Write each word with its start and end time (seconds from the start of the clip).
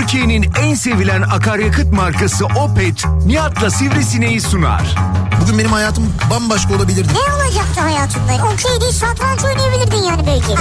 Türkiye'nin 0.00 0.46
en 0.62 0.74
sevilen 0.74 1.22
akaryakıt 1.22 1.92
markası 1.92 2.46
Opet, 2.46 3.04
Nihat'la 3.26 3.70
Sivrisineği 3.70 4.40
sunar. 4.40 4.94
Bugün 5.44 5.58
benim 5.58 5.72
hayatım 5.72 6.12
bambaşka 6.30 6.74
olabilirdi. 6.74 7.08
Ne 7.14 7.34
olacaktı 7.34 7.80
hayatında? 7.80 8.32
Okey 8.32 8.80
değil 8.80 8.92
satranç 8.92 9.44
oynayabilirdin 9.44 10.02
yani 10.02 10.26
belki. 10.26 10.46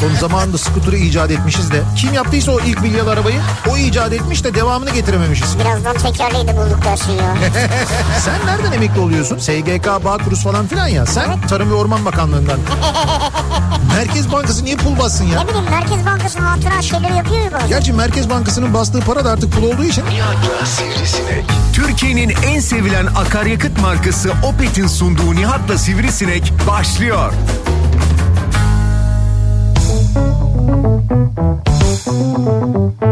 Son 0.00 0.14
zamanında 0.20 0.58
skuturu 0.58 0.96
icat 0.96 1.30
etmişiz 1.30 1.70
de. 1.72 1.82
Kim 1.96 2.14
yaptıysa 2.14 2.52
o 2.52 2.60
ilk 2.60 2.80
milyalı 2.82 3.10
arabayı 3.10 3.40
o 3.70 3.76
icat 3.76 4.12
etmiş 4.12 4.44
de 4.44 4.54
devamını 4.54 4.90
getirememişiz. 4.90 5.58
Birazdan 5.58 5.96
tekerleği 5.96 6.48
de 6.48 6.56
bulduk 6.56 6.84
dersin 6.84 7.12
ya. 7.12 7.36
Sen 8.24 8.46
nereden 8.46 8.72
emekli 8.72 9.00
oluyorsun? 9.00 9.38
SGK, 9.38 10.04
Bağkuruz 10.04 10.42
falan 10.42 10.66
filan 10.66 10.86
ya. 10.86 11.06
Sen 11.06 11.40
Tarım 11.40 11.70
ve 11.70 11.74
Orman 11.74 12.04
Bakanlığı'ndan. 12.04 12.58
Merkez 13.96 14.32
Bankası 14.32 14.64
niye 14.64 14.76
pul 14.76 14.98
bassın 14.98 15.24
ya? 15.24 15.42
ne 15.42 15.48
bileyim 15.48 15.66
Merkez 15.70 16.06
Bankası 16.06 16.38
hatıra 16.38 16.82
şeyleri 16.82 17.16
yapıyor 17.16 17.44
ya 17.44 17.52
bazen. 17.52 17.68
Gerçi 17.68 17.92
Merkez 17.92 18.30
Bankası'nın 18.30 18.74
bastığı 18.74 19.00
para 19.00 19.24
da 19.24 19.30
artık 19.30 19.52
pul 19.52 19.62
olduğu 19.62 19.84
için. 19.84 20.04
Nihat'la 20.06 20.66
Sivrisinek. 20.66 21.44
Türkiye'nin 21.72 22.34
en 22.46 22.60
sevilen 22.60 23.06
akaryakıt 23.26 23.80
markası 23.80 24.32
Opet'in 24.44 24.86
sunduğu 24.86 25.34
Nihat'la 25.34 25.78
Sivrisinek 25.78 26.52
başlıyor. 26.68 27.32
Türkiye'nin 32.06 33.05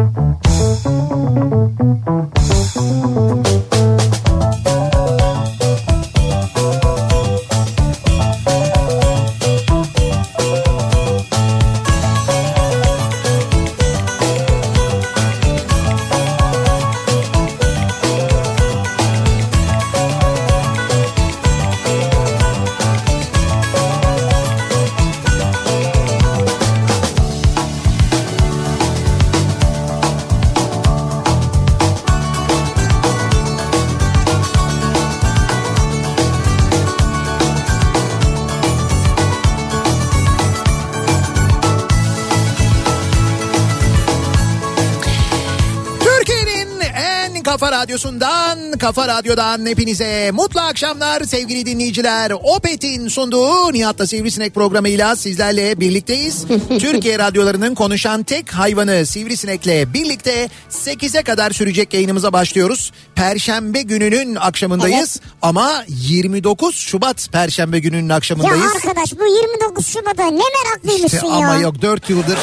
radyodan 49.19 49.67
hepinize 49.67 50.31
mutlu 50.31 50.61
akşamlar 50.61 51.23
sevgili 51.25 51.67
dinleyiciler. 51.67 52.33
Opet'in 52.43 53.09
sunduğu 53.09 53.73
Nihat'la 53.73 54.07
Sivrisinek 54.07 54.55
programıyla 54.55 55.17
sizlerle 55.17 55.81
birlikteyiz. 55.81 56.45
Türkiye 56.69 57.19
radyolarının 57.19 57.75
konuşan 57.75 58.23
tek 58.23 58.51
hayvanı 58.55 59.07
Sivrisinek'le 59.07 59.95
birlikte 59.95 60.49
8'e 60.71 61.23
kadar 61.23 61.51
sürecek 61.51 61.95
yayınımıza 61.95 62.33
başlıyoruz. 62.33 62.93
Perşembe 63.15 63.83
gününün 63.83 64.35
akşamındayız 64.35 65.21
ama 65.43 65.85
29 65.89 66.77
Şubat 66.77 67.29
Perşembe 67.33 67.79
gününün 67.79 68.09
Ya 68.09 68.15
akşamındayız. 68.17 68.73
arkadaş 68.77 69.13
bu 69.13 69.27
29 69.27 69.87
Şubat'a 69.87 70.25
ne 70.27 70.43
meraklıymışsın 70.65 71.17
İşte 71.17 71.27
ya. 71.27 71.33
ama 71.35 71.55
yok 71.57 71.83
4 71.83 72.11
yıldır. 72.11 72.39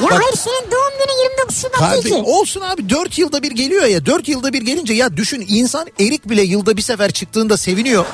Ya 0.00 0.06
Bak- 0.10 0.12
hayır 0.22 0.36
senin 0.36 0.70
doğum 0.70 0.92
günü 0.98 1.22
29 1.22 1.56
Şubat 1.62 1.72
Kardeş, 1.78 2.04
değil 2.04 2.16
ki. 2.16 2.22
olsun 2.22 2.60
abi 2.60 2.90
4 2.90 3.18
yılda 3.18 3.42
bir 3.42 3.50
geliyor 3.50 3.84
ya 3.84 4.06
4 4.06 4.28
yılda 4.28 4.52
bir 4.52 4.62
gelince 4.62 4.94
ya 4.94 5.16
düşün 5.16 5.44
insan 5.48 5.86
erik 6.00 6.28
bile 6.28 6.42
yılda 6.42 6.76
bir 6.76 6.82
sefer 6.82 7.10
çıktığında 7.10 7.56
seviniyor. 7.56 8.04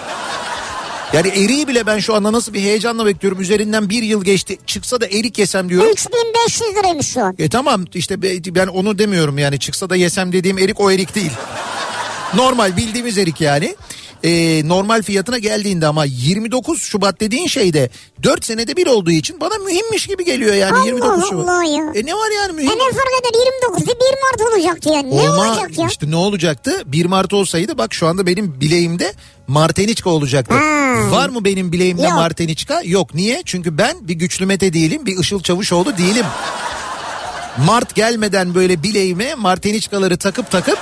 Yani 1.13 1.29
eriği 1.29 1.69
bile 1.69 1.87
ben 1.87 1.99
şu 1.99 2.15
anda 2.15 2.33
nasıl 2.33 2.55
bir 2.55 2.61
heyecanla 2.61 3.07
bekliyorum. 3.07 3.41
Üzerinden 3.41 3.91
bir 3.91 4.03
yıl 4.03 4.25
geçti. 4.25 4.59
Çıksa 4.67 5.01
da 5.01 5.07
erik 5.07 5.39
yesem 5.39 5.69
diyorum. 5.69 5.91
3500 5.91 6.75
liraymış 6.77 7.07
şu 7.07 7.25
an. 7.25 7.35
E 7.39 7.49
tamam 7.49 7.85
işte 7.95 8.23
be- 8.23 8.55
ben 8.55 8.67
onu 8.67 8.99
demiyorum 8.99 9.39
yani. 9.39 9.59
Çıksa 9.59 9.91
da 9.91 9.97
yesem 9.97 10.33
dediğim 10.33 10.59
erik 10.59 10.81
o 10.81 10.91
erik 10.91 11.15
değil. 11.15 11.31
Normal 12.35 12.77
bildiğimiz 12.77 13.19
erik 13.19 13.41
yani. 13.41 13.77
E, 14.25 14.63
normal 14.69 15.03
fiyatına 15.03 15.39
geldiğinde 15.39 15.87
ama 15.87 16.05
29 16.05 16.83
Şubat 16.83 17.21
dediğin 17.21 17.47
şeyde 17.47 17.91
4 18.23 18.45
senede 18.45 18.77
bir 18.77 18.87
olduğu 18.87 19.11
için 19.11 19.41
bana 19.41 19.59
mühimmiş 19.65 20.07
gibi 20.07 20.25
geliyor 20.25 20.55
yani 20.55 20.77
Allah 20.77 20.85
29 20.87 21.29
Şubat. 21.29 21.49
Allah 21.49 21.65
ya. 21.65 21.85
E 21.95 22.07
ne 22.07 22.15
var 22.15 22.31
yani 22.37 22.51
E 22.51 22.53
mühim? 22.55 22.69
ne 22.71 22.93
fark 22.93 23.09
eder 23.21 23.41
29'da 23.69 23.87
1 23.87 23.93
Mart 23.93 24.53
olacaktı 24.55 24.89
yani. 24.93 25.17
Ne 25.17 25.21
Olma- 25.31 25.49
olacak 25.51 25.79
ya? 25.79 25.87
işte 25.91 26.11
ne 26.11 26.17
olacaktı? 26.17 26.83
1 26.87 27.07
Mart 27.07 27.33
olsaydı 27.33 27.79
bak 27.79 27.95
şu 27.95 28.07
anda 28.07 28.27
benim 28.27 28.61
bileğimde 28.61 29.13
Marteniçka 29.47 30.11
olacaktı. 30.11 30.55
Hmm. 30.55 31.11
Var 31.13 31.29
mı 31.29 31.45
benim 31.45 31.73
bileğimde 31.73 32.03
Yok. 32.03 32.13
Marteniçka? 32.13 32.81
Yok. 32.85 33.15
Niye? 33.15 33.43
Çünkü 33.45 33.79
ben 33.79 34.09
bir 34.09 34.15
güçlü 34.15 34.47
Mete 34.47 34.73
değilim, 34.73 35.07
bir 35.07 35.19
Işıl 35.19 35.41
Çavuşoğlu 35.43 35.99
değilim. 35.99 36.27
Mart 37.67 37.95
gelmeden 37.95 38.55
böyle 38.55 38.83
bileğime 38.83 39.35
Marteniçkaları 39.35 40.17
takıp 40.17 40.51
takıp 40.51 40.79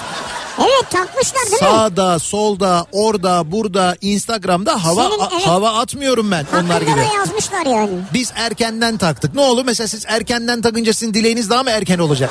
Evet 0.60 0.90
takmışlar 0.90 1.42
değil 1.44 1.52
mi? 1.52 1.58
sağda, 1.58 2.18
solda, 2.18 2.86
orada, 2.92 3.52
burada, 3.52 3.96
Instagram'da 4.00 4.84
hava 4.84 5.08
Senin, 5.08 5.18
a- 5.20 5.28
evet. 5.32 5.46
hava 5.46 5.72
atmıyorum 5.78 6.30
ben 6.30 6.46
onlar 6.52 6.70
Hakkında 6.72 6.90
gibi. 7.02 7.10
da 7.10 7.14
yazmışlar 7.18 7.66
yani. 7.66 7.90
Biz 8.14 8.32
erkenden 8.34 8.96
taktık. 8.96 9.34
Ne 9.34 9.40
olur 9.40 9.64
mesela 9.64 9.88
siz 9.88 10.04
erkenden 10.08 10.62
takınca 10.62 10.92
sizin 10.92 11.14
dileğiniz 11.14 11.50
daha 11.50 11.62
mı 11.62 11.70
erken 11.70 11.98
olacak? 11.98 12.30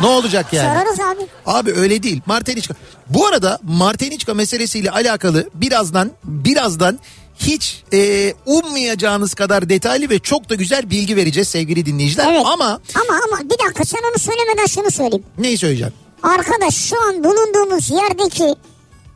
Ne 0.00 0.06
olacak 0.06 0.46
yani? 0.52 0.78
Sorarız 0.80 1.00
abi. 1.00 1.26
Abi 1.46 1.72
öyle 1.72 2.02
değil. 2.02 2.20
Marteniçka. 2.26 2.74
Bu 3.08 3.26
arada 3.26 3.58
Marteniçka 3.62 4.34
meselesiyle 4.34 4.90
alakalı 4.90 5.48
birazdan 5.54 6.10
birazdan 6.24 6.98
hiç 7.38 7.82
e, 7.92 8.34
ummayacağınız 8.46 9.34
kadar 9.34 9.68
detaylı 9.68 10.10
ve 10.10 10.18
çok 10.18 10.48
da 10.50 10.54
güzel 10.54 10.90
bilgi 10.90 11.16
vereceğiz 11.16 11.48
sevgili 11.48 11.86
dinleyiciler. 11.86 12.26
Evet. 12.32 12.42
Ama 12.46 12.64
Ama 12.94 13.20
ama 13.28 13.40
bir 13.50 13.64
dakika 13.66 13.84
sen 13.84 13.98
onu 14.10 14.18
söylemeden 14.18 14.66
şunu 14.66 14.90
söyleyeyim. 14.90 15.24
neyi 15.38 15.58
söyleyeceğim? 15.58 15.92
Arkadaş 16.22 16.74
şu 16.76 17.02
an 17.08 17.24
bulunduğumuz 17.24 17.90
yerdeki 17.90 18.54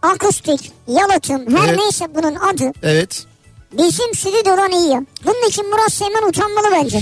akustik, 0.03 0.73
yalıtım 0.89 1.57
her 1.57 1.69
Evet. 1.69 1.79
neyse 1.79 2.07
bunun 2.15 2.35
adı 2.35 2.73
Evet. 2.83 3.25
bizim 3.73 4.15
stüdyodan 4.15 4.71
iyi. 4.73 5.07
Bunun 5.25 5.49
için 5.49 5.71
Murat 5.71 5.93
Seymen 5.93 6.23
utanmalı 6.29 6.67
bence. 6.73 7.01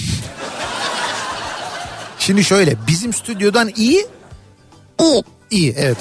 Şimdi 2.19 2.45
şöyle 2.45 2.77
bizim 2.89 3.13
stüdyodan 3.13 3.71
iyi 3.77 4.07
İyi. 5.01 5.23
iyi 5.51 5.75
evet. 5.79 5.99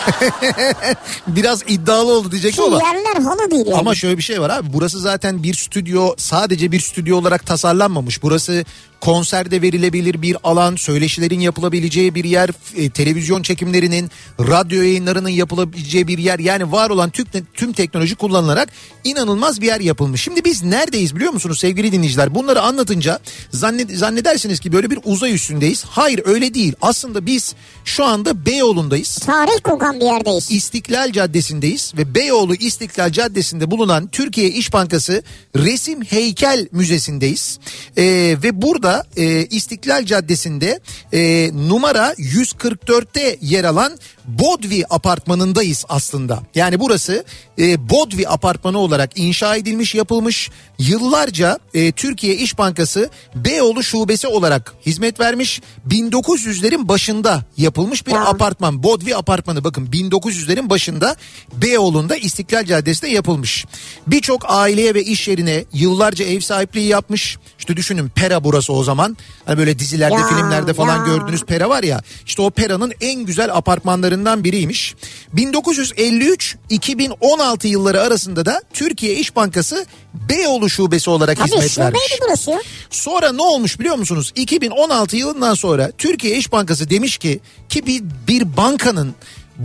Biraz 1.26 1.62
iddialı 1.68 2.12
oldu 2.12 2.32
diyecektim 2.32 2.64
ama. 2.64 2.78
yerler 2.78 3.22
halı 3.22 3.50
değil 3.50 3.66
yani. 3.66 3.78
Ama 3.78 3.94
şöyle 3.94 4.18
bir 4.18 4.22
şey 4.22 4.40
var 4.40 4.50
abi 4.50 4.72
burası 4.72 5.00
zaten 5.00 5.42
bir 5.42 5.54
stüdyo 5.54 6.14
sadece 6.16 6.72
bir 6.72 6.80
stüdyo 6.80 7.16
olarak 7.16 7.46
tasarlanmamış. 7.46 8.22
Burası 8.22 8.64
konserde 9.00 9.62
verilebilir 9.62 10.22
bir 10.22 10.36
alan, 10.44 10.76
söyleşilerin 10.76 11.40
yapılabileceği 11.40 12.14
bir 12.14 12.24
yer, 12.24 12.50
e, 12.76 12.90
televizyon 12.90 13.42
çekimlerinin, 13.42 14.10
radyo 14.40 14.82
yayınlarının 14.82 15.28
yapılabileceği 15.28 16.08
bir 16.08 16.18
yer. 16.18 16.38
Yani 16.38 16.72
var 16.72 16.90
olan 16.90 17.10
tüm, 17.10 17.26
tüm 17.54 17.72
teknoloji 17.72 18.14
kullanılarak 18.14 18.68
inanılmaz 19.04 19.60
bir 19.60 19.66
yer 19.66 19.80
yapılmış. 19.80 20.22
Şimdi 20.22 20.44
biz 20.44 20.62
neredeyiz 20.62 21.16
biliyor 21.16 21.32
musunuz 21.32 21.58
sevgili 21.58 21.92
dinleyiciler? 21.92 22.34
Bunları 22.34 22.60
anlatınca 22.60 23.18
zannet, 23.50 23.98
zannedersiniz 23.98 24.60
ki 24.60 24.72
böyle 24.72 24.90
bir 24.90 24.98
uzay 25.04 25.34
üstündeyiz. 25.34 25.84
Hayır 25.84 26.20
öyle 26.24 26.54
değil. 26.54 26.74
Aslında 26.82 27.26
biz 27.26 27.54
şu 27.84 28.04
anda 28.04 28.46
Beyoğlu'ndayız. 28.46 29.14
Tarih 29.14 29.60
kokan 29.64 29.89
bir 29.92 30.04
yerdeyiz. 30.04 30.50
İstiklal 30.50 31.12
Caddesi'ndeyiz 31.12 31.92
ve 31.96 32.14
Beyoğlu 32.14 32.54
İstiklal 32.54 33.10
Caddesi'nde 33.12 33.70
bulunan 33.70 34.06
Türkiye 34.06 34.48
İş 34.48 34.72
Bankası 34.72 35.22
Resim 35.56 36.02
Heykel 36.02 36.68
Müzesi'ndeyiz. 36.72 37.58
Ee, 37.96 38.02
ve 38.42 38.62
burada 38.62 39.04
e, 39.16 39.46
İstiklal 39.46 40.04
Caddesi'nde 40.04 40.80
e, 41.12 41.50
numara 41.54 42.12
144'te 42.12 43.38
yer 43.40 43.64
alan 43.64 43.92
Bodvi 44.24 44.84
apartmanındayız 44.90 45.84
aslında. 45.88 46.40
Yani 46.54 46.80
burası 46.80 47.24
e, 47.58 47.90
Bodvi 47.90 48.28
apartmanı 48.28 48.78
olarak 48.78 49.18
inşa 49.18 49.56
edilmiş 49.56 49.94
yapılmış 49.94 50.50
yıllarca 50.78 51.58
e, 51.74 51.92
Türkiye 51.92 52.34
İş 52.36 52.58
Bankası 52.58 53.10
Beyoğlu 53.34 53.82
şubesi 53.82 54.26
olarak 54.26 54.74
hizmet 54.86 55.20
vermiş 55.20 55.60
1900'lerin 55.88 56.88
başında 56.88 57.44
yapılmış 57.56 58.06
bir 58.06 58.12
Ya. 58.12 58.24
apartman 58.24 58.82
Bodvi 58.82 59.16
apartmanı 59.16 59.64
bakın 59.64 59.79
1900'lerin 59.86 60.70
başında 60.70 61.16
Beyoğlu'nda 61.52 62.16
İstiklal 62.16 62.64
Caddesi'nde 62.64 63.10
yapılmış. 63.10 63.64
Birçok 64.06 64.42
aileye 64.48 64.94
ve 64.94 65.02
iş 65.02 65.28
yerine 65.28 65.64
yıllarca 65.72 66.24
ev 66.24 66.40
sahipliği 66.40 66.86
yapmış. 66.86 67.36
İşte 67.58 67.76
düşünün 67.76 68.08
Pera 68.08 68.44
burası 68.44 68.72
o 68.72 68.84
zaman. 68.84 69.16
Hani 69.46 69.58
böyle 69.58 69.78
dizilerde 69.78 70.14
Ya, 70.14 70.26
filmlerde 70.28 70.74
falan 70.74 70.98
ya. 70.98 71.04
gördüğünüz 71.04 71.44
pera 71.44 71.68
var 71.68 71.82
ya. 71.82 72.00
İşte 72.26 72.42
o 72.42 72.50
peranın 72.50 72.92
en 73.00 73.24
güzel 73.24 73.56
apartmanlarından 73.56 74.44
biriymiş. 74.44 74.94
1953-2016 75.36 77.66
yılları 77.66 78.00
arasında 78.00 78.46
da 78.46 78.62
Türkiye 78.72 79.14
İş 79.14 79.36
Bankası 79.36 79.86
Beyoğlu 80.28 80.70
Şubesi 80.70 81.10
olarak 81.10 81.38
Tabii 81.38 81.48
hizmet 81.50 81.78
vermiş. 81.78 82.18
burası. 82.26 82.60
Sonra 82.90 83.32
ne 83.32 83.42
olmuş 83.42 83.80
biliyor 83.80 83.96
musunuz? 83.96 84.32
2016 84.34 85.16
yılından 85.16 85.54
sonra 85.54 85.90
Türkiye 85.98 86.36
İş 86.36 86.52
Bankası 86.52 86.90
demiş 86.90 87.18
ki 87.18 87.40
ki 87.68 87.86
bir, 87.86 88.02
bir 88.28 88.56
bankanın 88.56 89.14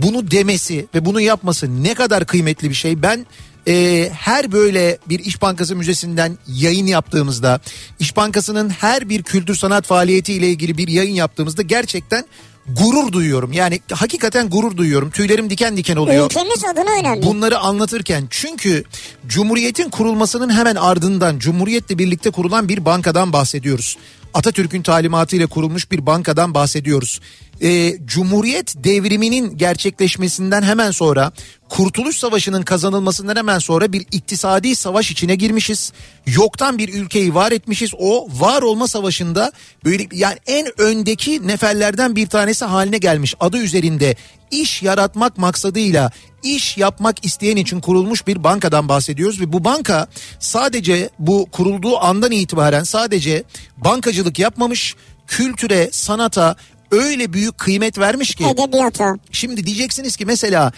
bunu 0.02 0.30
demesi 0.30 0.86
ve 0.94 1.04
bunu 1.04 1.20
yapması 1.20 1.82
ne 1.82 1.94
kadar 1.94 2.26
kıymetli 2.26 2.70
bir 2.70 2.74
şey. 2.74 3.02
Ben 3.02 3.26
e, 3.68 4.08
her 4.12 4.52
böyle 4.52 4.98
bir 5.08 5.18
İş 5.18 5.42
Bankası 5.42 5.76
müzesinden 5.76 6.38
yayın 6.48 6.86
yaptığımızda 6.86 7.60
İş 7.98 8.16
Bankası'nın 8.16 8.68
her 8.68 9.08
bir 9.08 9.22
kültür 9.22 9.54
sanat 9.54 9.86
faaliyeti 9.86 10.32
ile 10.32 10.48
ilgili 10.48 10.78
bir 10.78 10.88
yayın 10.88 11.14
yaptığımızda 11.14 11.62
gerçekten 11.62 12.24
gurur 12.68 13.12
duyuyorum. 13.12 13.52
Yani 13.52 13.80
hakikaten 13.92 14.50
gurur 14.50 14.76
duyuyorum. 14.76 15.10
Tüylerim 15.10 15.50
diken 15.50 15.76
diken 15.76 15.96
oluyor. 15.96 16.24
Ülkemiz 16.30 16.64
adına 16.64 16.90
önemli. 17.00 17.26
Bunları 17.26 17.58
anlatırken 17.58 18.26
çünkü 18.30 18.84
Cumhuriyet'in 19.26 19.90
kurulmasının 19.90 20.52
hemen 20.52 20.74
ardından 20.76 21.38
Cumhuriyet'le 21.38 21.98
birlikte 21.98 22.30
kurulan 22.30 22.68
bir 22.68 22.84
bankadan 22.84 23.32
bahsediyoruz. 23.32 23.96
Atatürk'ün 24.34 24.82
talimatıyla 24.82 25.46
kurulmuş 25.46 25.90
bir 25.90 26.06
bankadan 26.06 26.54
bahsediyoruz. 26.54 27.20
Ee, 27.62 27.98
Cumhuriyet 28.04 28.84
devriminin 28.84 29.56
gerçekleşmesinden 29.56 30.62
hemen 30.62 30.90
sonra 30.90 31.32
Kurtuluş 31.68 32.16
Savaşı'nın 32.16 32.62
kazanılmasından 32.62 33.36
hemen 33.36 33.58
sonra 33.58 33.92
bir 33.92 34.06
iktisadi 34.12 34.76
savaş 34.76 35.10
içine 35.10 35.34
girmişiz. 35.34 35.92
Yoktan 36.26 36.78
bir 36.78 36.94
ülkeyi 36.94 37.34
var 37.34 37.52
etmişiz. 37.52 37.92
O 37.98 38.28
var 38.30 38.62
olma 38.62 38.88
savaşında 38.88 39.52
böyle 39.84 40.06
yani 40.12 40.36
en 40.46 40.80
öndeki 40.80 41.48
neferlerden 41.48 42.16
bir 42.16 42.26
tanesi 42.26 42.64
haline 42.64 42.98
gelmiş. 42.98 43.34
Adı 43.40 43.58
üzerinde 43.58 44.16
iş 44.50 44.82
yaratmak 44.82 45.38
maksadıyla 45.38 46.10
iş 46.42 46.76
yapmak 46.78 47.24
isteyen 47.24 47.56
için 47.56 47.80
kurulmuş 47.80 48.26
bir 48.26 48.44
bankadan 48.44 48.88
bahsediyoruz 48.88 49.40
ve 49.40 49.52
bu 49.52 49.64
banka 49.64 50.06
sadece 50.38 51.10
bu 51.18 51.46
kurulduğu 51.52 51.98
andan 51.98 52.30
itibaren 52.30 52.84
sadece 52.84 53.44
bankacılık 53.76 54.38
yapmamış, 54.38 54.94
kültüre, 55.26 55.88
sanata 55.92 56.56
öyle 56.90 57.32
büyük 57.32 57.58
kıymet 57.58 57.98
vermiş 57.98 58.34
ki 58.34 58.44
Edebiyata. 58.44 59.14
Şimdi 59.32 59.66
diyeceksiniz 59.66 60.16
ki 60.16 60.26
mesela 60.26 60.72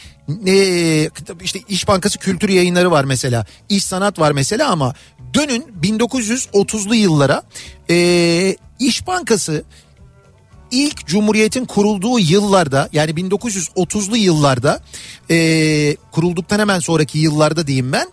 e, 0.46 1.10
işte 1.42 1.60
İş 1.68 1.88
Bankası 1.88 2.18
kültür 2.18 2.48
yayınları 2.48 2.90
var 2.90 3.04
mesela. 3.04 3.46
İş 3.68 3.84
sanat 3.84 4.18
var 4.18 4.32
mesela 4.32 4.70
ama 4.70 4.94
dönün 5.34 5.64
1930'lu 5.82 6.94
yıllara 6.94 7.42
e, 7.90 8.56
İş 8.78 9.06
Bankası 9.06 9.64
ilk 10.70 11.06
Cumhuriyet'in 11.06 11.64
kurulduğu 11.64 12.18
yıllarda 12.18 12.88
yani 12.92 13.10
1930'lu 13.10 14.16
yıllarda 14.16 14.80
e, 15.30 15.96
kurulduktan 16.12 16.58
hemen 16.58 16.78
sonraki 16.78 17.18
yıllarda 17.18 17.66
diyeyim 17.66 17.92
ben 17.92 18.08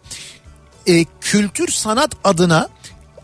e, 0.88 1.06
kültür 1.22 1.68
sanat 1.68 2.12
adına 2.24 2.70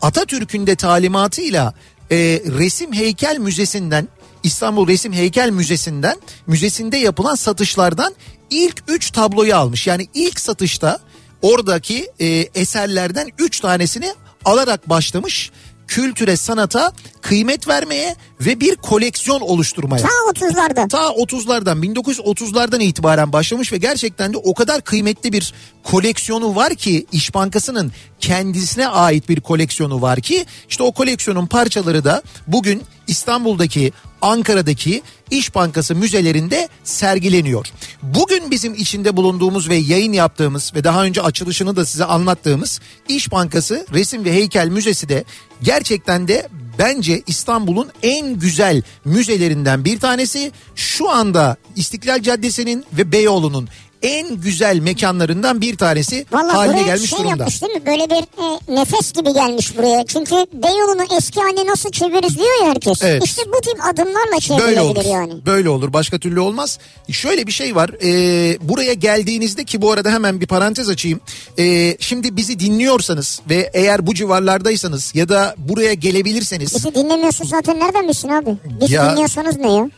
Atatürk'ün 0.02 0.66
de 0.66 0.76
talimatıyla 0.76 1.74
e, 2.10 2.16
resim 2.58 2.92
heykel 2.92 3.38
müzesinden 3.38 4.08
İstanbul 4.42 4.88
Resim 4.88 5.12
Heykel 5.12 5.50
Müzesi'nden 5.50 6.16
müzesinde 6.46 6.96
yapılan 6.96 7.34
satışlardan 7.34 8.14
ilk 8.50 8.82
3 8.88 9.10
tabloyu 9.10 9.56
almış. 9.56 9.86
Yani 9.86 10.08
ilk 10.14 10.40
satışta 10.40 10.98
oradaki 11.42 12.10
e, 12.20 12.26
eserlerden 12.54 13.28
3 13.38 13.60
tanesini 13.60 14.14
alarak 14.44 14.88
başlamış 14.88 15.50
kültüre 15.88 16.36
sanata 16.36 16.92
kıymet 17.20 17.68
vermeye 17.68 18.16
ve 18.40 18.60
bir 18.60 18.76
koleksiyon 18.76 19.40
oluşturmaya. 19.40 20.02
Ta 20.02 20.08
30'larda. 20.08 20.88
Ta 20.88 21.06
30'lardan 21.06 21.94
1930'lardan 21.94 22.82
itibaren 22.82 23.32
başlamış 23.32 23.72
ve 23.72 23.76
gerçekten 23.78 24.32
de 24.32 24.36
o 24.36 24.54
kadar 24.54 24.80
kıymetli 24.82 25.32
bir 25.32 25.54
koleksiyonu 25.84 26.56
var 26.56 26.74
ki 26.74 27.06
İş 27.12 27.34
Bankası'nın 27.34 27.92
kendisine 28.20 28.88
ait 28.88 29.28
bir 29.28 29.40
koleksiyonu 29.40 30.02
var 30.02 30.20
ki 30.20 30.46
işte 30.68 30.82
o 30.82 30.92
koleksiyonun 30.92 31.46
parçaları 31.46 32.04
da 32.04 32.22
bugün 32.46 32.82
İstanbul'daki 33.06 33.92
Ankara'daki 34.22 35.02
İş 35.30 35.54
Bankası 35.54 35.94
müzelerinde 35.94 36.68
sergileniyor. 36.84 37.66
Bugün 38.02 38.50
bizim 38.50 38.74
içinde 38.74 39.16
bulunduğumuz 39.16 39.68
ve 39.68 39.74
yayın 39.74 40.12
yaptığımız 40.12 40.72
ve 40.74 40.84
daha 40.84 41.04
önce 41.04 41.22
açılışını 41.22 41.76
da 41.76 41.86
size 41.86 42.04
anlattığımız 42.04 42.80
İş 43.08 43.32
Bankası 43.32 43.86
Resim 43.92 44.24
ve 44.24 44.32
Heykel 44.32 44.68
Müzesi 44.68 45.08
de 45.08 45.24
gerçekten 45.62 46.28
de 46.28 46.48
bence 46.78 47.22
İstanbul'un 47.26 47.88
en 48.02 48.38
güzel 48.38 48.82
müzelerinden 49.04 49.84
bir 49.84 50.00
tanesi. 50.00 50.52
Şu 50.74 51.10
anda 51.10 51.56
İstiklal 51.76 52.22
Caddesi'nin 52.22 52.84
ve 52.92 53.12
Beyoğlu'nun 53.12 53.68
en 54.02 54.36
güzel 54.36 54.78
mekanlarından 54.78 55.60
bir 55.60 55.76
tanesi 55.76 56.26
Valla 56.32 56.54
haline 56.54 56.82
gelmiş 56.82 57.10
şey 57.10 57.18
durumda. 57.18 57.30
yapmış 57.30 57.62
değil 57.62 57.72
mi? 57.74 57.86
Böyle 57.86 58.10
bir 58.10 58.22
e, 58.42 58.74
nefes 58.80 59.12
gibi 59.12 59.32
gelmiş 59.32 59.76
buraya. 59.78 60.06
Çünkü 60.06 60.34
Beyoğlu'nu 60.52 61.16
eski 61.18 61.40
haline 61.40 61.66
nasıl 61.66 61.90
çeviririz 61.90 62.38
diyor 62.38 62.62
ya 62.64 62.70
herkes. 62.70 63.02
Evet. 63.02 63.24
İşte 63.24 63.42
bu 63.46 63.60
tip 63.60 63.84
adımlarla 63.92 64.30
Böyle 64.32 64.40
çevrilebilir 64.40 64.80
olur. 64.80 65.04
yani. 65.04 65.46
Böyle 65.46 65.68
olur. 65.68 65.92
Başka 65.92 66.18
türlü 66.18 66.40
olmaz. 66.40 66.78
Şöyle 67.10 67.46
bir 67.46 67.52
şey 67.52 67.74
var. 67.76 67.90
Ee, 68.04 68.58
buraya 68.68 68.92
geldiğinizde 68.92 69.64
ki 69.64 69.82
bu 69.82 69.92
arada 69.92 70.10
hemen 70.10 70.40
bir 70.40 70.46
parantez 70.46 70.88
açayım. 70.88 71.20
Ee, 71.58 71.96
şimdi 72.00 72.36
bizi 72.36 72.58
dinliyorsanız 72.58 73.40
ve 73.50 73.70
eğer 73.74 74.06
bu 74.06 74.14
civarlardaysanız 74.14 75.14
ya 75.14 75.28
da 75.28 75.54
buraya 75.58 75.94
gelebilirseniz 75.94 76.74
Bizi 76.74 76.94
dinlemiyorsun 76.94 77.44
zaten 77.44 77.78
nereden 77.80 78.08
bilsin 78.08 78.28
abi? 78.28 78.50
Biz 78.80 78.90
Ya- 78.90 79.10
dinliyorsanız 79.12 79.56
ne 79.56 79.72
ya? 79.72 79.90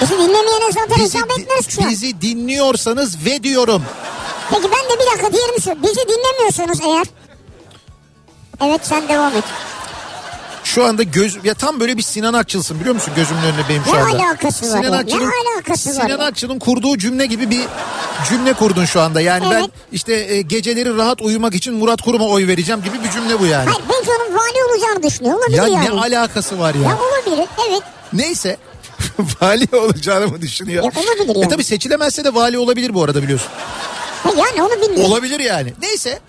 Bizi 0.00 0.12
dinlemeyene 0.12 0.72
zaten 0.74 0.96
bizi, 1.04 1.18
hesap 1.18 1.30
etmez 1.38 1.78
an. 1.84 1.90
bizi 1.90 2.20
dinliyorsanız 2.20 3.24
ve 3.26 3.42
diyorum. 3.42 3.82
Peki 4.50 4.62
ben 4.64 4.96
de 4.96 5.00
bir 5.02 5.06
dakika 5.12 5.32
diğerini 5.32 5.60
söyleyeyim. 5.60 5.82
Bizi 5.82 6.00
dinlemiyorsanız 6.08 6.80
eğer. 6.80 7.06
Evet 8.68 8.80
sen 8.86 9.08
devam 9.08 9.36
et. 9.36 9.44
Şu 10.64 10.84
anda 10.84 11.02
göz 11.02 11.38
ya 11.44 11.54
tam 11.54 11.80
böyle 11.80 11.96
bir 11.96 12.02
Sinan 12.02 12.34
Akçıl'sın 12.34 12.80
biliyor 12.80 12.94
musun 12.94 13.12
gözümün 13.16 13.42
önünde 13.42 13.68
benim 13.68 13.84
şu 13.84 13.92
Ne 13.92 13.98
anda. 14.02 14.16
alakası 14.24 14.72
var 14.72 14.82
ya? 14.84 14.90
Ne 14.90 14.96
alakası 14.96 15.88
var 15.90 15.94
Sinan 15.94 16.08
ya? 16.08 16.18
Akçıl'ın 16.26 16.58
kurduğu 16.58 16.98
cümle 16.98 17.26
gibi 17.26 17.50
bir 17.50 17.60
cümle 18.28 18.52
kurdun 18.52 18.84
şu 18.84 19.00
anda. 19.00 19.20
Yani 19.20 19.44
ben 19.50 19.60
Evet. 19.60 19.70
işte 19.92 20.14
e, 20.14 20.42
geceleri 20.42 20.96
rahat 20.96 21.22
uyumak 21.22 21.54
için 21.54 21.74
Murat 21.74 22.02
Kurum'a 22.02 22.24
oy 22.26 22.46
vereceğim 22.46 22.82
gibi 22.82 23.04
bir 23.04 23.10
cümle 23.10 23.40
bu 23.40 23.46
yani. 23.46 23.70
Hayır 23.70 23.84
belki 23.90 24.10
onun 24.10 24.34
vali 24.38 24.64
olacağını 24.70 25.02
düşünüyor. 25.02 25.38
Olabilir 25.38 25.56
Ya 25.58 25.66
yani. 25.68 25.96
ne 25.96 26.00
alakası 26.00 26.58
var 26.58 26.74
ya? 26.74 26.82
Ya 26.82 26.98
olabilir 26.98 27.48
evet. 27.68 27.82
Neyse. 28.12 28.56
vali 29.42 29.68
olacağını 29.76 30.28
mı 30.28 30.40
düşünüyor? 30.40 30.84
Ya 30.84 30.90
olabilir 30.90 31.36
E 31.36 31.40
yani. 31.40 31.50
tabi 31.50 31.64
seçilemezse 31.64 32.24
de 32.24 32.34
vali 32.34 32.58
olabilir 32.58 32.94
bu 32.94 33.02
arada 33.04 33.22
biliyorsun. 33.22 33.48
Yani 34.38 34.62
onu 34.62 34.82
bilmiyorum. 34.82 35.12
Olabilir 35.12 35.40
yani. 35.40 35.72
Neyse 35.82 36.20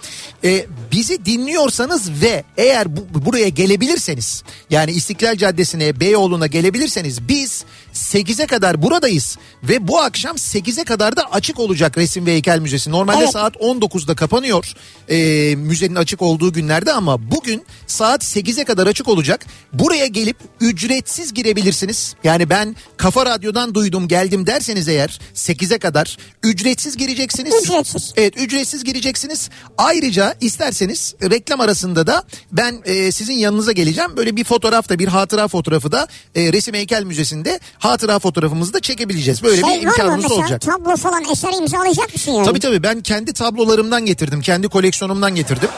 e, 0.44 0.66
bizi 0.92 1.25
dinliyorsanız 1.25 2.22
ve 2.22 2.44
eğer 2.57 2.98
bu, 2.98 3.25
buraya 3.25 3.50
gelebilirseniz 3.50 4.44
yani 4.69 4.92
İstiklal 4.92 5.36
Caddesi'ne 5.36 6.00
Beyoğlu'na 6.00 6.48
gelebilirseniz 6.48 7.28
biz 7.28 7.66
8'e 7.94 8.45
kadar 8.45 8.82
buradayız 8.82 9.38
ve 9.63 9.88
bu 9.88 10.00
akşam 10.00 10.36
8'e 10.36 10.84
kadar 10.84 11.15
da 11.15 11.32
açık 11.32 11.60
olacak 11.60 11.98
Resim 11.98 12.25
ve 12.25 12.32
Heykel 12.32 12.60
Müzesi. 12.60 12.91
Normalde 12.91 13.20
Evet. 13.20 13.32
saat 13.32 13.56
19'da 13.56 14.15
kapanıyor 14.15 14.74
e, 15.10 15.56
müzenin 15.56 15.96
açık 15.96 16.22
olduğu 16.22 16.53
günlerde 16.53 16.94
ama 16.94 17.32
bugün 17.32 17.65
saat 17.88 18.24
8'e 18.24 18.63
kadar 18.65 18.88
açık 18.88 19.08
olacak. 19.08 19.46
Buraya 19.74 20.08
gelip 20.08 20.38
ücretsiz 20.62 21.34
girebilirsiniz. 21.34 22.15
Yani 22.24 22.50
ben 22.50 22.75
Kafa 22.98 23.25
Radyo'dan 23.25 23.75
duydum 23.75 24.08
geldim 24.08 24.48
derseniz 24.48 24.88
eğer 24.88 25.20
8'e 25.36 25.77
kadar 25.77 26.17
ücretsiz 26.44 26.98
gireceksiniz. 26.98 27.63
Ücretsiz. 27.63 28.13
Evet 28.17 28.38
ücretsiz 28.38 28.84
gireceksiniz. 28.84 29.50
Ayrıca 29.77 30.36
isterseniz 30.41 31.15
reklam 31.22 31.62
arasında 31.62 32.08
da 32.08 32.24
ben 32.51 32.75
e, 32.86 33.12
sizin 33.12 33.34
yanınıza 33.34 33.72
geleceğim. 33.72 34.17
Böyle 34.17 34.36
bir 34.36 34.44
fotoğraf 34.44 34.89
da 34.89 35.00
bir 35.00 35.08
hatıra 35.08 35.48
fotoğrafı 35.48 35.91
da 35.91 36.08
e, 36.36 36.53
Resim 36.53 36.74
Heykel 36.75 37.03
Müzesi'nde 37.03 37.60
hatıra 37.79 38.20
fotoğrafımızı 38.20 38.74
da 38.74 38.79
çekebileceğiz. 38.79 39.44
Böyle 39.44 39.58
bir 39.58 39.67
Şey 39.67 39.75
mı 39.77 39.82
imkanımız 39.84 40.24
mesela 40.24 40.41
olacak. 40.41 40.62
tablo 40.62 40.96
falan 40.96 41.24
eser 41.32 41.53
imzalayacak 41.62 42.13
mısın 42.13 42.32
yani? 42.32 42.46
Tabii 42.46 42.60
tabii 42.60 42.84
ben 42.84 43.01
kendi 43.01 43.34
tablolarımdan 43.34 44.06
getirdim. 44.06 44.41
Kendi 44.41 44.67
koleksiyonumdan 44.67 45.36
getirdim. 45.36 45.70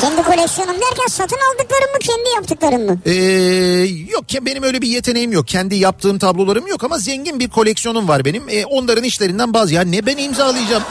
Kendi 0.00 0.22
koleksiyonum 0.22 0.74
derken 0.74 1.06
satın 1.08 1.36
aldıkların 1.52 1.92
mı 1.92 1.98
kendi 2.00 2.28
yaptıkların 2.36 2.86
mı? 2.86 2.98
Ee, 3.06 3.12
yok 4.10 4.24
benim 4.42 4.62
öyle 4.62 4.82
bir 4.82 4.88
yeteneğim 4.88 5.32
yok. 5.32 5.48
Kendi 5.48 5.76
yaptığım 5.76 6.18
tablolarım 6.18 6.66
yok 6.66 6.84
ama 6.84 6.98
zengin 6.98 7.40
bir 7.40 7.48
koleksiyonum 7.48 8.08
var 8.08 8.24
benim. 8.24 8.48
Ee, 8.48 8.64
onların 8.64 9.04
işlerinden 9.04 9.54
bazı. 9.54 9.74
Ya 9.74 9.82
ne 9.82 10.06
ben 10.06 10.16
imzalayacağım? 10.16 10.82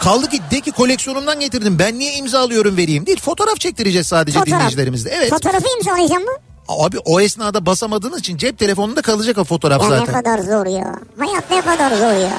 Kaldı 0.00 0.28
ki 0.28 0.40
de 0.50 0.60
ki 0.60 0.70
koleksiyonumdan 0.72 1.40
getirdim. 1.40 1.78
Ben 1.78 1.98
niye 1.98 2.12
imzalıyorum 2.14 2.76
vereyim 2.76 3.06
değil. 3.06 3.20
Fotoğraf 3.20 3.60
çektireceğiz 3.60 4.06
sadece 4.06 4.38
Fotoğraf. 4.38 4.58
dinleyicilerimizle. 4.58 5.10
Evet. 5.10 5.30
Fotoğrafı 5.30 5.64
imzalayacağım 5.78 6.22
mı? 6.24 6.30
Abi 6.68 6.98
o 7.04 7.20
esnada 7.20 7.66
basamadığınız 7.66 8.18
için 8.20 8.36
cep 8.36 8.58
telefonunda 8.58 9.02
kalacak 9.02 9.38
o 9.38 9.44
fotoğraf 9.44 9.82
Ya 9.82 9.88
ne 9.88 9.96
zaten. 9.96 10.14
kadar 10.14 10.38
zor 10.38 10.66
ya. 10.66 10.94
Hayat 11.18 11.50
ne 11.50 11.60
kadar 11.60 11.90
zor 11.96 12.20
ya. 12.22 12.38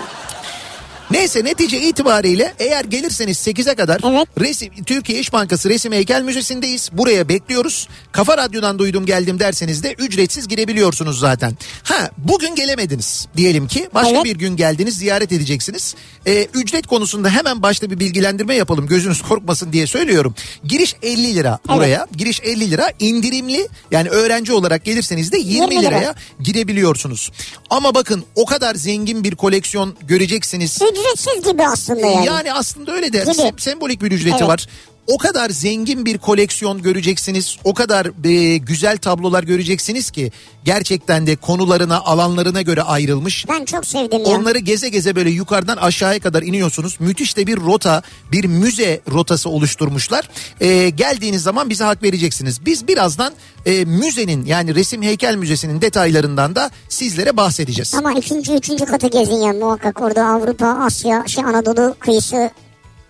Neyse 1.12 1.44
netice 1.46 1.82
itibariyle 1.82 2.54
eğer 2.60 2.86
gelirseniz 2.86 3.38
8'e 3.48 3.76
kadar 3.76 4.02
Evet. 4.12 4.28
resim 4.40 4.84
Türkiye 4.84 5.20
İş 5.20 5.34
Bankası 5.34 5.70
Resim 5.70 5.92
Heykel 5.94 6.22
Müzesi'ndeyiz. 6.22 6.90
Buraya 6.94 7.30
bekliyoruz. 7.30 7.88
Kafa 8.12 8.38
Radyo'dan 8.38 8.80
duydum 8.80 9.06
geldim 9.06 9.40
derseniz 9.40 9.84
de 9.84 9.94
ücretsiz 9.94 10.48
girebiliyorsunuz 10.48 11.20
zaten. 11.20 11.58
Ha 11.84 12.10
bugün 12.18 12.56
gelemediniz 12.56 13.28
diyelim 13.38 13.68
ki 13.68 13.90
başka 13.94 14.12
Evet. 14.16 14.26
bir 14.26 14.36
gün 14.36 14.56
geldiniz 14.56 14.98
ziyaret 14.98 15.32
edeceksiniz. 15.32 15.96
Ee, 16.28 16.48
ücret 16.54 16.88
konusunda 16.88 17.30
hemen 17.30 17.62
başta 17.62 17.90
bir 17.92 18.00
bilgilendirme 18.00 18.56
yapalım 18.56 18.88
gözünüz 18.88 19.22
korkmasın 19.22 19.74
diye 19.74 19.88
söylüyorum. 19.88 20.36
Giriş 20.64 20.96
50 21.02 21.36
lira 21.36 21.60
Evet. 21.70 21.78
buraya. 21.78 22.08
Giriş 22.18 22.42
50 22.44 22.72
lira 22.72 22.92
indirimli 23.00 23.68
yani 23.92 24.10
öğrenci 24.10 24.54
olarak 24.54 24.86
gelirseniz 24.86 25.32
de 25.32 25.38
20, 25.38 25.52
20 25.54 25.72
lira. 25.72 25.82
liraya 25.90 26.16
girebiliyorsunuz. 26.40 27.32
Ama 27.70 27.96
bakın 27.96 28.24
o 28.36 28.46
kadar 28.46 28.76
zengin 28.76 29.24
bir 29.24 29.36
koleksiyon 29.36 29.96
göreceksiniz. 30.08 30.80
Ücretsiz 31.00 31.52
gibi 31.52 31.68
aslında 31.68 32.08
yani. 32.08 32.26
Yani 32.26 32.54
aslında 32.54 32.92
öyle 32.92 33.14
de 33.14 33.20
Gibi. 33.20 33.30
sem- 33.32 33.60
sembolik 33.62 34.02
bir 34.02 34.12
ücreti 34.12 34.36
Evet. 34.40 34.48
var. 34.48 34.68
O 35.08 35.18
kadar 35.18 35.50
zengin 35.50 36.06
bir 36.06 36.18
koleksiyon 36.18 36.82
göreceksiniz. 36.82 37.58
O 37.64 37.74
kadar 37.74 38.26
e, 38.26 38.58
güzel 38.58 38.98
tablolar 38.98 39.44
göreceksiniz 39.44 40.12
ki 40.12 40.32
gerçekten 40.66 41.28
de 41.28 41.36
konularına, 41.36 42.00
alanlarına 42.00 42.62
göre 42.62 42.82
ayrılmış. 42.82 43.46
Ben 43.50 43.66
çok 43.66 43.86
sevdim 43.86 44.20
ya. 44.20 44.26
Onları 44.26 44.58
geze 44.58 44.90
geze 44.90 45.16
böyle 45.16 45.30
yukarıdan 45.30 45.78
aşağıya 45.78 46.20
kadar 46.20 46.44
iniyorsunuz. 46.44 46.98
Müthiş 47.00 47.38
de 47.38 47.48
bir 47.48 47.58
rota, 47.58 48.02
bir 48.32 48.46
müze 48.46 49.02
rotası 49.12 49.50
oluşturmuşlar. 49.50 50.30
Ee, 50.62 50.90
geldiğiniz 50.90 51.44
zaman 51.44 51.70
bize 51.70 51.84
hak 51.84 52.04
vereceksiniz. 52.04 52.66
Biz 52.66 52.88
birazdan 52.88 53.34
e, 53.66 53.86
müzenin 53.86 54.46
yani 54.46 54.76
resim 54.76 55.02
heykel 55.02 55.36
müzesinin 55.36 55.82
detaylarından 55.82 56.56
da 56.56 56.72
sizlere 56.90 57.38
bahsedeceğiz. 57.38 57.96
Ama 57.96 58.14
ikinci, 58.14 58.54
üçüncü 58.54 58.86
katı 58.86 59.08
gezin 59.08 59.42
ya 59.42 59.54
muhakkak 59.54 60.02
orada 60.02 60.26
Avrupa, 60.26 60.68
Asya, 60.68 61.24
şey 61.28 61.44
Anadolu 61.44 61.96
kıyısı 62.00 62.52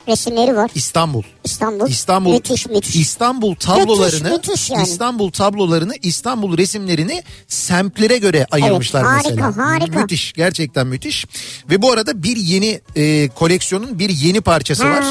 resimleri 0.07 0.55
var. 0.55 0.71
İstanbul. 0.75 1.23
İstanbul. 1.43 1.89
İstanbul 1.89 2.31
Müthiş 2.33 2.65
müthiş. 2.67 2.95
İstanbul 2.95 3.55
tablolarını 3.55 4.29
Müthiş, 4.29 4.47
müthiş 4.49 4.69
yani. 4.69 4.83
İstanbul 4.83 5.31
tablolarını 5.31 5.93
İstanbul 6.01 6.57
resimlerini 6.57 7.23
semtlere 7.47 8.17
göre 8.17 8.45
ayırmışlar 8.51 9.03
harika, 9.03 9.29
mesela. 9.29 9.57
harika. 9.57 9.99
Müthiş 9.99 10.33
gerçekten 10.33 10.87
müthiş. 10.87 11.25
Ve 11.69 11.81
bu 11.81 11.91
arada 11.91 12.23
bir 12.23 12.37
yeni 12.37 12.81
e, 12.95 13.27
koleksiyonun 13.29 13.99
bir 13.99 14.09
yeni 14.09 14.41
parçası 14.41 14.83
var. 14.85 15.03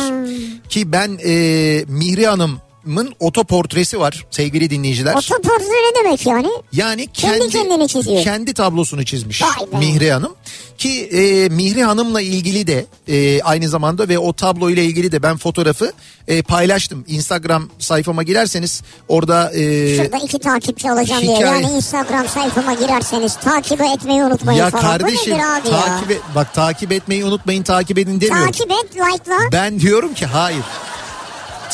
Ki 0.68 0.92
ben 0.92 1.18
e, 1.24 1.30
Mihri 1.88 2.26
Hanım'ın 2.26 3.14
otoportresi 3.20 4.00
var 4.00 4.26
sevgili 4.30 4.70
dinleyiciler. 4.70 5.14
Otoportre 5.14 5.64
ne 5.64 6.04
demek 6.04 6.26
yani? 6.26 6.48
Yani 6.72 7.06
Kendi 7.12 7.38
kendi 7.38 7.52
kendini 7.52 7.88
çiziyor. 7.88 8.22
kendi 8.24 8.54
tablosunu 8.54 9.04
çizmiş. 9.04 9.42
Mihri 9.78 10.12
Hanım. 10.12 10.34
Ki 10.78 11.04
e, 11.12 11.48
Mihri 11.48 11.82
Hanım'la 11.84 12.20
ilgili 12.20 12.66
de 12.66 12.86
e, 13.08 13.42
aynı 13.42 13.68
zamanda 13.68 14.08
ve 14.08 14.18
o 14.18 14.32
tablo 14.32 14.70
ile 14.70 14.84
ilgili 14.84 15.12
de 15.12 15.22
ben 15.22 15.36
fotoğrafı 15.36 15.92
e, 16.28 16.42
paylaştım. 16.42 17.04
Instagram 17.08 17.68
sayfama 17.78 18.22
girerseniz 18.22 18.82
orada 19.08 19.52
e, 19.54 19.96
Şurada 19.96 20.16
iki 20.24 20.38
takipçi 20.38 20.90
alacağım 20.90 21.22
diye. 21.22 21.36
hikaye- 21.36 21.46
Yani 21.62 21.76
Instagram 21.76 22.28
sayfama 22.28 22.74
girerseniz 22.74 23.34
takip 23.36 23.80
etmeyi 23.80 24.22
unutmayın 24.24 24.58
ya 24.60 24.70
falan. 24.70 24.82
kardeşim 24.84 25.32
Bu 25.32 25.36
nedir 25.38 25.44
abi 25.60 25.68
ya? 25.68 25.80
takip 25.84 26.10
et, 26.10 26.20
bak 26.34 26.54
takip 26.54 26.92
etmeyi 26.92 27.24
unutmayın 27.24 27.62
takip 27.62 27.98
edin 27.98 28.20
demiyorum. 28.20 28.46
Takip 28.52 28.70
et, 28.70 28.94
like'la. 28.96 29.38
Ben 29.52 29.80
diyorum 29.80 30.14
ki 30.14 30.26
hayır. 30.26 30.64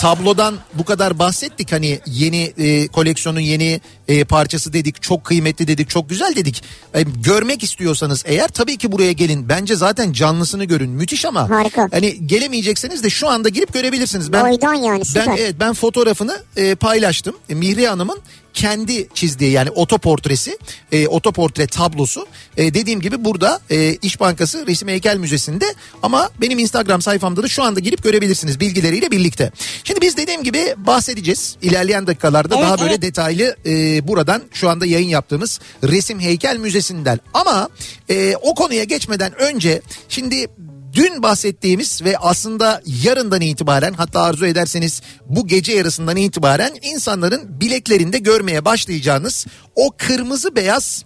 Tablodan 0.02 0.54
bu 0.74 0.84
kadar 0.84 1.18
bahsettik 1.18 1.72
hani 1.72 2.00
yeni 2.06 2.42
e, 2.58 2.88
koleksiyonun 2.88 3.40
yeni 3.40 3.80
e, 4.08 4.24
parçası 4.24 4.72
dedik 4.72 5.02
çok 5.02 5.24
kıymetli 5.24 5.68
dedik 5.68 5.90
çok 5.90 6.08
güzel 6.08 6.36
dedik. 6.36 6.64
E, 6.94 7.02
görmek 7.02 7.62
istiyorsanız 7.62 8.22
eğer 8.26 8.48
tabii 8.48 8.76
ki 8.76 8.92
buraya 8.92 9.12
gelin 9.12 9.48
bence 9.48 9.76
zaten 9.76 10.12
canlısını 10.12 10.64
görün 10.64 10.90
müthiş 10.90 11.24
ama 11.24 11.50
Harika. 11.50 11.88
hani 11.92 12.26
gelemeyecekseniz 12.26 13.04
de 13.04 13.10
şu 13.10 13.28
anda 13.28 13.48
girip 13.48 13.72
görebilirsiniz. 13.72 14.32
Ben, 14.32 14.50
Boydan 14.50 14.74
yani, 14.74 15.04
süper. 15.04 15.26
Ben, 15.26 15.36
evet, 15.36 15.54
ben 15.60 15.74
fotoğrafını 15.74 16.42
e, 16.56 16.74
paylaştım 16.74 17.36
E, 17.48 17.54
Mihri 17.54 17.88
Hanım'ın 17.88 18.18
kendi 18.54 19.08
çizdiği 19.14 19.50
yani 19.50 19.70
otoportresi 19.70 20.58
e, 20.92 21.06
otoportre 21.08 21.66
tablosu 21.66 22.26
E, 22.56 22.74
dediğim 22.74 23.00
gibi 23.00 23.24
burada 23.24 23.60
e, 23.70 23.94
İş 23.94 24.20
Bankası 24.20 24.66
Resim 24.66 24.88
Heykel 24.88 25.16
Müzesi'nde 25.16 25.74
ama 26.02 26.30
benim 26.40 26.58
Instagram 26.58 27.02
sayfamda 27.02 27.42
da 27.42 27.48
şu 27.48 27.62
anda 27.62 27.80
girip 27.80 28.02
görebilirsiniz 28.02 28.60
bilgileriyle 28.60 29.10
birlikte. 29.10 29.52
Şimdi 29.84 30.00
biz 30.00 30.16
dediğim 30.16 30.42
gibi 30.42 30.74
bahsedeceğiz 30.76 31.56
ilerleyen 31.62 32.06
dakikalarda 32.06 32.54
Evet, 32.54 32.64
daha 32.64 32.78
böyle 32.80 32.92
evet. 32.92 33.02
detaylı 33.02 33.56
e, 33.66 34.08
buradan 34.08 34.42
şu 34.52 34.68
anda 34.68 34.86
yayın 34.86 35.08
yaptığımız 35.08 35.60
Resim 35.84 36.20
Heykel 36.20 36.56
Müzesi'nden 36.56 37.20
ama 37.34 37.68
e, 38.10 38.36
o 38.36 38.54
konuya 38.54 38.84
geçmeden 38.84 39.40
önce 39.40 39.82
şimdi 40.08 40.46
Dün 40.92 41.22
bahsettiğimiz 41.22 42.02
ve 42.04 42.18
aslında 42.18 42.82
yarından 43.02 43.40
itibaren 43.40 43.92
hatta 43.92 44.20
arzu 44.22 44.46
ederseniz 44.46 45.02
bu 45.26 45.46
gece 45.46 45.72
yarısından 45.72 46.16
itibaren 46.16 46.72
insanların 46.82 47.60
bileklerinde 47.60 48.18
görmeye 48.18 48.64
başlayacağınız 48.64 49.46
o 49.76 49.90
kırmızı 49.98 50.56
beyaz 50.56 51.04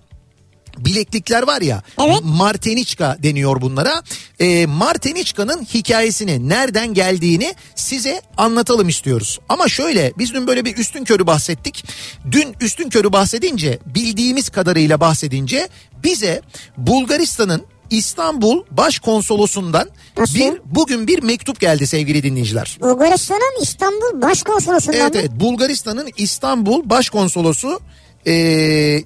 bileklikler 0.79 1.43
var 1.43 1.61
ya 1.61 1.83
Evet. 2.01 2.21
Marteniçka 2.25 3.17
deniyor 3.23 3.61
bunlara. 3.61 4.03
Ee, 4.41 4.67
Marteniçka'nın 4.67 5.65
hikayesini 5.65 6.49
nereden 6.49 6.95
geldiğini 6.95 7.55
size 7.75 8.23
anlatalım 8.37 8.89
istiyoruz. 8.89 9.39
Ama 9.49 9.69
şöyle 9.69 10.13
biz 10.19 10.35
dün 10.35 10.47
böyle 10.47 10.65
bir 10.65 10.77
üstün 10.77 11.05
körü 11.05 11.27
bahsettik. 11.27 11.85
Dün 12.31 12.55
üstün 12.61 12.91
körü 12.91 13.13
bahsedince 13.13 13.79
bildiğimiz 13.87 14.49
kadarıyla 14.49 15.01
bahsedince 15.01 15.69
bize 16.05 16.43
Bulgaristan'ın 16.77 17.67
İstanbul 17.91 18.63
Başkonsolosundan 18.71 19.89
Nasıl? 20.19 20.35
bir 20.35 20.61
bugün 20.65 21.07
bir 21.07 21.23
mektup 21.23 21.61
geldi 21.61 21.87
sevgili 21.87 22.23
dinleyiciler. 22.23 22.79
Bulgaristan'ın 22.81 23.63
İstanbul 23.63 24.23
Başkonsolosu'ndan 24.23 25.01
Evet 25.01 25.15
mı? 25.15 25.21
evet 25.21 25.31
Bulgaristan'ın 25.41 26.09
İstanbul 26.17 26.91
Başkonsolosu 26.91 27.81
e, 28.27 28.33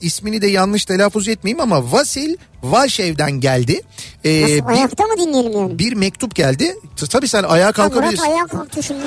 ismini 0.00 0.42
de 0.42 0.46
yanlış 0.46 0.84
telaffuz 0.84 1.28
etmeyeyim 1.28 1.60
ama 1.60 1.92
Vasil 1.92 2.36
Valşev'den 2.62 3.30
geldi. 3.40 3.80
E, 4.24 4.42
Nasıl, 4.42 4.54
bir, 4.54 4.64
ayakta 4.76 5.04
mı 5.04 5.14
dinleyelim 5.18 5.52
yani? 5.52 5.78
bir 5.78 5.92
mektup 5.92 6.34
geldi. 6.34 6.76
Tabii 7.10 7.28
sen 7.28 7.42
ayağa 7.42 7.66
Ha, 7.66 7.72
Murat 7.76 7.76
kalkabilirsin. 7.76 8.24
ayağa 8.24 8.46
kalktı 8.46 8.82
şimdi. 8.82 9.02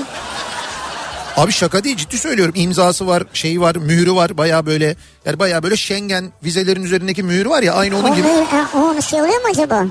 Abi 1.38 1.52
şaka 1.52 1.84
değil 1.84 1.98
ciddi 1.98 2.18
söylüyorum. 2.18 2.54
İmzası 2.58 3.08
var, 3.08 3.24
şeyi 3.34 3.62
var, 3.62 3.76
mührü 3.76 4.16
var. 4.16 4.38
Baya 4.38 4.66
böyle 4.66 4.96
yani 5.26 5.40
baya 5.40 5.64
böyle 5.64 5.78
Schengen 5.78 6.32
vizelerin 6.44 6.84
üzerindeki 6.84 7.24
mührü 7.24 7.50
var 7.50 7.64
ya 7.64 7.74
aynı 7.74 7.98
onun 7.98 8.12
O, 8.12 8.16
gibi. 8.16 8.28
ha, 8.28 8.70
o 8.76 8.78
onu 8.78 9.02
şey 9.02 9.22
oluyor 9.22 9.42
mu 9.42 9.48
acaba? 9.52 9.86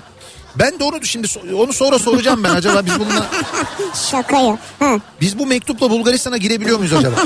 Ben 0.59 0.79
de 0.79 0.85
onu 0.85 1.05
şimdi 1.05 1.29
onu 1.57 1.73
sonra 1.73 1.99
soracağım 1.99 2.45
ben 2.45 2.51
acaba 2.55 2.83
biz 2.87 2.99
bununla 3.01 3.27
Şaka 4.11 4.39
ya. 4.39 4.59
Ha. 4.79 4.97
biz 5.21 5.39
bu 5.39 5.47
mektupla 5.47 5.91
Bulgaristan'a 5.91 6.37
girebiliyor 6.37 6.79
muyuz 6.79 6.93
acaba? 6.93 7.17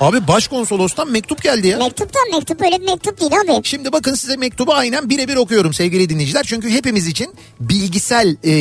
Abi 0.00 0.28
başkonsolostan 0.28 1.10
mektup 1.10 1.42
geldi 1.42 1.68
ya. 1.68 1.78
Mektuptan 1.78 2.22
mektup 2.32 2.62
öyle 2.62 2.80
bir 2.80 2.86
mektup 2.86 3.20
değil 3.20 3.32
abi. 3.40 3.60
Şimdi 3.64 3.92
bakın 3.92 4.14
size 4.14 4.36
mektubu 4.36 4.74
aynen 4.74 5.10
birebir 5.10 5.36
okuyorum 5.36 5.72
sevgili 5.74 6.08
dinleyiciler. 6.08 6.42
Çünkü 6.46 6.70
hepimiz 6.70 7.06
için 7.06 7.34
bilgisel 7.60 8.36
e, 8.44 8.52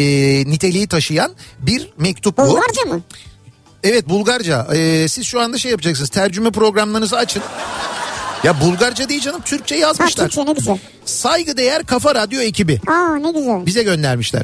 niteliği 0.51 0.87
taşıyan 0.87 1.31
bir 1.59 1.89
mektup 1.97 2.37
bu. 2.37 2.41
Bulgarca 2.47 2.85
mı? 2.95 3.01
Evet 3.83 4.09
Bulgarca. 4.09 4.67
E, 4.73 5.07
siz 5.07 5.25
şu 5.25 5.41
anda 5.41 5.57
şey 5.57 5.71
yapacaksınız. 5.71 6.09
Tercüme 6.09 6.51
programlarınızı 6.51 7.17
açın. 7.17 7.43
Ya 8.43 8.61
Bulgarca 8.61 9.09
değil 9.09 9.21
canım 9.21 9.41
Türkçe 9.45 9.75
Ha 9.75 9.81
yazmışlar. 9.81 10.25
Türkçe 10.29 10.45
ne 10.45 10.53
güzel. 10.53 10.77
Saygıdeğer 11.09 11.85
Kafa 11.85 12.15
Radyo 12.15 12.41
ekibi 12.41 12.81
Aa 12.87 13.15
ne 13.15 13.31
güzel. 13.31 13.65
bize 13.65 13.83
göndermişler. 13.83 14.43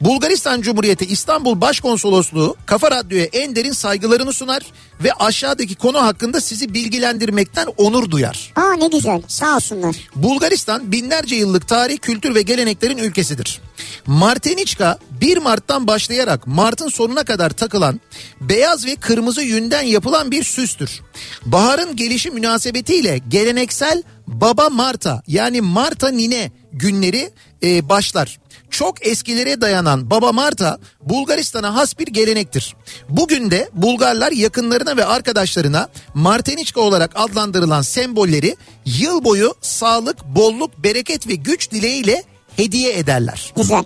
Bulgaristan 0.00 0.60
Cumhuriyeti 0.62 1.04
İstanbul 1.04 1.60
Başkonsolosluğu 1.60 2.56
Kafa 2.66 2.90
Radyo'ya 2.90 3.24
en 3.24 3.56
derin 3.56 3.72
saygılarını 3.72 4.32
sunar 4.32 4.62
ve 5.04 5.12
aşağıdaki 5.12 5.74
konu 5.74 6.02
hakkında 6.02 6.40
sizi 6.40 6.74
bilgilendirmekten 6.74 7.66
onur 7.76 8.10
duyar. 8.10 8.52
Aa 8.56 8.72
ne 8.72 8.86
güzel. 8.88 9.22
Sağ 9.28 9.56
olsunlar. 9.56 9.96
Bulgaristan 10.16 10.92
binlerce 10.92 11.34
yıllık 11.36 11.68
tarih, 11.68 11.98
kültür 11.98 12.34
ve 12.34 12.42
geleneklerin 12.42 12.98
ülkesidir. 12.98 13.60
Marteniçka 14.06 14.98
1 15.20 15.36
Mart'tan 15.36 15.86
başlayarak 15.86 16.46
Mart'ın 16.46 16.88
sonuna 16.88 17.24
kadar 17.24 17.50
takılan 17.50 18.00
beyaz 18.40 18.86
ve 18.86 18.96
kırmızı 18.96 19.42
yünden 19.42 19.82
yapılan 19.82 20.30
bir 20.30 20.44
süstür. 20.44 21.00
Baharın 21.46 21.96
gelişi 21.96 22.30
münasebetiyle 22.30 23.20
geleneksel 23.28 24.02
Baba 24.30 24.68
Marta 24.70 25.22
yani 25.26 25.60
Marta 25.60 26.08
Nine 26.08 26.50
günleri 26.72 27.30
e, 27.62 27.88
başlar. 27.88 28.40
Çok 28.70 29.06
eskilere 29.06 29.60
dayanan 29.60 30.10
Baba 30.10 30.32
Marta 30.32 30.78
Bulgaristan'a 31.00 31.74
has 31.74 31.98
bir 31.98 32.06
gelenektir. 32.06 32.76
Bugün 33.08 33.50
de 33.50 33.70
Bulgarlar 33.72 34.32
yakınlarına 34.32 34.96
ve 34.96 35.04
arkadaşlarına 35.04 35.88
Marteniçka 36.14 36.80
olarak 36.80 37.12
adlandırılan 37.14 37.82
sembolleri 37.82 38.56
yıl 38.84 39.24
boyu 39.24 39.54
sağlık, 39.60 40.24
bolluk, 40.24 40.84
bereket 40.84 41.28
ve 41.28 41.34
güç 41.34 41.70
dileğiyle 41.70 42.24
hediye 42.56 42.98
ederler. 42.98 43.52
Güzel. 43.56 43.84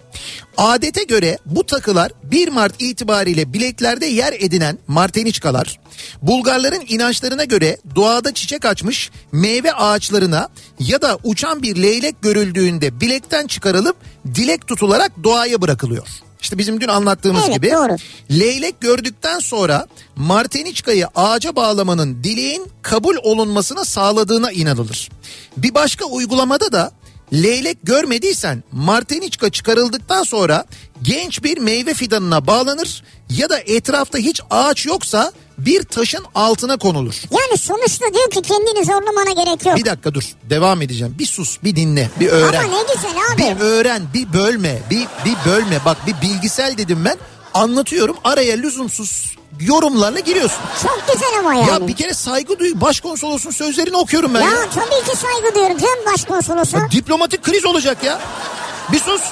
Adete 0.56 1.02
göre 1.02 1.38
bu 1.47 1.66
takılar 1.66 2.12
1 2.23 2.49
Mart 2.49 2.83
itibariyle 2.83 3.52
bileklerde 3.52 4.06
yer 4.06 4.33
edinen 4.33 4.78
marteniçkalar 4.87 5.78
Bulgarların 6.23 6.85
inançlarına 6.88 7.44
göre 7.44 7.76
doğada 7.94 8.35
çiçek 8.35 8.64
açmış 8.64 9.11
meyve 9.33 9.73
ağaçlarına 9.73 10.49
ya 10.80 11.02
da 11.02 11.18
uçan 11.25 11.62
bir 11.62 11.83
leylek 11.83 12.23
görüldüğünde 12.23 13.00
bilekten 13.00 13.47
çıkarılıp 13.47 13.97
dilek 14.35 14.66
tutularak 14.66 15.12
doğaya 15.25 15.62
bırakılıyor. 15.62 16.06
İşte 16.40 16.59
bizim 16.59 16.80
dün 16.80 16.88
anlattığımız 16.88 17.42
Evet, 17.44 17.54
gibi 17.54 17.71
doğru. 17.71 17.97
leylek 18.30 18.80
gördükten 18.80 19.38
sonra 19.38 19.87
marteniçkayı 20.16 21.06
ağaca 21.14 21.56
bağlamanın 21.56 22.25
dileğin 22.25 22.66
kabul 22.83 23.16
olunmasına 23.23 23.85
sağladığına 23.85 24.52
inanılır. 24.52 25.11
Bir 25.56 25.75
başka 25.75 26.04
uygulamada 26.04 26.73
da 26.73 26.92
leylek 27.33 27.78
görmediysen 27.83 28.64
marteniçka 28.73 29.50
çıkarıldıktan 29.50 30.23
sonra 30.23 30.64
genç 31.02 31.45
bir 31.45 31.59
meyve 31.59 31.95
fidanına 31.95 32.47
bağlanır 32.47 33.02
ya 33.31 33.49
da 33.49 33.59
etrafta 33.59 34.19
hiç 34.19 34.40
ağaç 34.50 34.87
yoksa 34.87 35.33
bir 35.59 35.83
taşın 35.83 36.25
altına 36.35 36.76
konulur. 36.76 37.14
Yani 37.31 37.59
sonuçta 37.59 38.07
diyor 38.14 38.31
ki 38.31 38.43
kendini 38.43 38.85
zorlamana 38.85 39.45
gerek 39.45 39.66
yok. 39.66 39.76
Bir 39.76 39.85
dakika 39.85 40.14
dur 40.14 40.25
devam 40.50 40.83
edeceğim. 40.83 41.14
Bir 41.19 41.26
sus 41.26 41.59
bir 41.64 41.76
dinle 41.76 42.11
bir 42.21 42.28
öğren. 42.28 42.64
Ama 42.64 42.76
ne 42.76 42.95
güzel 42.95 43.14
abi. 43.33 43.43
Bir 43.43 43.61
öğren 43.61 44.02
bir 44.14 44.33
bölme 44.33 44.78
bir, 44.90 45.07
bir 45.25 45.50
bölme 45.50 45.78
bak 45.85 45.97
bir 46.07 46.28
bilgisel 46.28 46.78
dedim 46.78 47.04
ben 47.04 47.16
anlatıyorum 47.54 48.16
araya 48.25 48.57
lüzumsuz 48.57 49.37
yorumlarla 49.61 50.20
giriyorsun. 50.20 50.58
Çok 50.82 51.04
güzel 51.12 51.38
ama 51.40 51.54
yani. 51.54 51.70
Ya 51.70 51.88
bir 51.88 51.96
kere 51.96 52.14
saygı 52.14 52.58
duy 52.58 52.73
başkonsolosun 52.75 53.50
sözlerini 53.50 53.96
okuyorum 53.96 54.34
ben 54.34 54.40
ya. 54.40 54.50
Ya 54.50 54.70
tabii 54.75 55.11
ki 55.11 55.16
saygı 55.16 55.54
duyuyorum 55.54 55.78
canım 55.78 56.12
başkonsolosa. 56.12 56.78
Ya 56.78 56.90
Diplomatik 56.90 57.42
kriz 57.42 57.64
olacak 57.64 58.04
ya. 58.04 58.20
Bir 58.92 58.99
sus. 58.99 59.23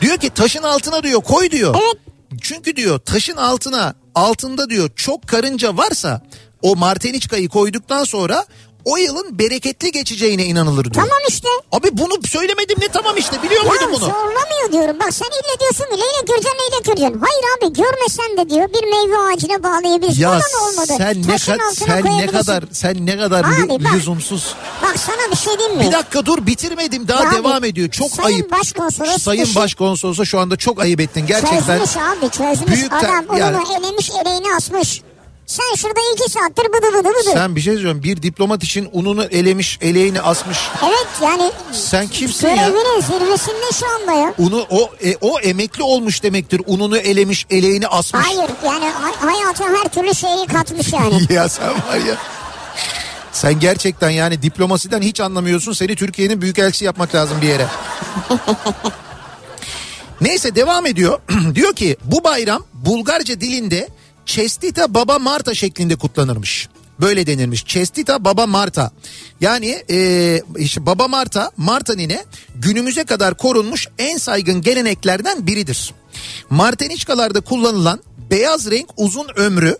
Diyor 0.00 0.16
ki 0.16 0.30
taşın 0.30 0.62
altına 0.62 1.02
diyor 1.02 1.22
koy 1.22 1.50
diyor. 1.50 1.74
Evet. 1.84 1.96
Çünkü 2.42 2.76
diyor 2.76 2.98
taşın 2.98 3.36
altına 3.36 3.94
altında 4.14 4.70
diyor 4.70 4.90
çok 4.96 5.28
karınca 5.28 5.76
varsa 5.76 6.22
o 6.62 6.76
marteniçkayı 6.76 7.48
koyduktan 7.48 8.04
sonra 8.04 8.44
o 8.84 8.96
yılın 8.96 9.38
bereketli 9.38 9.92
geçeceğine 9.92 10.44
inanılır 10.44 10.84
diyor. 10.84 10.94
Tamam 10.94 11.18
işte. 11.28 11.48
Abi 11.72 11.88
bunu 11.92 12.12
söylemedim 12.26 12.76
ne 12.80 12.88
tamam 12.88 13.16
işte 13.16 13.42
biliyor 13.42 13.62
muydun 13.64 13.82
Ya 13.82 13.88
bunu? 13.88 13.98
zorlamıyor 13.98 14.72
diyorum. 14.72 14.96
Bak 15.00 15.14
sen 15.14 15.26
ille 15.26 15.60
diyorsun 15.60 15.84
ki 15.84 15.90
leylek 15.90 16.26
göreceksin 16.28 16.58
leylek 16.58 16.84
göreceksin. 16.84 17.20
Hayır 17.20 17.44
abi 17.58 17.72
görmesen 17.72 18.36
de 18.46 18.50
diyor 18.54 18.68
bir 18.68 18.84
meyve 18.90 19.18
ağacına 19.18 19.62
bağlayabilirsin. 19.62 20.20
Ya 20.22 20.30
da 20.30 20.42
olmadı. 20.68 20.92
sen 20.98 21.22
ne 21.22 21.32
altına 21.32 21.72
sen 21.72 22.04
ne 22.18 22.26
kadar 22.26 22.64
sen 22.72 23.06
ne 23.06 23.18
kadar 23.18 23.44
Abi 23.44 23.84
bak. 23.84 23.94
lüzumsuz. 23.94 24.54
Bak 24.82 24.94
sana 24.98 25.30
bir 25.32 25.36
şey 25.36 25.58
diyeyim 25.58 25.78
mi? 25.78 25.86
Bir 25.86 25.92
dakika 25.92 26.26
dur 26.26 26.46
bitirmedim 26.46 27.08
daha 27.08 27.24
Ya 27.24 27.30
devam 27.32 27.52
abi, 27.52 27.68
ediyor. 27.68 27.90
Çok 27.90 28.10
Sayın 28.10 28.34
ayıp. 28.36 28.50
Başkonsolos 28.50 29.22
Sayın 29.22 29.44
işi- 29.44 29.54
Başkonsolosa 29.56 30.24
şu 30.24 30.38
anda 30.38 30.56
çok 30.56 30.80
ayıp 30.80 31.00
ettin 31.00 31.26
gerçekten. 31.26 31.78
Çözmüş 31.78 31.96
abi 31.96 32.30
çözmüş. 32.30 32.76
Büyük 32.76 32.92
Adam 32.92 33.24
onu 33.30 33.78
elemiş 33.78 34.10
eleğini 34.10 34.54
asmış. 34.56 35.02
Sen 35.52 35.74
şurada 35.76 36.00
iki 36.14 36.30
saattir 36.32 36.64
bıdı 36.64 36.98
bıdı 36.98 37.08
bıdı. 37.08 37.30
Sen 37.32 37.56
bir 37.56 37.60
şey 37.60 37.72
söylüyorum. 37.72 38.02
Bir 38.02 38.22
diplomat 38.22 38.64
için 38.64 38.88
ununu 38.92 39.24
elemiş, 39.24 39.78
eleğini 39.80 40.20
asmış. 40.20 40.58
Evet 40.82 41.06
yani. 41.22 41.52
Sen 41.72 42.08
kimsin 42.08 42.48
ya? 42.48 42.54
Görevinin 42.54 43.00
zirvesinde 43.00 43.72
şu 43.80 43.86
anda 43.94 44.12
ya. 44.12 44.34
Unu 44.38 44.66
o 44.70 44.90
e, 45.04 45.16
o 45.20 45.40
emekli 45.40 45.82
olmuş 45.82 46.22
demektir. 46.22 46.62
Ununu 46.66 46.96
elemiş, 46.96 47.46
eleğini 47.50 47.88
asmış. 47.88 48.26
Hayır 48.26 48.50
yani 48.64 48.84
hay- 48.84 49.30
hayata 49.30 49.64
her 49.64 49.88
türlü 49.88 50.14
şeyi 50.14 50.46
katmış 50.46 50.92
yani. 50.92 51.26
ya 51.32 51.48
sen 51.48 51.68
var 51.68 51.96
ya. 52.08 52.16
Sen 53.32 53.60
gerçekten 53.60 54.10
yani 54.10 54.42
diplomasiden 54.42 55.02
hiç 55.02 55.20
anlamıyorsun. 55.20 55.72
Seni 55.72 55.96
Türkiye'nin 55.96 56.40
büyükelçisi 56.42 56.84
yapmak 56.84 57.14
lazım 57.14 57.38
bir 57.42 57.48
yere. 57.48 57.66
Neyse 60.20 60.54
devam 60.54 60.86
ediyor. 60.86 61.20
Diyor 61.54 61.72
ki 61.74 61.96
bu 62.04 62.24
bayram 62.24 62.64
Bulgarca 62.72 63.40
dilinde 63.40 63.88
Çestita 64.26 64.94
Baba 64.94 65.18
Marta 65.18 65.54
şeklinde 65.54 65.96
kutlanırmış. 65.96 66.68
Böyle 67.00 67.26
denirmiş. 67.26 67.64
Çestita 67.66 68.24
Baba 68.24 68.46
Marta. 68.46 68.90
Yani 69.40 69.82
e, 69.90 70.40
işte 70.58 70.86
Baba 70.86 71.08
Marta, 71.08 71.50
Marta 71.56 71.94
nine 71.94 72.24
günümüze 72.54 73.04
kadar 73.04 73.36
korunmuş 73.36 73.88
en 73.98 74.16
saygın 74.16 74.62
geleneklerden 74.62 75.46
biridir. 75.46 75.94
Marteniçkalarda 76.50 77.40
kullanılan 77.40 78.00
beyaz 78.30 78.70
renk 78.70 78.90
uzun 78.96 79.26
ömrü, 79.36 79.76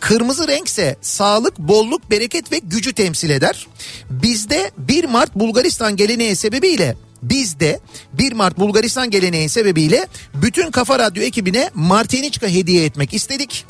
Kırmızı 0.00 0.48
renkse 0.48 0.96
sağlık, 1.00 1.58
bolluk, 1.58 2.10
bereket 2.10 2.52
ve 2.52 2.58
gücü 2.58 2.92
temsil 2.92 3.30
eder. 3.30 3.66
Bizde 4.10 4.70
1 4.78 5.04
Mart 5.04 5.34
Bulgaristan 5.34 5.96
geleneği 5.96 6.36
sebebiyle 6.36 6.96
bizde 7.30 7.80
1 8.12 8.32
Mart 8.32 8.58
Bulgaristan 8.58 9.10
geleneği 9.10 9.48
sebebiyle 9.48 10.06
bütün 10.34 10.70
Kafa 10.70 10.98
Radyo 10.98 11.22
ekibine 11.22 11.70
Martiniçka 11.74 12.46
hediye 12.48 12.84
etmek 12.84 13.14
istedik. 13.14 13.66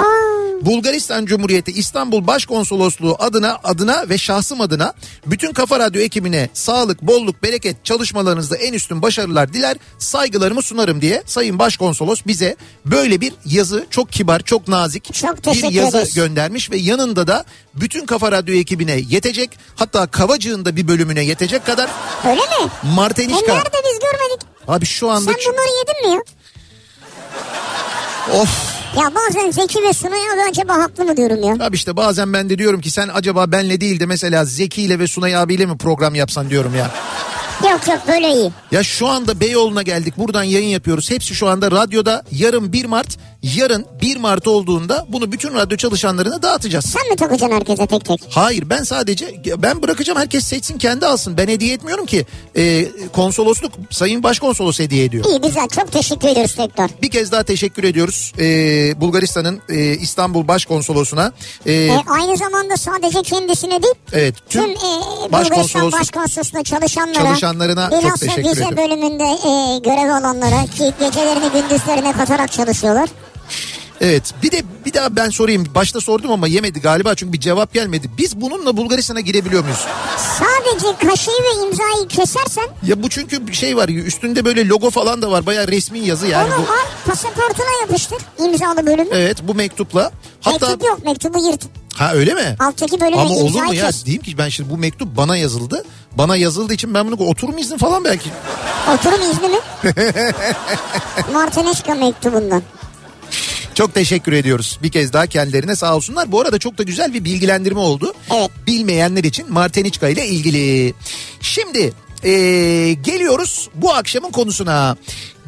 Bulgaristan 0.62 1.26
Cumhuriyeti 1.26 1.72
İstanbul 1.72 2.26
Başkonsolosluğu 2.26 3.16
adına 3.18 3.58
adına 3.64 4.08
ve 4.08 4.18
şahsım 4.18 4.60
adına 4.60 4.94
bütün 5.26 5.52
Kafa 5.52 5.78
Radyo 5.80 6.00
ekibine 6.00 6.48
sağlık, 6.52 7.02
bolluk, 7.02 7.42
bereket 7.42 7.84
çalışmalarınızda 7.84 8.56
en 8.56 8.72
üstün 8.72 9.02
başarılar 9.02 9.52
diler, 9.52 9.76
saygılarımı 9.98 10.62
sunarım 10.62 11.00
diye 11.00 11.23
Sayın 11.26 11.58
Başkonsolos 11.58 12.21
bize 12.26 12.56
böyle 12.84 13.21
bir 13.21 13.32
yazı 13.45 13.86
çok 13.90 14.12
kibar, 14.12 14.40
çok 14.40 14.69
nazik 14.69 15.14
Çok 15.14 15.45
bir 15.45 15.73
yazı 15.73 15.97
ederiz. 15.97 16.14
göndermiş 16.14 16.71
ve 16.71 16.76
yanında 16.76 17.26
da 17.26 17.45
bütün 17.75 18.06
Kafa 18.06 18.32
Radyo 18.32 18.54
ekibine 18.54 19.00
yetecek 19.08 19.50
hatta 19.76 20.06
Kavacığın 20.06 20.64
da 20.64 20.76
bir 20.76 20.88
bölümüne 20.88 21.25
yetecek 21.25 21.66
kadar 21.66 21.90
Öyle 22.25 22.40
mi? 22.40 22.71
E 23.42 23.46
Marteniçka. 23.49 23.54
nerede 23.80 23.89
biz 23.89 23.99
görmedik? 23.99 24.47
Abi 24.69 24.87
şu 24.87 25.11
anda 25.11 25.32
Sen 25.32 25.41
bunları 25.52 25.69
yedin 25.78 26.09
mi 26.11 26.15
ya? 26.17 26.23
of 28.41 28.76
Ya 28.97 29.15
bazen 29.15 29.50
Zeki 29.50 29.82
ve 29.82 29.93
Sunay 29.93 30.21
abi 30.30 30.50
acaba 30.50 30.75
haklı 30.75 31.04
mı 31.04 31.17
diyorum 31.17 31.43
ya. 31.43 31.67
Abi 31.67 31.76
işte 31.76 31.97
bazen 31.97 32.32
ben 32.32 32.50
de 32.50 32.59
diyorum 32.59 32.80
ki 32.80 32.91
sen 32.91 33.09
acaba 33.15 33.52
benle 33.52 33.80
değil 33.80 34.00
de 34.00 34.06
mesela 34.06 34.45
Zeki 34.45 34.82
ile 34.82 34.99
ve 34.99 35.06
Sunay 35.06 35.37
abiyle 35.37 35.67
mi 35.67 35.78
program 35.78 36.15
yapsan 36.15 36.50
diyorum 36.50 36.75
ya. 36.76 36.91
Yok 37.71 37.89
yok 37.89 37.99
böyle 38.09 38.32
iyi. 38.32 38.50
Ya 38.71 38.82
şu 38.82 39.09
anda 39.09 39.41
Beyoğlu'na 39.41 39.82
geldik 39.82 40.15
buradan 40.19 40.43
yayın 40.45 40.69
yapıyoruz. 40.69 41.11
Hepsi 41.11 41.35
şu 41.35 41.49
anda 41.49 41.71
radyoda 41.71 42.25
yarın 42.32 42.73
1 42.73 42.85
Mart 42.85 43.19
yarın 43.42 43.86
1 44.02 44.16
Mart 44.16 44.46
olduğunda 44.46 45.06
bunu 45.08 45.32
bütün 45.32 45.54
radyo 45.54 45.76
çalışanlarına 45.76 46.42
dağıtacağız. 46.42 46.84
Sen 46.84 47.08
mi 47.10 47.16
takacaksın 47.16 47.56
herkese 47.56 47.86
tek 47.86 48.04
tek? 48.04 48.20
Hayır 48.30 48.70
ben 48.70 48.82
sadece 48.82 49.34
ben 49.58 49.82
bırakacağım 49.82 50.18
herkes 50.18 50.44
seçsin 50.44 50.78
kendi 50.78 51.06
alsın. 51.06 51.36
Ben 51.36 51.49
hediye 51.49 51.75
etmiyorum 51.75 52.06
ki. 52.06 52.26
Ee, 52.56 52.86
konsolosluk 53.12 53.72
Sayın 53.90 54.22
Başkonsolos 54.22 54.78
hediye 54.78 55.04
ediyor. 55.04 55.25
İyi 55.25 55.40
güzel 55.40 55.68
çok 55.68 55.92
teşekkür 55.92 56.28
ediyoruz 56.28 56.54
tekrar. 56.54 56.90
Bir 57.02 57.10
kez 57.10 57.32
daha 57.32 57.42
teşekkür 57.42 57.84
ediyoruz 57.84 58.32
ee, 58.38 59.00
Bulgaristan'ın 59.00 59.60
e, 59.68 59.96
İstanbul 59.96 60.49
Başkonsolosuna. 60.49 61.32
Ee, 61.66 61.72
E, 61.72 61.92
aynı 62.06 62.36
zamanda 62.36 62.76
sadece 62.76 63.22
kendisine 63.22 63.82
değil 63.82 63.94
evet 64.12 64.34
tüm 64.49 64.62
tüm 64.62 64.70
e, 64.70 64.76
Bulgaristan 64.76 65.32
Başkonsolosluğunda 65.32 66.64
çalışanlara, 66.64 67.14
Çalışanlarına 67.14 67.90
çok 68.02 68.20
teşekkür 68.20 68.50
ediyorum. 68.50 68.76
bölümünde 68.76 69.25
e, 69.25 69.78
görev 69.78 70.10
alanlara 70.10 70.64
ki 70.66 70.92
gecelerini 71.00 71.52
gündüzlerine 71.52 72.12
katarak 72.12 72.52
çalışıyorlar. 72.52 73.08
Evet 74.00 74.35
bir 74.43 74.52
de 74.52 74.63
bir 74.87 74.93
daha 74.95 75.17
ben 75.17 75.30
sorayım 75.30 75.67
başta 75.75 76.00
sordum 76.00 76.30
ama 76.32 76.47
yemedi 76.49 76.80
galiba 76.80 77.15
çünkü 77.15 77.32
bir 77.32 77.41
cevap 77.41 77.75
gelmedi. 77.75 78.11
Biz 78.19 78.41
bununla 78.41 78.76
Bulgaristan'a 78.76 79.21
girebiliyor 79.21 79.63
muyuz? 79.63 79.87
Sadece 80.39 81.09
kaşeyi 81.09 81.37
ve 81.39 81.67
imzayı 81.67 82.09
kesersen 82.09 82.65
Ya 82.87 83.02
bu 83.02 83.09
çünkü 83.09 83.47
bir 83.47 83.52
şey 83.52 83.76
var 83.76 83.89
üstünde 83.89 84.45
böyle 84.45 84.69
logo 84.69 84.91
falan 84.91 85.23
da 85.23 85.30
var 85.30 85.47
bayağı 85.47 85.69
resmi 85.69 85.99
yazı 85.99 86.26
yani 86.26 86.54
onu 86.54 86.63
bu. 86.67 86.73
al 86.73 86.76
pasaportuna 87.06 87.67
yapıştır 87.80 88.19
imzalı 88.39 88.87
bölümü. 88.87 89.09
Evet 89.13 89.39
bu 89.43 89.54
mektupla 89.54 90.11
hatta 90.41 90.67
Mektup 90.69 90.85
yok 90.89 91.04
mektubu 91.04 91.39
yırt. 91.50 91.63
ha 91.95 92.13
öyle 92.15 92.35
mi? 92.35 92.56
Alttaki 92.61 93.00
bölüme 93.00 93.17
Ama 93.21 93.30
olur 93.35 93.63
mu 93.63 93.75
ya 93.75 93.87
kes. 93.87 94.04
diyeyim 94.04 94.23
ki 94.23 94.39
ben 94.39 94.49
şimdi 94.49 94.71
bu 94.71 94.76
mektup 94.78 95.17
bana 95.17 95.37
yazıldı. 95.37 95.85
Bana 96.19 96.37
yazıldığı 96.37 96.75
için 96.75 96.95
ben 96.95 97.06
bunu 97.06 97.28
oturum 97.28 97.59
izni 97.59 97.78
falan 97.78 98.04
belki. 98.04 98.30
Oturum 98.95 99.21
izni 99.30 99.49
mi? 99.49 99.59
Martineşka 101.32 101.95
mektubundan. 101.95 102.63
Çok 103.76 103.95
teşekkür 103.95 104.32
ediyoruz 104.32 104.78
bir 104.82 104.91
kez 104.91 105.12
daha 105.12 105.26
kendilerine 105.26 105.76
sağ 105.76 105.97
olsunlar. 105.97 106.32
Bu 106.32 106.41
arada 106.41 106.58
çok 106.58 106.78
da 106.78 106.82
güzel 106.82 107.15
bir 107.15 107.25
bilgilendirme 107.25 107.78
oldu. 107.78 108.15
Evet. 108.34 108.50
Bilmeyenler 108.67 109.25
için 109.25 109.52
Marteniçka 109.52 110.08
ile 110.08 110.26
ilgili. 110.26 110.95
Şimdi 111.41 111.93
eee, 112.25 112.93
geliyoruz 112.93 113.69
bu 113.75 113.95
akşamın 113.95 114.30
konusuna. 114.30 114.97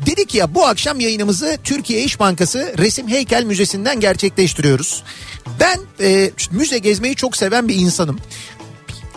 Dedik 0.06 0.34
ya 0.34 0.54
bu 0.54 0.66
akşam 0.66 1.00
yayınımızı 1.00 1.58
Türkiye 1.64 2.04
İş 2.04 2.20
Bankası 2.20 2.74
Resim 2.78 3.08
Heykel 3.08 3.44
Müzesi'nden 3.44 4.00
gerçekleştiriyoruz. 4.00 5.02
Ben 5.60 5.78
eee, 6.00 6.30
müze 6.50 6.78
gezmeyi 6.78 7.16
çok 7.16 7.36
seven 7.36 7.68
bir 7.68 7.74
insanım 7.74 8.18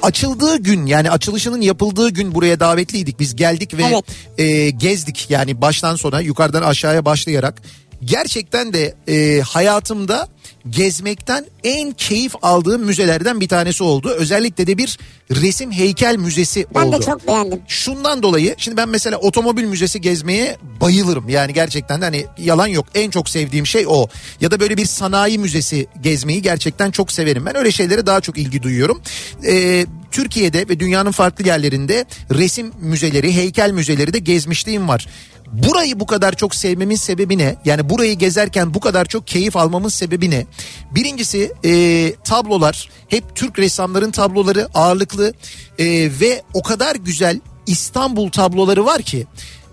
açıldığı 0.01 0.57
gün 0.57 0.85
yani 0.85 1.11
açılışının 1.11 1.61
yapıldığı 1.61 2.09
gün 2.09 2.35
buraya 2.35 2.59
davetliydik. 2.59 3.19
Biz 3.19 3.35
geldik 3.35 3.77
ve 3.77 3.83
Evet. 3.83 4.03
e, 4.37 4.69
gezdik 4.69 5.25
yani 5.29 5.61
baştan 5.61 5.95
sona 5.95 6.21
yukarıdan 6.21 6.61
aşağıya 6.61 7.05
başlayarak. 7.05 7.61
Gerçekten 8.05 8.73
de 8.73 8.95
e, 9.07 9.41
hayatımda 9.41 10.27
gezmekten 10.69 11.45
en 11.63 11.91
keyif 11.91 12.33
aldığım 12.41 12.83
müzelerden 12.85 13.41
bir 13.41 13.47
tanesi 13.47 13.83
oldu. 13.83 14.09
Özellikle 14.09 14.67
de 14.67 14.77
bir 14.77 14.97
resim 15.31 15.71
heykel 15.71 16.15
müzesi 16.15 16.65
Ben 16.75 16.85
oldu. 16.85 17.01
de 17.01 17.05
çok 17.05 17.27
beğendim. 17.27 17.61
Şundan 17.67 18.23
dolayı 18.23 18.55
şimdi 18.57 18.77
ben 18.77 18.89
mesela 18.89 19.17
otomobil 19.17 19.63
müzesi 19.63 20.01
gezmeye 20.01 20.57
bayılırım. 20.81 21.29
Yani 21.29 21.53
gerçekten 21.53 22.01
de 22.01 22.05
hani 22.05 22.25
yalan 22.37 22.67
yok 22.67 22.85
en 22.95 23.09
çok 23.11 23.29
sevdiğim 23.29 23.65
şey 23.67 23.85
o. 23.87 24.07
Ya 24.41 24.51
da 24.51 24.59
böyle 24.59 24.77
bir 24.77 24.85
sanayi 24.85 25.37
müzesi 25.39 25.87
gezmeyi 26.01 26.41
gerçekten 26.41 26.91
çok 26.91 27.11
severim. 27.11 27.45
Ben 27.45 27.57
öyle 27.57 27.71
şeylere 27.71 28.05
daha 28.05 28.21
çok 28.21 28.37
ilgi 28.37 28.63
duyuyorum. 28.63 29.01
Ee, 29.45 29.85
Türkiye'de 30.11 30.69
ve 30.69 30.79
dünyanın 30.79 31.11
farklı 31.11 31.47
yerlerinde 31.47 32.05
resim 32.33 32.71
müzeleri, 32.81 33.35
heykel 33.35 33.71
müzeleri 33.71 34.13
de 34.13 34.19
gezmişliğim 34.19 34.87
var. 34.87 35.07
Burayı 35.51 35.99
bu 35.99 36.05
kadar 36.05 36.35
çok 36.35 36.55
sevmemin 36.55 36.95
sebebi 36.95 37.37
ne? 37.37 37.55
Yani 37.65 37.89
burayı 37.89 38.17
gezerken 38.17 38.73
bu 38.73 38.79
kadar 38.79 39.05
çok 39.05 39.27
keyif 39.27 39.57
almamın 39.57 39.89
sebebi 39.89 40.29
ne? 40.29 40.45
Birincisi 40.91 41.51
e, 41.65 42.13
tablolar 42.23 42.89
hep 43.07 43.35
Türk 43.35 43.59
ressamların 43.59 44.11
tabloları 44.11 44.67
ağırlıklı 44.73 45.33
e, 45.79 45.85
ve 46.21 46.41
o 46.53 46.61
kadar 46.61 46.95
güzel 46.95 47.39
İstanbul 47.67 48.29
tabloları 48.29 48.85
var 48.85 49.01
ki 49.01 49.27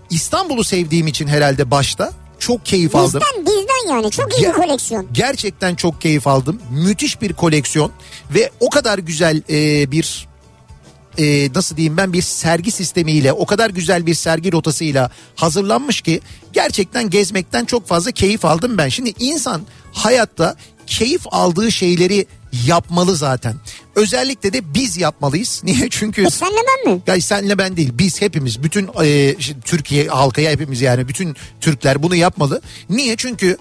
İstanbul'u 0.09 0.63
sevdiğim 0.63 1.07
için 1.07 1.27
herhalde 1.27 1.71
başta 1.71 2.11
çok 2.39 2.65
keyif 2.65 2.95
aldım. 2.95 3.21
Bizden 3.21 3.45
bizden 3.45 3.93
yani 3.93 4.11
çok 4.11 4.39
iyi 4.39 4.47
bir 4.47 4.51
koleksiyon. 4.51 5.07
Gerçekten 5.11 5.75
çok 5.75 6.01
keyif 6.01 6.27
aldım. 6.27 6.61
Müthiş 6.71 7.21
bir 7.21 7.33
koleksiyon 7.33 7.91
ve 8.35 8.51
o 8.59 8.69
kadar 8.69 8.99
güzel 8.99 9.41
e, 9.49 9.91
bir 9.91 10.27
e, 11.19 11.49
nasıl 11.55 11.77
diyeyim 11.77 11.97
ben 11.97 12.13
bir 12.13 12.21
sergi 12.21 12.71
sistemiyle 12.71 13.33
o 13.33 13.45
kadar 13.45 13.69
güzel 13.69 14.05
bir 14.05 14.13
sergi 14.13 14.51
rotasıyla 14.51 15.11
hazırlanmış 15.35 16.01
ki 16.01 16.21
gerçekten 16.53 17.09
gezmekten 17.09 17.65
çok 17.65 17.87
fazla 17.87 18.11
keyif 18.11 18.45
aldım 18.45 18.77
ben. 18.77 18.89
Şimdi 18.89 19.13
insan 19.19 19.61
hayatta 19.93 20.55
keyif 20.87 21.21
aldığı 21.31 21.71
şeyleri 21.71 22.25
yapmalı 22.67 23.15
zaten. 23.15 23.55
Özellikle 23.95 24.53
de 24.53 24.73
biz 24.73 24.97
yapmalıyız. 24.97 25.61
Niye? 25.63 25.87
Çünkü 25.89 26.25
E 26.25 26.29
senle 26.29 26.59
ben 26.85 26.93
mi? 26.93 27.01
ya 27.07 27.21
senle 27.21 27.57
ben 27.57 27.77
değil 27.77 27.89
biz 27.93 28.21
hepimiz 28.21 28.63
bütün 28.63 28.89
e, 29.03 29.35
Türkiye 29.65 30.07
halkaya 30.07 30.51
hepimiz 30.51 30.81
yani 30.81 31.07
bütün 31.07 31.35
Türkler 31.61 32.03
bunu 32.03 32.15
yapmalı. 32.15 32.61
Niye? 32.89 33.15
Çünkü 33.17 33.57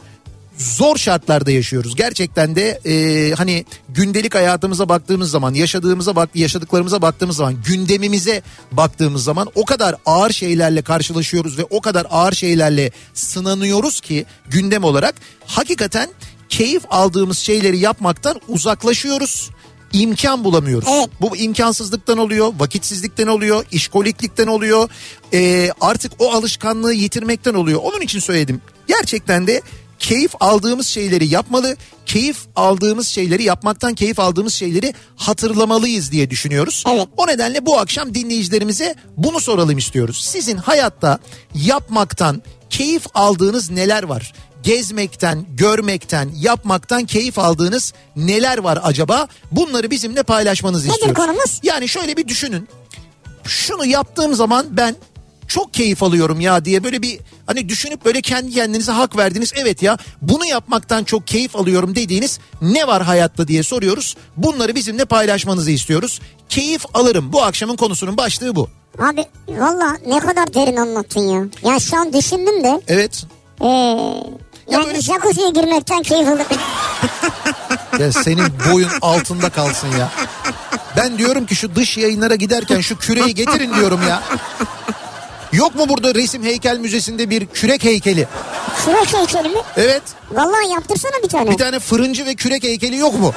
zor 0.58 0.96
şartlarda 0.96 1.50
yaşıyoruz. 1.50 1.96
Gerçekten 1.96 2.56
de 2.56 2.80
e, 2.86 3.34
hani 3.34 3.64
gündelik 3.88 4.34
hayatımıza 4.34 4.88
baktığımız 4.88 5.30
zaman, 5.30 5.54
yaşadığımıza 5.54 6.16
bak 6.16 6.30
yaşadıklarımıza 6.34 7.02
baktığımız 7.02 7.36
zaman, 7.36 7.62
gündemimize 7.64 8.42
baktığımız 8.72 9.24
zaman 9.24 9.48
o 9.54 9.64
kadar 9.64 9.94
ağır 10.06 10.30
şeylerle 10.30 10.82
karşılaşıyoruz 10.82 11.58
ve 11.58 11.64
o 11.70 11.80
kadar 11.80 12.06
ağır 12.10 12.32
şeylerle 12.32 12.90
sınanıyoruz 13.14 14.00
ki 14.00 14.26
gündem 14.48 14.84
olarak 14.84 15.14
hakikaten 15.46 16.08
keyif 16.48 16.82
aldığımız 16.90 17.38
şeyleri 17.38 17.78
yapmaktan 17.78 18.40
uzaklaşıyoruz. 18.48 19.50
imkan 19.92 20.44
bulamıyoruz. 20.44 20.88
Evet. 20.92 21.08
Bu 21.20 21.36
imkansızlıktan 21.36 22.18
oluyor, 22.18 22.52
vakitsizlikten 22.58 23.26
oluyor, 23.26 23.64
işkoliklikten 23.72 24.46
oluyor. 24.46 24.88
Ee, 25.32 25.70
artık 25.80 26.12
o 26.18 26.32
alışkanlığı 26.32 26.92
yitirmekten 26.94 27.54
oluyor. 27.54 27.80
Onun 27.82 28.00
için 28.00 28.18
söyledim. 28.18 28.60
Gerçekten 28.88 29.46
de 29.46 29.62
keyif 29.98 30.30
aldığımız 30.40 30.86
şeyleri 30.86 31.26
yapmalı. 31.26 31.76
Keyif 32.06 32.36
aldığımız 32.56 33.08
şeyleri 33.08 33.42
yapmaktan 33.42 33.94
keyif 33.94 34.20
aldığımız 34.20 34.54
şeyleri 34.54 34.94
hatırlamalıyız 35.16 36.12
diye 36.12 36.30
düşünüyoruz. 36.30 36.84
Evet. 36.88 37.08
O 37.16 37.26
nedenle 37.26 37.66
bu 37.66 37.78
akşam 37.78 38.14
dinleyicilerimize 38.14 38.94
bunu 39.16 39.40
soralım 39.40 39.78
istiyoruz. 39.78 40.24
Sizin 40.24 40.56
hayatta 40.56 41.18
yapmaktan 41.54 42.42
keyif 42.70 43.02
aldığınız 43.14 43.70
neler 43.70 44.02
var? 44.02 44.32
Gezmekten, 44.62 45.46
görmekten, 45.56 46.30
yapmaktan 46.40 47.04
keyif 47.04 47.38
aldığınız 47.38 47.92
neler 48.16 48.58
var 48.58 48.78
acaba? 48.82 49.28
Bunları 49.52 49.90
bizimle 49.90 50.22
paylaşmanızı 50.22 50.84
Nedir 50.84 50.94
istiyoruz. 50.94 51.16
konumuz? 51.24 51.60
Yani 51.62 51.88
şöyle 51.88 52.16
bir 52.16 52.28
düşünün. 52.28 52.68
Şunu 53.44 53.86
yaptığım 53.86 54.34
zaman 54.34 54.66
ben 54.70 54.96
çok 55.48 55.74
keyif 55.74 56.02
alıyorum 56.02 56.40
ya 56.40 56.64
diye 56.64 56.84
böyle 56.84 57.02
bir 57.02 57.20
hani 57.46 57.68
düşünüp 57.68 58.04
böyle 58.04 58.20
kendi 58.22 58.50
kendinize 58.50 58.92
hak 58.92 59.16
verdiniz. 59.16 59.52
Evet 59.56 59.82
ya 59.82 59.98
bunu 60.22 60.46
yapmaktan 60.46 61.04
çok 61.04 61.26
keyif 61.26 61.56
alıyorum 61.56 61.94
dediğiniz 61.94 62.38
ne 62.62 62.86
var 62.86 63.02
hayatta 63.02 63.48
diye 63.48 63.62
soruyoruz. 63.62 64.16
Bunları 64.36 64.74
bizimle 64.74 65.04
paylaşmanızı 65.04 65.70
istiyoruz. 65.70 66.20
Keyif 66.48 66.84
alırım. 66.94 67.32
Bu 67.32 67.42
akşamın 67.42 67.76
konusunun 67.76 68.16
başlığı 68.16 68.56
bu. 68.56 68.68
Abi 68.98 69.24
valla 69.48 69.96
ne 70.06 70.18
kadar 70.18 70.54
derin 70.54 70.76
anlattın 70.76 71.20
ya. 71.20 71.72
Ya 71.72 71.80
şu 71.80 71.96
an 71.96 72.12
düşündüm 72.12 72.64
de. 72.64 72.80
Evet. 72.88 73.24
Ee, 73.60 73.66
yani 74.70 74.86
böyle- 74.86 75.00
jacuzziye 75.00 75.50
girmekten 75.50 76.02
keyif 76.02 76.28
alırım. 76.28 76.46
Ya 77.98 78.12
senin 78.12 78.52
boyun 78.72 78.90
altında 79.02 79.50
kalsın 79.50 79.88
ya. 79.98 80.10
Ben 80.96 81.18
diyorum 81.18 81.46
ki 81.46 81.56
şu 81.56 81.74
dış 81.74 81.98
yayınlara 81.98 82.34
giderken 82.34 82.80
şu 82.80 82.98
küreği 82.98 83.34
getirin 83.34 83.74
diyorum 83.74 84.00
ya. 84.08 84.22
Yok 85.52 85.74
mu 85.74 85.88
burada 85.88 86.14
resim 86.14 86.42
heykel 86.44 86.78
müzesinde 86.78 87.30
bir 87.30 87.46
kürek 87.46 87.84
heykeli? 87.84 88.28
Kürek 88.84 89.14
heykeli 89.14 89.48
mi? 89.48 89.60
Evet. 89.76 90.02
Vallahi 90.32 90.70
yaptırsana 90.70 91.12
bir 91.22 91.28
tane. 91.28 91.50
Bir 91.50 91.56
tane 91.58 91.78
fırıncı 91.78 92.26
ve 92.26 92.34
kürek 92.34 92.62
heykeli 92.62 92.96
yok 92.96 93.14
mu? 93.20 93.32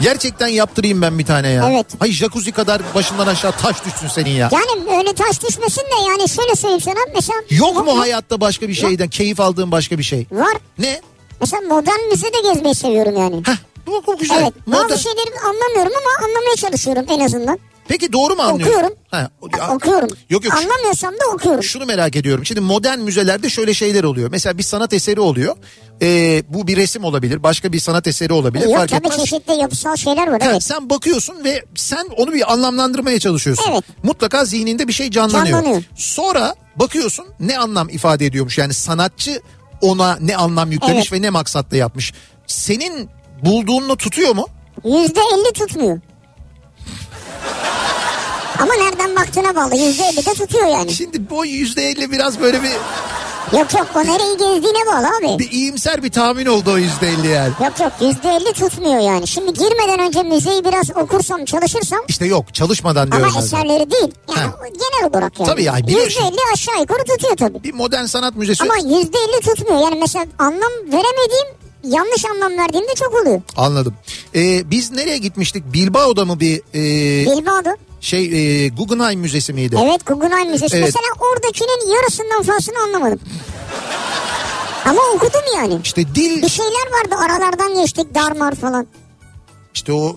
Gerçekten 0.00 0.46
yaptırayım 0.48 1.02
ben 1.02 1.18
bir 1.18 1.26
tane 1.26 1.48
ya. 1.48 1.70
Evet. 1.72 1.86
Hay 1.98 2.10
jacuzzi 2.12 2.52
kadar 2.52 2.82
başından 2.94 3.26
aşağı 3.26 3.52
taş 3.52 3.76
düşsün 3.84 4.08
senin 4.08 4.30
ya. 4.30 4.50
Yani 4.52 4.96
öyle 4.98 5.12
taş 5.14 5.42
düşmesin 5.42 5.80
de 5.82 6.08
yani 6.08 6.28
şöyle 6.28 6.54
söyleyeyim 6.54 6.80
sana. 6.80 6.98
Mesela 7.14 7.38
Yok 7.50 7.86
mu 7.86 8.00
hayatta 8.00 8.40
başka 8.40 8.68
bir 8.68 8.74
şeyden 8.74 9.08
keyif 9.08 9.40
aldığın 9.40 9.72
başka 9.72 9.98
bir 9.98 10.02
şey? 10.02 10.26
Var. 10.32 10.56
Ne? 10.78 11.00
Mesela 11.40 11.62
modern 11.62 12.08
müzede 12.10 12.40
gezmeyi 12.52 12.74
seviyorum 12.74 13.16
yani. 13.16 13.36
Heh, 13.46 13.56
bu, 13.86 14.02
bu 14.06 14.18
güzel. 14.18 14.42
Evet. 14.42 14.52
Modern- 14.66 14.90
Bazı 14.90 15.02
şeyleri 15.02 15.40
anlamıyorum 15.46 15.92
ama 16.02 16.26
anlamaya 16.28 16.56
çalışıyorum 16.56 17.04
en 17.08 17.20
azından. 17.20 17.58
Peki 17.88 18.12
doğru 18.12 18.34
mu 18.36 18.42
anlıyorum? 18.42 18.74
Okuyorum. 18.74 18.96
Ha, 19.10 19.30
ya- 19.58 19.70
okuyorum. 19.74 20.08
Yok 20.30 20.44
yok. 20.44 20.54
Anlamıyorsam 20.54 21.14
da 21.14 21.32
okuyorum. 21.34 21.62
Şunu 21.62 21.86
merak 21.86 22.16
ediyorum. 22.16 22.46
Şimdi 22.46 22.60
modern 22.60 22.98
müzelerde 22.98 23.50
şöyle 23.50 23.74
şeyler 23.74 24.04
oluyor. 24.04 24.30
Mesela 24.30 24.58
bir 24.58 24.62
sanat 24.62 24.92
eseri 24.92 25.20
oluyor. 25.20 25.56
Ee, 26.02 26.42
bu 26.48 26.66
bir 26.66 26.76
resim 26.76 27.04
olabilir. 27.04 27.42
Başka 27.42 27.72
bir 27.72 27.80
sanat 27.80 28.06
eseri 28.06 28.32
olabilir. 28.32 28.64
Yok 28.64 28.76
fark 28.76 28.90
tabii 28.90 29.06
etmez. 29.06 29.18
çeşitli 29.20 29.52
yapısal 29.60 29.96
şeyler 29.96 30.26
var. 30.28 30.42
Ha, 30.42 30.48
Evet. 30.50 30.62
Sen 30.62 30.90
bakıyorsun 30.90 31.44
ve 31.44 31.64
sen 31.74 32.06
onu 32.16 32.32
bir 32.32 32.52
anlamlandırmaya 32.52 33.18
çalışıyorsun. 33.18 33.64
Evet. 33.72 33.84
Mutlaka 34.02 34.44
zihninde 34.44 34.88
bir 34.88 34.92
şey 34.92 35.10
canlanıyor. 35.10 35.46
Canlanıyor. 35.62 35.82
Sonra 35.96 36.54
bakıyorsun 36.76 37.26
ne 37.40 37.58
anlam 37.58 37.88
ifade 37.88 38.26
ediyormuş. 38.26 38.58
Yani 38.58 38.74
sanatçı 38.74 39.40
ona 39.80 40.18
ne 40.20 40.36
anlam 40.36 40.72
yüklemiş 40.72 40.96
Evet. 40.96 41.12
ve 41.12 41.22
ne 41.22 41.30
maksatla 41.30 41.76
yapmış. 41.76 42.12
Senin 42.46 43.08
bulduğunla 43.44 43.96
tutuyor 43.96 44.34
mu? 44.34 44.46
Yüzde 44.84 45.20
elli 45.34 45.52
tutmuyor. 45.52 46.00
Ama 48.58 48.74
nereden 48.74 49.16
baktığına 49.16 49.56
bağlı. 49.56 49.76
Yüzde 49.76 50.04
elli 50.04 50.26
de 50.26 50.34
tutuyor 50.34 50.66
yani. 50.66 50.92
Şimdi 50.92 51.30
bu 51.30 51.46
yüzde 51.46 51.82
elli 51.82 52.12
biraz 52.12 52.40
böyle 52.40 52.62
bir, 52.62 52.70
Yok 53.52 53.74
yok 53.74 53.86
o 53.96 53.98
nereyi 53.98 54.36
gezdiğine 54.36 54.86
bağlı 54.86 55.06
abi. 55.18 55.38
bir 55.38 55.50
iyimser 55.50 56.02
bir 56.02 56.10
tahmin 56.12 56.46
oldu 56.46 56.72
o 56.72 56.78
yüzde 56.78 57.08
elli 57.08 57.26
yani. 57.28 57.52
Yok 57.64 57.80
yok 57.80 57.92
yüzde 58.00 58.28
elli 58.28 58.52
tutmuyor 58.52 59.00
yani. 59.00 59.26
Şimdi 59.26 59.52
girmeden 59.52 59.98
önce 59.98 60.22
müzeyi 60.22 60.64
biraz 60.64 60.90
okursam 60.90 61.44
çalışırsam 61.44 61.98
İşte 62.08 62.26
yok 62.26 62.54
çalışmadan 62.54 63.12
diyorum 63.12 63.28
ama 63.28 63.40
ben 63.40 63.44
eserleri 63.44 63.90
değil. 63.90 64.12
Yani 64.36 64.40
Ha. 64.40 64.54
genel 64.62 65.10
olarak 65.10 65.40
yani. 65.40 65.50
Tabii 65.50 65.64
yani 65.64 65.86
biliyorsun. 65.86 66.20
Yüzde 66.20 66.34
elli 66.34 66.40
aşağı 66.52 66.80
yukarı 66.80 67.04
tutuyor 67.04 67.36
tabii. 67.36 67.62
Bir 67.64 67.74
modern 67.74 68.04
sanat 68.04 68.34
müzesi 68.36 68.64
Ama 68.64 68.76
yüzde 68.76 69.18
elli 69.18 69.40
tutmuyor. 69.40 69.82
Yani 69.82 69.98
mesela 70.00 70.24
anlam 70.38 70.72
veremediğim 70.86 71.46
yanlış 71.88 72.24
anlam 72.24 72.58
verdiğimde 72.58 72.94
çok 72.94 73.14
oluyor. 73.22 73.42
anladım. 73.56 73.94
Ee, 74.34 74.70
biz 74.70 74.90
nereye 74.90 75.18
gitmiştik? 75.18 75.72
Bilbao'da 75.72 76.24
mı 76.24 76.40
bir 76.40 76.56
e, 76.74 76.80
Bilbao'da. 77.36 77.76
şey 78.00 78.24
e, 78.64 78.68
Guggenheim 78.68 79.20
Müzesi 79.20 79.52
miydi? 79.52 79.76
Evet 79.84 80.06
Guggenheim 80.06 80.50
Müzesi. 80.50 80.76
Evet. 80.76 80.84
Mesela 80.86 81.30
oradakinin 81.32 81.94
yarısından 81.94 82.42
fazlasını 82.42 82.78
anlamadım. 82.82 83.20
Ama 84.84 85.00
okudum 85.14 85.40
yani. 85.56 85.78
İşte 85.84 86.14
dil 86.14 86.42
Bir 86.42 86.48
şeyler 86.48 86.86
vardı 86.92 87.14
aralardan 87.24 87.74
geçtik 87.82 88.14
darmar 88.14 88.54
falan. 88.54 88.86
işte 89.74 89.92
o 89.92 90.16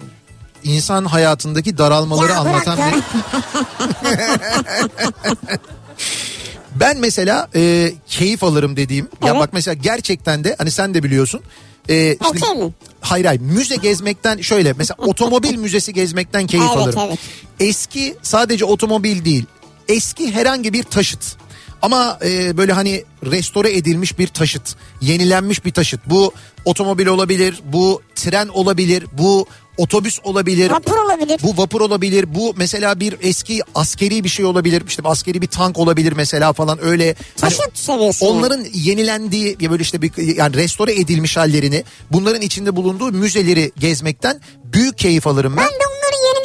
insan 0.63 1.05
hayatındaki 1.05 1.77
daralmaları 1.77 2.31
Ya 2.31 2.39
anlatan 2.39 2.77
bırak 2.77 2.93
bir... 2.93 3.01
Ben 6.75 6.97
mesela 6.97 7.49
e, 7.55 7.93
keyif 8.07 8.43
alırım 8.43 8.75
dediğim. 8.77 9.05
Ya 9.23 9.31
Evet. 9.31 9.41
bak 9.41 9.49
mesela 9.53 9.73
gerçekten 9.73 10.43
de 10.43 10.55
hani 10.57 10.71
sen 10.71 10.93
de 10.93 11.03
biliyorsun. 11.03 11.41
E, 11.89 12.17
şimdi- 12.31 12.45
Okey 12.45 12.63
mi? 12.65 12.73
Hayır 13.01 13.25
hayır 13.25 13.41
müze 13.41 13.75
gezmekten 13.75 14.41
şöyle 14.41 14.73
mesela 14.73 14.95
otomobil 15.07 15.55
müzesi 15.55 15.93
gezmekten 15.93 16.47
keyif 16.47 16.65
Evet, 16.67 16.77
alırım. 16.77 16.99
evet. 17.07 17.19
Eski 17.60 18.15
sadece 18.21 18.65
otomobil 18.65 19.25
değil 19.25 19.45
eski 19.88 20.31
herhangi 20.31 20.73
bir 20.73 20.84
taşıt. 20.84 21.36
Ama 21.81 22.19
e, 22.25 22.57
böyle 22.57 22.73
hani 22.73 23.03
restore 23.25 23.77
edilmiş 23.77 24.19
bir 24.19 24.27
taşıt, 24.27 24.75
yenilenmiş 25.01 25.65
bir 25.65 25.71
taşıt. 25.71 25.99
Bu 26.05 26.34
otomobil 26.65 27.07
olabilir, 27.07 27.62
bu 27.65 28.01
tren 28.15 28.47
olabilir, 28.47 29.05
bu 29.12 29.45
otobüs 29.77 30.19
olabilir. 30.23 30.71
Vapur 30.71 30.97
olabilir. 30.97 31.39
Bu 31.43 31.57
vapur 31.57 31.81
olabilir. 31.81 32.36
Bu 32.36 32.53
mesela 32.57 32.99
bir 32.99 33.15
eski 33.21 33.62
askeri 33.75 34.23
bir 34.23 34.29
şey 34.29 34.45
olabilir. 34.45 34.84
İşte 34.88 35.01
askeri 35.05 35.41
bir 35.41 35.47
tank 35.47 35.77
olabilir 35.77 36.13
mesela 36.13 36.53
falan 36.53 36.86
öyle. 36.86 37.15
Hani 37.41 37.53
Taşıt 37.53 37.89
yani. 37.89 38.13
Onların 38.21 38.65
yenilendiği 38.73 39.57
ya 39.60 39.71
böyle 39.71 39.84
işte 39.84 40.01
bir 40.01 40.36
yani 40.38 40.55
restore 40.55 40.93
edilmiş 40.93 41.38
hallerini, 41.38 41.84
bunların 42.12 42.41
içinde 42.41 42.75
bulunduğu 42.75 43.12
müzeleri 43.12 43.71
gezmekten 43.79 44.41
büyük 44.63 44.97
keyif 44.97 45.27
alırım 45.27 45.57
ben. 45.57 45.63
Ben 45.63 45.71
de 45.71 45.90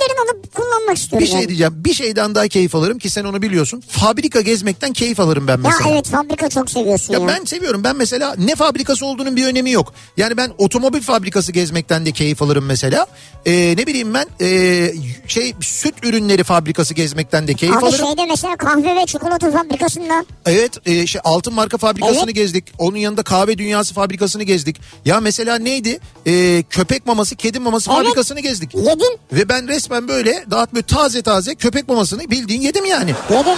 yenilerini 0.09 0.31
alıp 0.31 0.55
kullanmak 0.55 0.97
istiyorum. 0.97 1.27
Bir 1.27 1.31
şey 1.31 1.41
yani. 1.41 1.49
diyeceğim. 1.49 1.73
Bir 1.77 1.95
şeyden 1.95 2.35
daha 2.35 2.49
keyif 2.49 2.75
alırım 2.75 2.99
ki 2.99 3.11
sen 3.11 3.25
onu 3.25 3.43
biliyorsun. 3.43 3.83
Fabrika 3.89 4.41
gezmekten 4.41 4.93
keyif 4.93 5.21
alırım 5.21 5.47
ben 5.49 5.53
Ya 5.53 5.59
mesela. 5.63 5.91
evet 5.91 6.07
fabrika 6.09 6.49
çok 6.49 6.71
seviyorsun 6.71 7.13
ya. 7.15 7.21
Ya 7.21 7.29
ben 7.29 7.45
seviyorum. 7.45 7.85
Ben 7.85 7.97
mesela 7.97 8.35
ne 8.39 8.55
fabrikası 8.55 9.07
olduğunun 9.07 9.37
bir 9.37 9.47
önemi 9.47 9.71
yok. 9.71 9.95
Yani 10.17 10.37
ben 10.37 10.53
otomobil 10.59 11.01
fabrikası 11.01 11.53
gezmekten 11.53 12.07
de 12.07 12.13
keyif 12.13 12.43
alırım 12.43 12.65
mesela. 12.67 13.07
Ee, 13.47 13.75
ne 13.79 13.87
bileyim 13.87 14.15
ben 14.15 14.27
ee, 14.41 14.93
şey 15.29 15.55
süt 15.61 15.95
ürünleri 16.03 16.45
fabrikası 16.45 16.95
gezmekten 16.95 17.49
de 17.49 17.55
keyif 17.55 17.77
Abi 17.77 17.87
alırım. 17.87 18.07
şeyde 18.07 18.27
mesela 18.27 18.57
kahve 18.57 18.97
ve 18.97 19.07
çikolata 19.07 19.51
fabrikasında 19.51 20.25
Evet 20.47 20.87
e, 20.87 21.07
şey 21.07 21.21
altın 21.25 21.55
marka 21.55 21.79
fabrikasını 21.79 22.25
Evet. 22.25 22.35
gezdik. 22.35 22.65
Onun 22.79 22.97
yanında 22.97 23.23
kahve 23.23 23.59
dünyası 23.59 23.95
fabrikasını 23.95 24.43
gezdik. 24.43 24.77
Ya 25.05 25.21
mesela 25.21 25.59
neydi? 25.59 25.99
E, 26.27 26.63
köpek 26.71 27.07
maması, 27.07 27.37
kedi 27.37 27.59
maması 27.59 27.91
Evet. 27.91 27.99
fabrikasını 28.03 28.41
gezdik. 28.41 28.75
yedin 28.75 29.19
Ve 29.33 29.49
ben 29.49 29.69
resmen 29.69 29.96
böyle 30.09 30.45
daha 30.51 30.67
böyle 30.75 30.83
taze 30.87 31.23
taze 31.23 31.55
köpek 31.55 31.89
mamasını 31.89 32.31
bildiğin 32.31 32.61
yedim 32.61 32.85
yani. 32.85 33.15
yedin. 33.31 33.57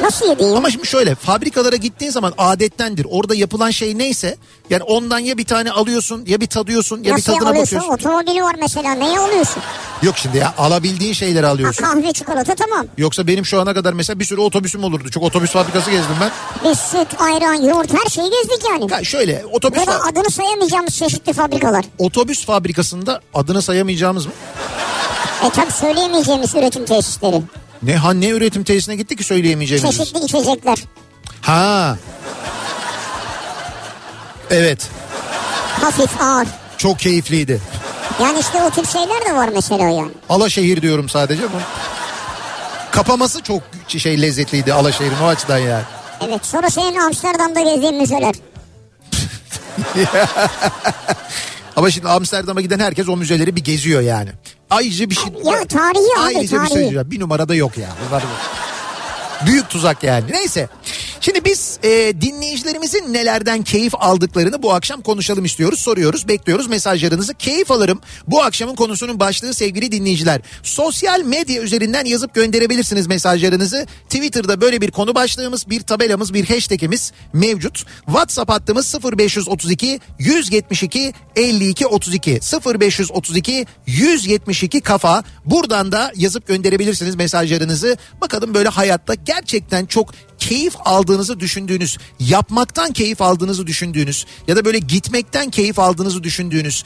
Nasıl 0.00 0.28
yedin 0.28 0.46
ya? 0.46 0.56
Ama 0.56 0.70
şimdi 0.70 0.86
şöyle 0.86 1.14
fabrikalara 1.14 1.76
gittiğin 1.76 2.10
zaman 2.12 2.32
adettendir. 2.38 3.06
Orada 3.10 3.34
yapılan 3.34 3.70
şey 3.70 3.98
neyse 3.98 4.36
yani 4.70 4.82
ondan 4.82 5.18
ya 5.18 5.38
bir 5.38 5.44
tane 5.44 5.70
alıyorsun 5.70 6.24
ya 6.26 6.40
bir 6.40 6.46
tadıyorsun 6.46 7.02
ya 7.04 7.14
Nasıl 7.14 7.32
bir 7.32 7.38
tadına 7.38 7.50
alıyorsun? 7.50 7.78
bakıyorsun. 7.78 8.08
Otomobili 8.08 8.42
var 8.42 8.54
mesela 8.60 8.94
neye 8.94 9.18
alıyorsun? 9.18 9.62
Yok 10.02 10.18
şimdi 10.18 10.36
ya 10.38 10.54
alabildiğin 10.58 11.12
şeyleri 11.12 11.46
Ha, 11.46 11.52
alıyorsun. 11.52 11.84
kahve 11.84 12.12
çikolata 12.12 12.54
tamam. 12.54 12.86
Yoksa 12.98 13.26
benim 13.26 13.44
şu 13.46 13.60
ana 13.60 13.74
kadar 13.74 13.92
mesela 13.92 14.18
bir 14.20 14.24
sürü 14.24 14.40
otobüsüm 14.40 14.84
olurdu. 14.84 15.10
Çok 15.10 15.22
otobüs 15.22 15.50
fabrikası 15.50 15.90
gezdim 15.90 16.16
ben. 16.20 16.30
Biz 16.70 16.78
süt, 16.78 17.20
ayran, 17.20 17.54
yoğurt 17.54 17.92
her 18.04 18.10
şeyi 18.10 18.30
gezdik 18.30 18.68
yani. 18.70 18.92
Ya 18.92 19.04
şöyle 19.04 19.44
otobüs 19.52 19.78
Böyle 19.78 19.90
fa- 19.90 20.12
adını 20.12 20.30
sayamayacağımız 20.30 20.96
çeşitli 20.96 21.32
fabrikalar. 21.32 21.84
otobüs 21.98 22.44
fabrikasında 22.46 23.20
adını 23.34 23.62
sayamayacağımız 23.62 24.26
mı? 24.26 24.32
E 25.46 25.50
tabi 25.50 25.72
söyleyemeyeceğimiz 25.72 26.54
üretim 26.54 26.84
tesisleri. 26.84 27.42
Ne 27.82 27.96
ha 27.96 28.12
ne 28.12 28.28
üretim 28.28 28.64
tesisine 28.64 28.96
gitti 28.96 29.16
ki 29.16 29.24
söyleyemeyeceğimiz. 29.24 29.96
Çeşitli 29.96 30.24
içecekler. 30.24 30.78
Ha. 31.42 31.96
Evet. 34.50 34.88
Hafif, 35.80 36.22
ağır. 36.22 36.46
Çok 36.78 36.98
keyifliydi. 36.98 37.60
Yani 38.22 38.38
işte 38.38 38.62
o 38.62 38.70
tür 38.70 38.84
şeyler 38.86 39.24
de 39.24 39.34
var 39.34 39.48
mesela 39.54 39.84
yani. 39.84 40.10
Alaşehir 40.28 40.82
diyorum 40.82 41.08
sadece 41.08 41.42
bu. 41.42 41.56
Kapaması 42.90 43.42
çok 43.42 43.62
şey 43.88 44.22
lezzetliydi 44.22 44.72
Alaşehir'in 44.72 45.18
o 45.24 45.26
açıdan 45.26 45.58
yani. 45.58 45.84
Evet 46.26 46.46
sonra 46.46 46.70
senin 46.70 46.98
Amsterdam'da 46.98 47.60
gezdiğin 47.60 47.94
müzeler. 47.94 48.34
Ama 51.78 51.90
şimdi 51.90 52.08
Amsterdam'a 52.08 52.60
giden 52.60 52.78
herkes 52.78 53.08
o 53.08 53.16
müzeleri 53.16 53.56
bir 53.56 53.64
geziyor 53.64 54.00
yani. 54.00 54.30
Ayrıca 54.70 55.10
bir 55.10 55.14
şey... 55.14 55.32
Ya 55.44 55.64
tarihi 55.64 56.18
abi, 56.18 56.36
Ayrıca 56.36 56.42
bir 56.42 56.48
tarihi. 56.48 56.68
şey 56.72 56.80
diyeceğim. 56.80 57.10
Bir 57.10 57.20
numarada 57.20 57.54
yok 57.54 57.78
ya. 57.78 57.88
Bunlar 58.08 58.22
Büyük 59.46 59.68
tuzak 59.68 60.02
yani. 60.02 60.24
Neyse. 60.32 60.68
Şimdi 61.28 61.44
biz 61.44 61.78
e, 61.82 62.20
dinleyicilerimizin 62.20 63.12
nelerden 63.12 63.62
keyif 63.62 63.94
aldıklarını 63.94 64.62
bu 64.62 64.72
akşam 64.72 65.02
konuşalım 65.02 65.44
istiyoruz. 65.44 65.80
Soruyoruz, 65.80 66.28
bekliyoruz 66.28 66.66
mesajlarınızı. 66.66 67.34
Keyif 67.34 67.70
alırım. 67.70 68.00
Bu 68.26 68.42
akşamın 68.42 68.74
konusunun 68.74 69.20
başlığı 69.20 69.54
sevgili 69.54 69.92
dinleyiciler. 69.92 70.40
Sosyal 70.62 71.22
medya 71.22 71.62
üzerinden 71.62 72.04
yazıp 72.04 72.34
gönderebilirsiniz 72.34 73.06
mesajlarınızı. 73.06 73.86
Twitter'da 74.04 74.60
böyle 74.60 74.80
bir 74.80 74.90
konu 74.90 75.14
başlığımız, 75.14 75.70
bir 75.70 75.80
tabelamız, 75.80 76.34
bir 76.34 76.48
hashtagimiz 76.48 77.12
mevcut. 77.32 77.84
WhatsApp 78.06 78.50
hattımız 78.50 78.94
0532 79.18 80.00
172 80.18 81.12
52 81.36 81.86
32 81.86 82.40
0532 82.80 83.66
172 83.86 84.80
kafa. 84.80 85.24
Buradan 85.44 85.92
da 85.92 86.12
yazıp 86.16 86.46
gönderebilirsiniz 86.46 87.16
mesajlarınızı. 87.16 87.96
Bakalım 88.20 88.54
böyle 88.54 88.68
hayatta 88.68 89.14
gerçekten 89.14 89.86
çok 89.86 90.14
keyif 90.48 90.74
aldığınızı 90.84 91.40
düşündüğünüz, 91.40 91.98
yapmaktan 92.20 92.92
keyif 92.92 93.22
aldığınızı 93.22 93.66
düşündüğünüz 93.66 94.26
ya 94.48 94.56
da 94.56 94.64
böyle 94.64 94.78
gitmekten 94.78 95.50
keyif 95.50 95.78
aldığınızı 95.78 96.22
düşündüğünüz 96.22 96.84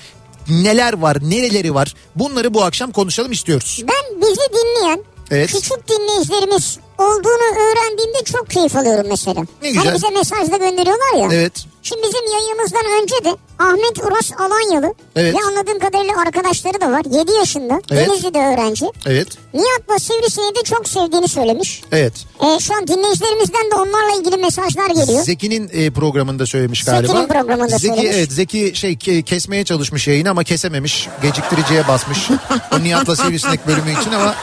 neler 0.48 0.92
var, 0.92 1.18
nereleri 1.22 1.74
var? 1.74 1.94
Bunları 2.16 2.54
bu 2.54 2.64
akşam 2.64 2.92
konuşalım 2.92 3.32
istiyoruz. 3.32 3.82
Ben 3.82 4.20
bizi 4.20 4.40
dinleyen 4.52 5.04
Evet. 5.30 5.52
küçük 5.52 5.88
dinleyicilerimiz 5.88 6.78
olduğunu 7.02 7.46
öğrendiğimde 7.58 8.24
çok 8.24 8.50
keyif 8.50 8.76
alıyorum 8.76 9.06
mesela. 9.10 9.42
Ne 9.62 9.68
güzel. 9.68 9.84
Hani 9.84 9.94
bize 9.94 10.10
mesaj 10.10 10.52
da 10.52 10.56
gönderiyorlar 10.56 11.14
ya. 11.18 11.28
Evet. 11.32 11.52
Şimdi 11.82 12.02
bizim 12.02 12.32
yayınımızdan 12.32 13.02
önce 13.02 13.24
de 13.24 13.36
Ahmet 13.58 13.98
Uras 14.04 14.32
Alanyalı 14.38 14.94
Evet. 15.16 15.34
ve 15.34 15.38
anladığım 15.38 15.78
kadarıyla 15.78 16.20
arkadaşları 16.26 16.80
da 16.80 16.90
var. 16.92 17.02
7 17.20 17.32
yaşında. 17.32 17.80
Evet. 17.90 18.08
Denizli'de 18.08 18.38
öğrenci. 18.38 18.86
Evet. 19.06 19.28
Nihat'la 19.54 19.98
Sivrisineği 19.98 20.54
de 20.54 20.62
çok 20.62 20.88
sevdiğini 20.88 21.28
söylemiş. 21.28 21.82
Evet. 21.92 22.12
E, 22.40 22.60
şu 22.60 22.74
an 22.74 22.86
dinleyicilerimizden 22.88 23.70
de 23.70 23.74
onlarla 23.74 24.20
ilgili 24.20 24.36
mesajlar 24.36 24.90
geliyor. 24.90 25.24
Zeki'nin 25.24 25.70
e, 25.72 25.90
programında 25.90 26.46
söylemiş 26.46 26.84
galiba. 26.84 27.06
Zeki'nin 27.06 27.28
programında 27.28 27.78
Zeki, 27.78 27.94
söylemiş. 27.94 28.16
Evet 28.16 28.32
Zeki 28.32 28.72
şey 28.74 28.92
ke- 28.92 29.22
kesmeye 29.22 29.64
çalışmış 29.64 30.08
yayını 30.08 30.30
ama 30.30 30.44
kesememiş. 30.44 31.08
Geciktiriciye 31.22 31.88
basmış. 31.88 32.28
o 32.76 32.82
Nihat'la 32.82 33.16
Sivrisinek 33.16 33.66
bölümü 33.66 34.00
için 34.00 34.12
ama 34.12 34.34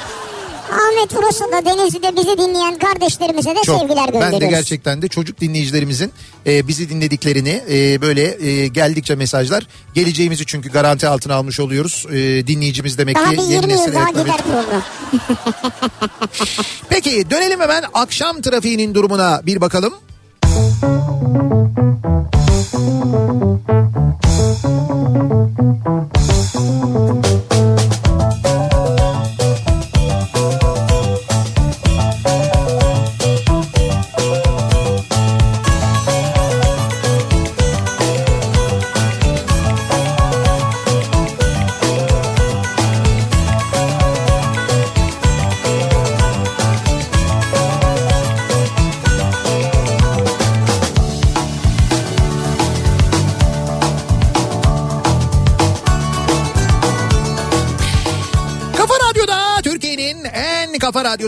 Ahmet 0.72 1.14
Uras'a 1.14 1.52
da 1.52 1.66
Denizli'de 1.66 2.16
bizi 2.16 2.38
dinleyen 2.38 2.78
kardeşlerimize 2.78 3.50
de 3.50 3.62
çok. 3.66 3.80
sevgiler 3.80 4.06
gönderiyoruz. 4.06 4.34
Ben 4.34 4.42
de 4.42 4.48
gerçekten 4.48 5.02
de 5.02 5.08
çocuk 5.08 5.42
dinleyicilerimizin 5.42 6.12
e, 6.48 6.68
bizi 6.68 6.90
dinlediklerini 6.90 7.62
e, 7.72 8.02
böyle 8.02 8.46
e, 8.48 8.68
geldikçe 8.68 9.16
mesajlar 9.16 9.68
geleceğimizi 9.94 10.46
çünkü 10.46 10.70
garanti 10.70 11.08
altına 11.08 11.36
almış 11.36 11.60
oluyoruz. 11.60 12.06
E, 12.10 12.48
dinleyicimiz 12.48 12.98
demek 12.98 13.16
Daha 13.16 13.32
ki 13.32 13.38
bir 13.38 13.42
20 13.42 13.54
yeni 13.54 13.72
yıl 13.72 13.80
nesil 13.80 13.94
daha 13.94 14.10
gider 14.10 14.38
program. 14.38 14.84
Peki 16.90 17.30
dönelim 17.30 17.60
hemen 17.60 17.84
akşam 17.94 18.42
trafiğinin 18.42 18.96
durumuna 18.96 19.42
bir 19.46 19.62
bakalım. 19.62 19.94
Kafa 23.10 23.79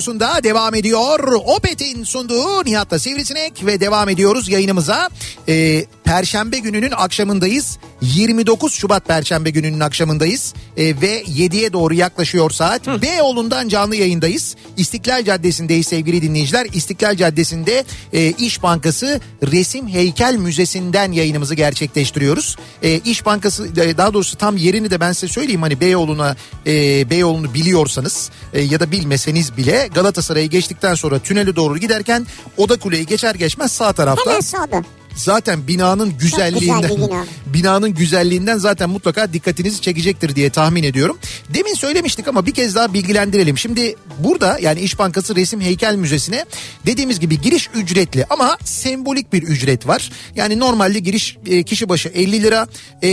radyosunda 0.01 0.43
devam 0.43 0.75
ediyor. 0.75 1.19
Opet'in 1.45 2.03
sunduğu 2.03 2.65
Nihat'la 2.65 2.99
Sivrisinek 2.99 3.65
ve 3.65 3.79
devam 3.79 4.09
ediyoruz 4.09 4.49
yayınımıza. 4.49 5.09
Ee, 5.47 5.85
Perşembe 6.03 6.59
gününün 6.59 6.91
akşamındayız. 6.91 7.77
29 8.01 8.73
Şubat 8.73 9.07
Perşembe 9.07 9.49
gününün 9.49 9.79
akşamındayız. 9.79 10.53
Ee, 10.77 11.01
ve 11.01 11.23
7'ye 11.23 11.73
doğru 11.73 11.93
yaklaşıyor 11.93 12.51
saat. 12.51 12.87
Beyoğlu'ndan 13.01 13.67
canlı 13.67 13.95
yayındayız. 13.95 14.55
İstiklal 14.77 15.23
Caddesi'ndeyiz 15.23 15.87
sevgili 15.87 16.21
dinleyiciler. 16.21 16.67
İstiklal 16.73 17.15
Caddesi'nde 17.15 17.85
e, 18.13 18.31
İş 18.31 18.63
Bankası 18.63 19.21
Resim 19.51 19.87
Heykel 19.87 20.35
Müzesi'nden 20.35 21.11
yayınımızı 21.11 21.55
gerçekleştiriyoruz. 21.55 22.57
E, 22.83 22.99
İş 22.99 23.25
Bankası 23.25 23.67
e, 23.67 23.97
daha 23.97 24.13
doğrusu 24.13 24.37
tam 24.37 24.57
yerini 24.57 24.91
de 24.91 24.99
ben 24.99 25.11
size 25.11 25.33
söyleyeyim 25.33 25.61
hani 25.61 25.79
Beyoğlu'na 25.79 26.35
e, 26.67 27.09
Beyoğlu'nu 27.09 27.53
biliyorsanız 27.53 28.31
e, 28.53 28.61
ya 28.61 28.79
da 28.79 28.91
bilmeseniz 28.91 29.57
bile 29.57 29.89
Galatasaray'ı 29.95 30.49
geçtikten 30.49 30.95
sonra 30.95 31.19
tünele 31.19 31.55
doğru 31.55 31.77
giderken 31.77 32.27
Oda 32.57 32.79
Kule'yi 32.79 33.05
geçer 33.05 33.35
geçmez 33.35 33.71
sağ 33.71 33.93
tarafta 33.93 34.29
Hemen 34.29 34.39
sağda. 34.39 34.83
Zaten 35.15 35.67
binanın 35.67 36.17
güzelliğinden 36.17 36.81
güzel 36.81 36.97
bina. 36.97 37.25
binanın 37.45 37.93
güzelliğinden 37.93 38.57
zaten 38.57 38.89
mutlaka 38.89 39.33
dikkatinizi 39.33 39.81
çekecektir 39.81 40.35
diye 40.35 40.49
tahmin 40.49 40.83
ediyorum. 40.83 41.17
Demin 41.49 41.73
söylemiştik 41.73 42.27
ama 42.27 42.45
bir 42.45 42.53
kez 42.53 42.75
daha 42.75 42.93
bilgilendirelim. 42.93 43.57
Şimdi 43.57 43.95
burada 44.19 44.59
yani 44.61 44.79
İş 44.79 44.99
Bankası 44.99 45.35
Resim 45.35 45.61
Heykel 45.61 45.95
Müzesi'ne 45.95 46.45
dediğimiz 46.85 47.19
gibi 47.19 47.41
giriş 47.41 47.69
ücretli 47.75 48.25
ama 48.29 48.57
sembolik 48.65 49.33
bir 49.33 49.43
ücret 49.43 49.87
var. 49.87 50.11
Yani 50.35 50.59
normalde 50.59 50.99
giriş 50.99 51.37
e, 51.47 51.63
kişi 51.63 51.89
başı 51.89 52.09
50 52.09 52.43
lira. 52.43 52.67
E, 53.03 53.09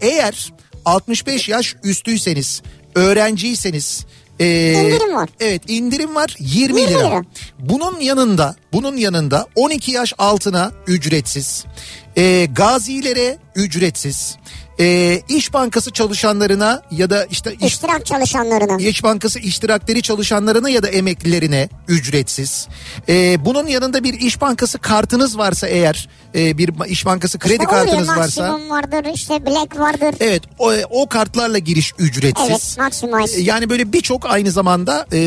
eğer 0.00 0.52
65 0.84 1.48
yaş 1.48 1.76
üstüyseniz, 1.84 2.62
öğrenciyseniz 2.94 4.06
e, 4.40 4.72
İndirim 4.72 5.14
var. 5.14 5.28
Evet 5.40 5.62
indirim 5.68 6.14
var 6.14 6.36
20, 6.38 6.80
20 6.80 6.90
lira. 6.90 7.06
lira. 7.06 7.24
Bunun 7.58 8.00
yanında 8.00 8.56
bunun 8.72 8.96
yanında 8.96 9.46
12 9.54 9.92
yaş 9.92 10.14
altına 10.18 10.72
ücretsiz. 10.86 11.64
E, 12.16 12.46
gazilere 12.52 13.38
ücretsiz. 13.54 14.36
E, 14.80 15.20
İş 15.28 15.52
Bankası 15.52 15.90
çalışanlarına 15.90 16.82
ya 16.90 17.10
da 17.10 17.24
işte 17.24 17.54
iş, 17.54 17.72
İştirak 17.72 18.06
çalışanlarına. 18.06 18.76
İş 18.82 19.02
Bankası 19.02 19.38
iştirakleri 19.38 20.02
çalışanlarına 20.02 20.70
ya 20.70 20.82
da 20.82 20.88
emeklilerine 20.88 21.68
ücretsiz. 21.88 22.68
Ee, 23.08 23.44
bunun 23.44 23.66
yanında 23.66 24.04
bir 24.04 24.14
İş 24.14 24.40
Bankası 24.40 24.78
kartınız 24.78 25.38
varsa 25.38 25.66
eğer 25.68 26.08
e, 26.34 26.58
bir 26.58 26.70
İş 26.86 27.06
Bankası 27.06 27.38
kredi 27.38 27.54
İşte 27.54 27.64
kartınız 27.64 28.08
varsa 28.08 28.18
Maksimum 28.48 28.70
vardır 28.70 29.10
işte 29.14 29.46
Black 29.46 29.78
vardır. 29.78 30.14
evet 30.20 30.42
o, 30.58 30.72
o 30.90 31.08
kartlarla 31.08 31.58
giriş 31.58 31.92
ücretsiz. 31.98 32.48
Evet 32.50 32.76
Maximize. 32.78 33.40
Ee, 33.40 33.42
Yani 33.42 33.70
böyle 33.70 33.92
birçok 33.92 34.26
aynı 34.26 34.50
zamanda 34.50 35.06
e, 35.12 35.18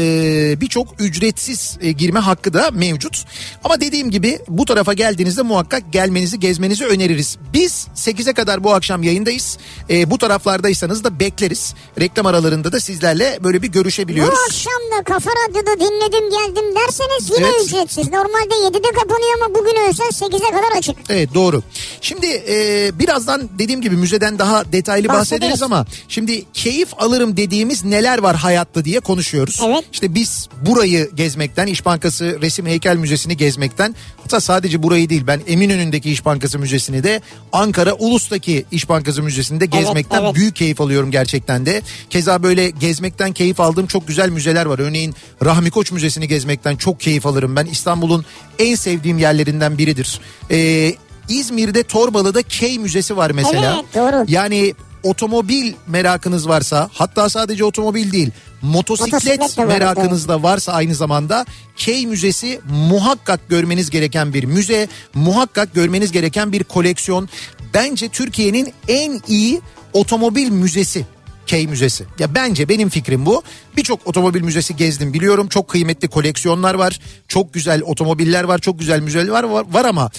birçok 0.62 0.88
ücretsiz 1.02 1.78
e, 1.82 1.92
girme 1.92 2.20
hakkı 2.20 2.54
da 2.54 2.72
mevcut. 2.72 3.26
Ama 3.64 3.82
dediğim 3.82 4.12
gibi 4.12 4.40
bu 4.48 4.66
tarafa 4.66 4.94
geldiğinizde 4.94 5.42
muhakkak 5.42 5.94
gelmenizi 5.94 6.40
gezmenizi 6.40 6.86
öneririz. 6.86 7.38
Biz 7.54 7.88
8'e 7.96 8.34
kadar 8.34 8.64
bu 8.64 8.74
akşam 8.74 9.04
yayındayız. 9.04 9.41
E, 9.90 10.12
bu 10.12 10.18
taraflardaysanız 10.18 11.04
da 11.04 11.20
bekleriz. 11.20 11.74
Reklam 12.00 12.26
aralarında 12.26 12.72
da 12.72 12.80
sizlerle 12.80 13.40
böyle 13.44 13.62
bir 13.62 13.68
görüşebiliyoruz. 13.68 14.34
Bu 14.40 14.44
akşam 14.50 15.00
da 15.00 15.04
Kafa 15.04 15.30
Radyo'da 15.30 15.80
dinledim 15.80 16.30
geldim 16.30 16.66
derseniz 16.76 17.30
yine 17.40 17.48
Evet. 17.48 17.66
ücretsiz. 17.66 18.08
Normalde 18.08 18.56
7'de 18.78 18.92
kapanıyor 18.92 19.32
ama 19.42 19.56
bugün 19.56 19.76
özel 19.90 20.06
8'e 20.08 20.52
kadar 20.52 20.78
açık. 20.78 20.96
Evet 21.10 21.34
doğru. 21.34 21.64
Şimdi 22.02 22.44
e, 22.50 22.92
birazdan 23.00 23.50
dediğim 23.60 23.82
gibi 23.82 23.96
müzeden 23.96 24.40
daha 24.40 24.72
detaylı 24.72 25.08
bahsederiz 25.08 25.42
Bahsederiz. 25.42 25.62
ama 25.64 25.86
şimdi 26.08 26.46
keyif 26.54 26.88
alırım 26.98 27.38
dediğimiz 27.38 27.84
neler 27.84 28.18
var 28.18 28.36
hayatta 28.36 28.86
diye 28.86 29.00
konuşuyoruz. 29.00 29.60
Evet. 29.66 29.84
İşte 29.94 30.16
biz 30.16 30.48
burayı 30.66 31.10
gezmekten, 31.16 31.68
İş 31.68 31.86
Bankası 31.86 32.42
Resim 32.42 32.66
Heykel 32.66 32.96
Müzesi'ni 32.98 33.38
gezmekten 33.38 33.96
hatta 34.24 34.40
sadece 34.40 34.84
burayı 34.84 35.10
değil 35.10 35.24
ben 35.28 35.42
Eminönü'ndeki 35.48 36.12
İş 36.12 36.26
Bankası 36.26 36.60
Müzesi'ni 36.60 37.04
de 37.04 37.22
Ankara 37.54 37.94
Ulus'taki 37.94 38.66
İş 38.72 38.90
Bankası 38.90 39.24
Müzesi'ni 39.24 39.31
de 39.38 39.66
gezmekten 39.66 40.24
evet. 40.24 40.36
büyük 40.36 40.56
keyif 40.56 40.82
alıyorum 40.82 41.12
gerçekten 41.12 41.66
de. 41.66 41.82
Keza 42.10 42.44
böyle 42.44 42.70
gezmekten 42.70 43.32
keyif 43.34 43.60
aldığım 43.60 43.88
çok 43.88 44.08
güzel 44.08 44.30
müzeler 44.30 44.66
var. 44.66 44.80
Örneğin 44.80 45.16
Rahmi 45.46 45.72
Koç 45.72 45.92
Müzesi'ni 45.92 46.28
gezmekten 46.28 46.76
çok 46.76 47.00
keyif 47.00 47.26
alırım. 47.26 47.56
Ben 47.56 47.66
İstanbul'un 47.66 48.26
en 48.60 48.76
sevdiğim 48.76 49.18
yerlerinden 49.18 49.78
biridir. 49.78 50.22
Ee, 50.52 50.94
İzmir'de 51.30 51.84
Torbalı'da 51.84 52.42
Key 52.44 52.80
Müzesi 52.80 53.18
var 53.18 53.32
mesela. 53.32 53.76
Evet, 53.76 53.96
doğru. 53.96 54.26
Yani 54.28 54.74
otomobil 55.04 55.74
merakınız 55.88 56.48
varsa 56.48 56.90
hatta 56.94 57.30
sadece 57.30 57.64
otomobil 57.64 58.12
değil 58.12 58.32
motosiklet, 58.62 59.14
Motosiklet 59.14 59.58
de 59.58 59.66
merakınız 59.66 60.28
da 60.28 60.44
varsa 60.44 60.74
aynı 60.74 60.96
zamanda 60.96 61.46
Key 61.76 62.08
Müzesi 62.08 62.62
muhakkak 62.70 63.50
görmeniz 63.50 63.90
gereken 63.90 64.34
bir 64.34 64.44
müze, 64.44 64.88
muhakkak 65.14 65.74
görmeniz 65.74 66.12
gereken 66.12 66.52
bir 66.52 66.64
koleksiyon. 66.64 67.30
Bence 67.74 68.10
Türkiye'nin 68.10 68.74
en 68.88 69.22
iyi 69.28 69.62
otomobil 69.94 70.50
müzesi. 70.50 71.06
Key 71.48 71.68
Müzesi. 71.68 72.06
Ya 72.20 72.36
bence 72.36 72.70
benim 72.70 72.90
fikrim 72.90 73.26
bu. 73.26 73.44
Birçok 73.78 74.08
otomobil 74.08 74.42
müzesi 74.42 74.76
gezdim 74.76 75.14
biliyorum. 75.14 75.48
Çok 75.48 75.68
kıymetli 75.68 76.08
koleksiyonlar 76.08 76.74
var. 76.74 77.00
Çok 77.28 77.54
güzel 77.54 77.82
otomobiller 77.82 78.44
var. 78.44 78.60
Çok 78.60 78.80
güzel 78.80 79.00
müzeler 79.00 79.30
var, 79.30 79.44
var, 79.44 79.66
var 79.72 79.86
ama 79.86 80.10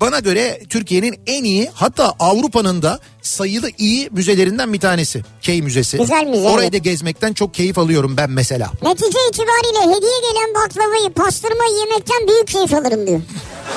bana 0.00 0.18
göre 0.18 0.60
Türkiye'nin 0.68 1.20
en 1.26 1.44
iyi 1.44 1.70
hatta 1.74 2.14
Avrupa'nın 2.18 2.82
da 2.82 3.00
sayılı 3.22 3.70
iyi 3.78 4.08
müzelerinden 4.12 4.72
bir 4.72 4.80
tanesi. 4.80 5.22
Key 5.42 5.62
Müzesi. 5.62 5.98
Güzel 5.98 6.26
müze, 6.26 6.48
Orayı 6.48 6.72
da 6.72 6.76
gezmekten 6.76 7.32
çok 7.32 7.54
keyif 7.54 7.78
alıyorum 7.78 8.16
ben 8.16 8.30
mesela. 8.30 8.70
Netice 8.82 9.18
itibariyle 9.28 9.96
hediye 9.96 10.20
gelen 10.32 10.54
baklavayı 10.54 11.10
pastırma 11.12 11.64
yemekten 11.80 12.28
büyük 12.28 12.48
keyif 12.48 12.74
alırım 12.74 13.06
diyor. 13.06 13.20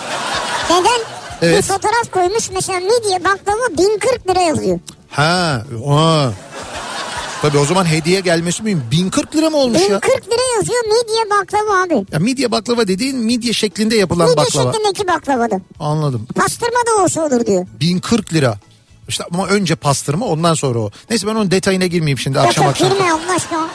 Neden? 0.69 1.14
Evet. 1.45 1.57
Bir 1.57 1.61
fotoğraf 1.73 2.11
koymuş 2.11 2.49
mesela 2.53 2.79
midye 2.79 3.23
baklava 3.23 3.77
1040 3.77 4.29
lira 4.29 4.39
yazıyor. 4.41 4.79
Ha, 5.09 5.63
aa. 5.89 6.29
Tabii 7.41 7.57
o 7.57 7.65
zaman 7.65 7.85
hediye 7.85 8.19
gelmesi 8.19 8.63
mühim. 8.63 8.83
1040 8.91 9.35
lira 9.35 9.49
mı 9.49 9.57
olmuş 9.57 9.81
ya? 9.81 9.87
1040 10.01 10.05
lira 10.27 10.41
yazıyor 10.57 10.83
midye 10.83 11.29
baklava 11.29 11.83
abi. 11.83 12.05
ya? 12.11 12.19
Midye 12.19 12.51
baklava 12.51 12.87
dediğin 12.87 13.17
midye 13.17 13.53
şeklinde 13.53 13.95
yapılan 13.95 14.29
Midye 14.29 14.45
baklava. 14.45 14.73
şeklindeki 14.73 15.07
baklavada. 15.07 15.59
Anladım. 15.79 16.27
Pastırma 16.35 16.79
da 16.87 17.03
olsa 17.03 17.25
olur 17.25 17.45
diyor. 17.45 17.67
1040 17.79 18.33
lira. 18.33 18.57
İşte 19.09 19.23
ama 19.33 19.47
önce 19.47 19.75
pastırma 19.75 20.25
ondan 20.25 20.53
sonra 20.53 20.79
o. 20.79 20.91
Neyse 21.09 21.27
ben 21.27 21.31
onun 21.35 21.51
detayına 21.51 21.85
girmeyeyim 21.85 22.17
şimdi 22.17 22.39
akşam 22.39 22.63
Yok 22.65 22.71
akşam. 22.71 22.89
yok 22.89 22.97
girme 22.97 23.11
Allah 23.11 23.35
aşkına. 23.35 23.67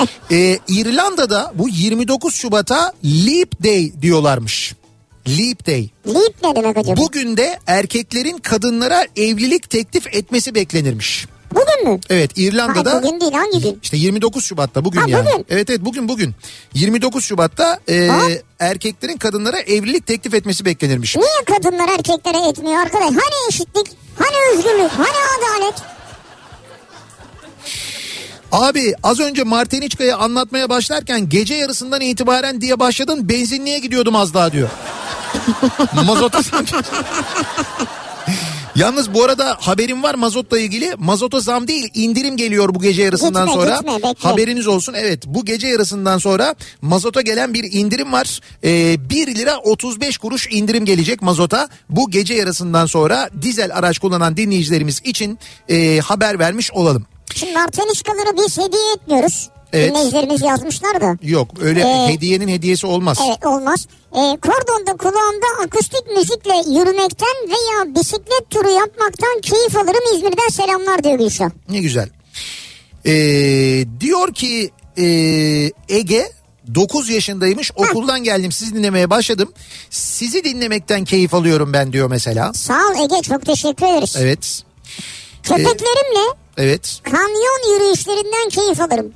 Ee, 0.30 0.58
İrlanda'da 0.68 1.52
bu 1.54 1.68
29 1.68 2.34
Şubat'a 2.34 2.92
Leap 3.04 3.62
Day 3.64 3.92
diyorlarmış. 4.02 4.74
Leap 5.28 5.66
Day. 5.66 5.90
Leap 6.06 6.34
ne 6.42 6.56
demek 6.56 6.76
acaba? 6.76 6.96
Bugün 6.96 7.36
de 7.36 7.58
erkeklerin 7.66 8.38
kadınlara 8.38 9.06
evlilik 9.16 9.70
teklif 9.70 10.06
etmesi 10.14 10.54
beklenirmiş. 10.54 11.26
Bugün 11.54 11.92
mü? 11.92 12.00
Evet 12.10 12.30
İrlanda'da 12.36 12.92
Hayır 12.92 13.02
bugün 13.02 13.20
değil 13.20 13.32
hangi 13.32 13.60
gün? 13.60 13.78
işte 13.82 13.96
29 13.96 14.44
Şubat'ta 14.44 14.84
bugün 14.84 15.00
Ha, 15.00 15.04
yani. 15.08 15.26
bugün. 15.26 15.46
Evet 15.50 15.70
evet 15.70 15.80
bugün 15.84 16.08
bugün. 16.08 16.34
29 16.74 17.24
Şubat'ta 17.24 17.80
e, 17.88 18.06
Ha? 18.06 18.20
erkeklerin 18.58 19.16
kadınlara 19.16 19.58
evlilik 19.60 20.06
teklif 20.06 20.34
etmesi 20.34 20.64
beklenirmiş. 20.64 21.16
Niye 21.16 21.44
kadınlar 21.58 21.88
erkeklere 21.88 22.48
etmiyor 22.48 22.80
arkadaş? 22.80 23.06
Hani 23.10 23.48
eşitlik? 23.48 23.86
Hani 24.18 24.36
özgürlük? 24.52 24.90
Hani 24.90 25.08
adalet? 25.38 25.74
Abi 28.52 28.94
az 29.02 29.20
önce 29.20 29.44
Martiniçka'yı 29.44 30.16
anlatmaya 30.16 30.68
başlarken 30.68 31.28
gece 31.28 31.54
yarısından 31.54 32.00
itibaren 32.00 32.60
diye 32.60 32.80
başladın 32.80 33.28
benzinliğe 33.28 33.78
gidiyordum 33.78 34.16
az 34.16 34.34
daha 34.34 34.52
diyor. 34.52 34.68
Mazota 36.06 36.40
Yalnız 38.76 39.14
bu 39.14 39.24
arada 39.24 39.56
haberim 39.60 40.02
var 40.02 40.14
mazotla 40.14 40.58
ilgili. 40.58 40.94
Mazota 40.98 41.40
zam 41.40 41.68
değil 41.68 41.90
indirim 41.94 42.36
geliyor 42.36 42.74
bu 42.74 42.80
gece 42.80 43.02
yarısından 43.02 43.46
Gitme, 43.46 43.62
sonra. 43.62 43.76
gitme, 43.76 43.94
bekle. 43.94 44.28
Haberiniz 44.28 44.66
olsun. 44.66 44.94
Evet 44.96 45.22
bu 45.26 45.44
gece 45.44 45.68
yarısından 45.68 46.18
sonra 46.18 46.54
mazota 46.82 47.20
gelen 47.20 47.54
bir 47.54 47.72
indirim 47.72 48.12
var. 48.12 48.40
Ee, 48.64 49.10
1 49.10 49.34
lira 49.34 49.58
35 49.58 50.18
kuruş 50.18 50.48
indirim 50.50 50.84
gelecek 50.84 51.22
mazota. 51.22 51.68
Bu 51.90 52.10
gece 52.10 52.34
yarısından 52.34 52.86
sonra 52.86 53.30
dizel 53.42 53.76
araç 53.76 53.98
kullanan 53.98 54.36
dinleyicilerimiz 54.36 55.00
için 55.04 55.38
e, 55.68 55.98
haber 55.98 56.38
vermiş 56.38 56.72
olalım. 56.72 57.06
Şimdi 57.34 57.52
Martenişkaları 57.52 58.36
biz 58.36 58.58
hediye 58.58 58.92
etmiyoruz. 58.96 59.48
Evet. 59.72 59.90
Dinleyicilerimiz 59.90 60.42
yazmışlar 60.42 61.00
da. 61.00 61.16
Yok 61.22 61.48
öyle 61.60 61.80
Ee, 61.80 62.08
hediyenin 62.12 62.48
hediyesi 62.48 62.86
olmaz. 62.86 63.18
Evet 63.28 63.46
olmaz. 63.46 63.86
Ee, 64.12 64.18
kordonda 64.18 64.96
kulağımda 64.96 65.46
akustik 65.64 66.06
müzikle 66.16 66.78
yürümekten 66.78 67.34
veya 67.48 67.94
bisiklet 67.94 68.50
turu 68.50 68.70
yapmaktan 68.70 69.40
keyif 69.42 69.76
alırım 69.76 70.16
İzmir'den 70.16 70.48
selamlar 70.48 71.04
diyor 71.04 71.18
Gülşah. 71.18 71.50
Ne 71.68 71.78
güzel. 71.78 72.08
Ee, 73.06 73.12
diyor 74.00 74.34
ki 74.34 74.70
e, 74.98 75.04
Ege 75.88 76.32
9 76.74 77.08
yaşındaymış 77.10 77.70
okuldan 77.76 78.24
geldim 78.24 78.52
sizi 78.52 78.74
dinlemeye 78.74 79.10
başladım. 79.10 79.52
Sizi 79.90 80.44
dinlemekten 80.44 81.04
keyif 81.04 81.34
alıyorum 81.34 81.72
ben 81.72 81.92
diyor 81.92 82.08
mesela. 82.10 82.52
Sağ 82.52 82.74
ol 82.88 83.04
Ege 83.04 83.22
çok 83.22 83.46
teşekkür 83.46 83.86
ederiz. 83.86 84.16
Evet. 84.18 84.62
Köpeklerimle 85.42 86.36
Evet. 86.56 87.00
kamyon 87.04 87.74
yürüyüşlerinden 87.74 88.48
keyif 88.48 88.80
alırım. 88.80 89.12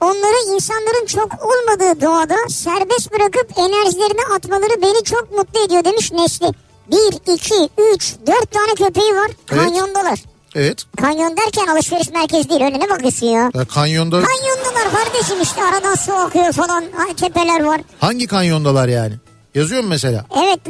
Onları 0.00 0.54
insanların 0.54 1.06
çok 1.06 1.32
olmadığı 1.44 2.00
doğada 2.00 2.36
serbest 2.48 3.12
bırakıp 3.12 3.50
enerjilerini 3.58 4.34
atmaları 4.36 4.82
beni 4.82 5.04
çok 5.04 5.32
mutlu 5.38 5.64
ediyor 5.64 5.84
demiş 5.84 6.12
Nesli. 6.12 6.46
Bir, 6.90 7.32
iki, 7.34 7.68
üç, 7.94 8.14
dört 8.26 8.50
tane 8.50 8.74
köpeği 8.74 9.14
var. 9.14 9.30
Evet. 9.52 9.62
Kanyondalar. 9.62 10.18
Evet. 10.54 10.84
Kanyon 11.00 11.36
derken 11.36 11.66
alışveriş 11.66 12.10
merkezi 12.10 12.50
değil 12.50 12.60
önüne 12.60 12.90
bakıyorsun 12.90 13.26
ya. 13.26 13.50
Ya 13.54 13.64
kanyonda 13.64 14.22
Kanyondalar 14.22 14.90
kardeşim 14.94 15.40
işte 15.42 15.64
aradan 15.64 15.94
su 15.94 16.12
akıyor 16.12 16.52
falan 16.52 16.84
tepeler 17.20 17.64
var. 17.64 17.80
hangi 18.00 18.26
kanyondalar 18.26 18.88
yani? 18.88 19.14
Yazıyor 19.54 19.82
mu 19.82 19.88
mesela? 19.88 20.24
Evet 20.44 20.60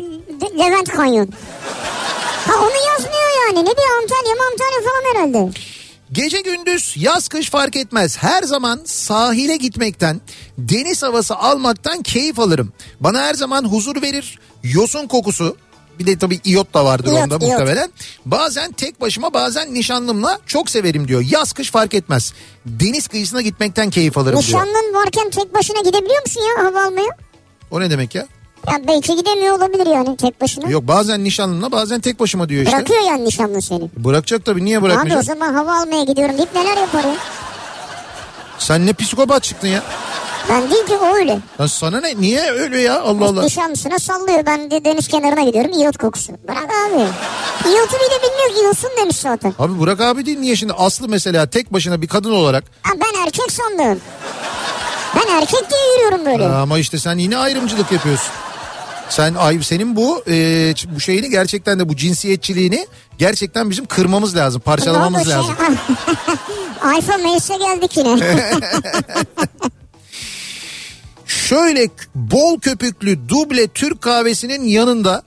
Levent 0.58 0.88
Kanyon. 0.88 1.28
Ha 2.46 2.52
onu 2.58 2.72
yazmıyor 2.90 3.46
yani 3.46 3.58
ne 3.64 3.70
bir 3.70 4.02
Antalya 4.02 4.46
Antalya 4.50 4.80
falan 4.90 5.14
herhalde. 5.14 5.52
Gece 6.12 6.40
gündüz 6.40 6.94
yaz 6.96 7.28
kış 7.28 7.50
fark 7.50 7.76
etmez. 7.76 8.18
Her 8.18 8.42
zaman 8.42 8.80
sahile 8.84 9.56
gitmekten, 9.56 10.20
deniz 10.58 11.02
havası 11.02 11.36
almaktan 11.36 12.02
keyif 12.02 12.38
alırım. 12.38 12.72
Bana 13.00 13.20
her 13.22 13.34
zaman 13.34 13.64
huzur 13.64 14.02
verir. 14.02 14.38
Yosun 14.62 15.06
kokusu 15.06 15.56
bir 15.98 16.06
de 16.06 16.18
tabii 16.18 16.40
iyot 16.44 16.74
da 16.74 16.84
vardır 16.84 17.06
İyot, 17.12 17.18
onda 17.22 17.34
iyot. 17.34 17.42
muhtemelen. 17.42 17.90
Bazen 18.26 18.72
tek 18.72 19.00
başıma 19.00 19.34
bazen 19.34 19.74
nişanlımla 19.74 20.38
çok 20.46 20.70
severim 20.70 21.08
diyor. 21.08 21.24
Yaz 21.30 21.52
kış 21.52 21.70
fark 21.70 21.94
etmez. 21.94 22.32
Deniz 22.66 23.08
kıyısına 23.08 23.42
gitmekten 23.42 23.90
keyif 23.90 24.18
alırım 24.18 24.32
diyor. 24.42 24.42
Nişanlın 24.64 24.94
varken 24.94 25.30
tek 25.30 25.54
başına 25.54 25.80
gidebiliyor 25.80 26.22
musun 26.22 26.40
ya 26.42 26.64
hava 26.64 26.84
almaya? 26.86 27.08
O 27.70 27.80
ne 27.80 27.90
demek 27.90 28.14
ya? 28.14 28.26
Ya 28.70 28.78
belki 28.88 29.16
gidemiyor 29.16 29.56
olabilir 29.58 29.86
yani 29.86 30.16
tek 30.16 30.40
başına. 30.40 30.70
Yok 30.70 30.82
bazen 30.88 31.24
nişanlımla 31.24 31.72
bazen 31.72 32.00
tek 32.00 32.20
başıma 32.20 32.48
diyor 32.48 32.62
işte. 32.64 32.76
Bırakıyor 32.76 33.00
yani 33.00 33.24
nişanlı 33.24 33.62
seni. 33.62 33.90
Bırakacak 33.96 34.44
tabii 34.44 34.64
niye 34.64 34.78
Abi 34.78 34.84
o 34.84 34.88
bırakmayacak? 34.88 35.24
zaman 35.24 35.54
hava 35.54 35.80
almaya 35.82 36.04
gidiyorum 36.04 36.38
deyip 36.38 36.54
neler 36.54 36.76
yapar 36.76 37.04
ya? 37.04 37.14
Sen 38.58 38.86
ne 38.86 38.92
psikopat 38.92 39.42
çıktın 39.42 39.68
ya. 39.68 39.82
Ben 40.48 40.70
değil 40.70 40.86
ki 40.86 40.94
o 40.96 41.14
öyle. 41.14 41.38
Lan 41.60 41.66
sana 41.66 42.00
ne? 42.00 42.20
Niye 42.20 42.50
öyle 42.50 42.80
ya? 42.80 43.00
Allah 43.02 43.24
Allah. 43.24 43.42
Nişanlısına 43.42 43.98
sallıyor. 43.98 44.46
Ben 44.46 44.70
de 44.70 44.84
deniz 44.84 45.08
kenarına 45.08 45.42
gidiyorum. 45.42 45.72
İyot 45.72 45.96
kokusu. 45.98 46.32
Bırak 46.48 46.64
abi. 46.64 47.00
İyotu 47.70 47.92
bile 47.94 48.18
bilmiyor 48.22 48.58
ki 48.58 48.64
yosun 48.64 48.90
demiş 49.00 49.16
zaten. 49.16 49.54
Abi 49.58 49.78
Burak 49.78 50.00
abi 50.00 50.26
değil 50.26 50.38
niye 50.38 50.56
şimdi 50.56 50.72
Aslı 50.72 51.08
mesela 51.08 51.46
tek 51.46 51.72
başına 51.72 52.02
bir 52.02 52.08
kadın 52.08 52.32
olarak 52.32 52.64
Ha, 52.82 52.92
ben 53.00 53.22
erkek 53.26 53.52
sandım. 53.52 54.00
Ben 55.16 55.32
erkek 55.40 55.70
diye 55.70 55.92
yürüyorum 55.94 56.26
böyle. 56.26 56.44
ama 56.46 56.78
işte 56.78 56.98
sen 56.98 57.18
yine 57.18 57.36
ayrımcılık 57.36 57.92
yapıyorsun. 57.92 58.30
Sen 59.12 59.34
ay 59.34 59.62
senin 59.62 59.96
bu 59.96 60.22
e, 60.28 60.74
bu 60.94 61.00
şeyini 61.00 61.30
gerçekten 61.30 61.78
de 61.78 61.88
bu 61.88 61.96
cinsiyetçiliğini 61.96 62.86
gerçekten 63.18 63.70
bizim 63.70 63.86
kırmamız 63.86 64.36
lazım, 64.36 64.60
parçalamamız 64.60 65.20
oldu 65.20 65.30
lazım. 65.30 65.54
Şey, 65.56 66.98
iPhone 66.98 67.22
Mails'e 67.22 67.56
geldik 67.56 67.96
yine. 67.96 68.18
Şöyle 71.26 71.88
bol 72.14 72.60
köpüklü 72.60 73.28
duble 73.28 73.68
Türk 73.68 74.02
kahvesinin 74.02 74.64
yanında 74.64 75.22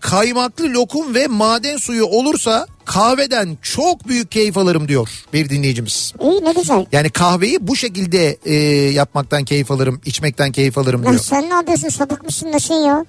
kaymaklı 0.00 0.72
lokum 0.72 1.14
ve 1.14 1.26
maden 1.26 1.76
suyu 1.76 2.04
olursa 2.06 2.66
kahveden 2.84 3.58
çok 3.62 4.08
büyük 4.08 4.30
keyif 4.30 4.58
alırım 4.58 4.88
diyor 4.88 5.08
bir 5.32 5.48
dinleyicimiz. 5.48 6.14
İyi 6.22 6.44
ne 6.44 6.52
güzel. 6.52 6.86
Yani 6.92 7.10
kahveyi 7.10 7.58
bu 7.60 7.76
şekilde 7.76 8.38
e, 8.44 8.54
yapmaktan 8.90 9.44
keyif 9.44 9.70
alırım, 9.70 10.00
içmekten 10.04 10.52
keyif 10.52 10.78
alırım 10.78 11.02
diyor. 11.02 11.18
sen 11.18 11.50
ne 11.50 11.54
yapıyorsun 11.54 11.88
sapık 11.88 12.24
mısın 12.24 12.52
da 12.52 12.58
şey 12.58 12.76
ya. 12.76 13.04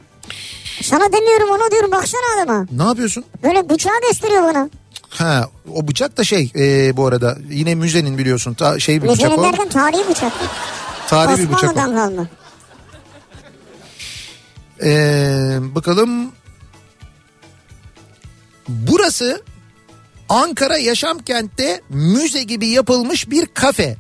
Sana 0.83 1.13
demiyorum 1.13 1.49
ona 1.49 1.71
diyorum 1.71 1.91
baksana 1.91 2.21
adama. 2.43 2.65
Ne 2.71 2.83
yapıyorsun? 2.83 3.25
Böyle 3.43 3.69
bıçağı 3.69 4.01
gösteriyor 4.09 4.43
bana. 4.43 4.69
Ha 5.09 5.49
o 5.73 5.87
bıçak 5.87 6.17
da 6.17 6.23
şey 6.23 6.51
e, 6.55 6.97
bu 6.97 7.05
arada 7.07 7.37
yine 7.49 7.75
müzenin 7.75 8.17
biliyorsun 8.17 8.53
ta, 8.53 8.79
şey 8.79 9.03
bir 9.03 9.07
bıçak 9.07 9.17
Müzenin 9.17 9.37
o. 9.37 9.43
derken 9.43 9.69
tarihi 9.69 10.09
bıçak. 10.09 10.33
Tarihi 11.07 11.37
bir 11.39 11.47
bıçak. 11.53 11.69
Osmanlı'dan 11.69 11.95
kalma. 11.95 12.27
Ee, 14.83 15.57
bakalım. 15.75 16.31
Burası 18.67 19.41
Ankara 20.29 20.77
Yaşam 20.77 21.19
Kent'te 21.19 21.81
müze 21.89 22.43
gibi 22.43 22.67
yapılmış 22.67 23.29
bir 23.29 23.45
kafe. 23.45 23.97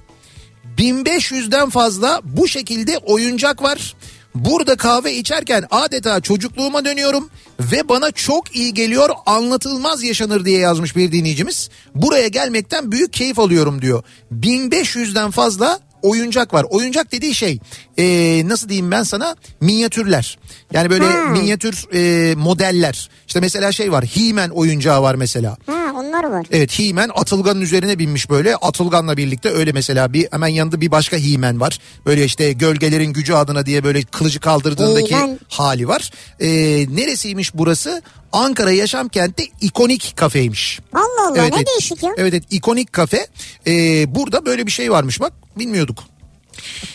1500'den 0.77 1.69
fazla 1.69 2.21
bu 2.23 2.47
şekilde 2.47 2.97
oyuncak 2.97 3.63
var. 3.63 3.95
Burada 4.35 4.75
kahve 4.75 5.13
içerken 5.13 5.65
adeta 5.71 6.21
çocukluğuma 6.21 6.85
dönüyorum 6.85 7.29
ve 7.59 7.89
bana 7.89 8.11
çok 8.11 8.55
iyi 8.55 8.73
geliyor 8.73 9.09
anlatılmaz 9.25 10.03
yaşanır 10.03 10.45
diye 10.45 10.59
yazmış 10.59 10.95
bir 10.95 11.11
dinleyicimiz. 11.11 11.69
Buraya 11.95 12.27
gelmekten 12.27 12.91
büyük 12.91 13.13
keyif 13.13 13.39
alıyorum 13.39 13.81
diyor. 13.81 14.03
1500'den 14.33 15.31
fazla 15.31 15.79
oyuncak 16.01 16.53
var. 16.53 16.65
Oyuncak 16.69 17.11
dediği 17.11 17.35
şey 17.35 17.59
e, 17.97 18.03
nasıl 18.47 18.69
diyeyim 18.69 18.91
ben 18.91 19.03
sana 19.03 19.35
minyatürler. 19.61 20.37
Yani 20.73 20.89
böyle 20.89 21.05
Hmm. 21.05 21.31
minyatür 21.31 21.85
e, 21.93 22.35
modeller. 22.35 23.09
İşte 23.27 23.39
mesela 23.39 23.71
şey 23.71 23.91
var 23.91 24.05
He-Man 24.05 24.49
oyuncağı 24.49 25.01
var 25.01 25.15
mesela. 25.15 25.57
Ha 25.67 25.73
onlar 25.95 26.23
var. 26.23 26.45
Evet 26.51 26.79
He-Man 26.79 27.09
Atılgan'ın 27.15 27.61
üzerine 27.61 27.99
binmiş 27.99 28.29
böyle. 28.29 28.55
Atılgan'la 28.55 29.17
birlikte 29.17 29.49
öyle 29.49 29.71
mesela 29.71 30.13
bir 30.13 30.27
hemen 30.31 30.47
yanında 30.47 30.81
bir 30.81 30.91
başka 30.91 31.17
He-Man 31.17 31.59
var. 31.59 31.79
Böyle 32.05 32.25
işte 32.25 32.51
gölgelerin 32.53 33.13
gücü 33.13 33.33
adına 33.33 33.65
diye 33.65 33.83
böyle 33.83 34.01
kılıcı 34.01 34.39
kaldırdığındaki 34.39 35.15
He-Man. 35.15 35.39
hali 35.49 35.87
var. 35.87 36.11
Ee, 36.39 36.47
neresiymiş 36.95 37.53
burası? 37.55 38.01
Ankara 38.31 38.71
Yaşam 38.71 39.09
Kent'te 39.09 39.43
ikonik 39.61 40.13
kafeymiş. 40.15 40.79
Allah 40.93 41.27
Allah 41.27 41.37
Evet, 41.37 41.51
ne 41.51 41.57
evet. 41.57 41.67
değişik 41.67 42.03
ya. 42.03 42.11
Evet 42.17 42.33
evet 42.33 42.43
ikonik 42.51 42.93
kafe. 42.93 43.27
Ee, 43.67 44.15
burada 44.15 44.45
böyle 44.45 44.65
bir 44.65 44.71
şey 44.71 44.91
varmış 44.91 45.19
bak 45.21 45.33
bilmiyorduk. 45.57 46.03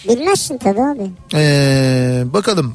Bilmezsin 0.09 0.59
tabii 0.59 0.81
abi. 0.81 1.11
Ee, 1.35 2.23
bakalım. 2.27 2.75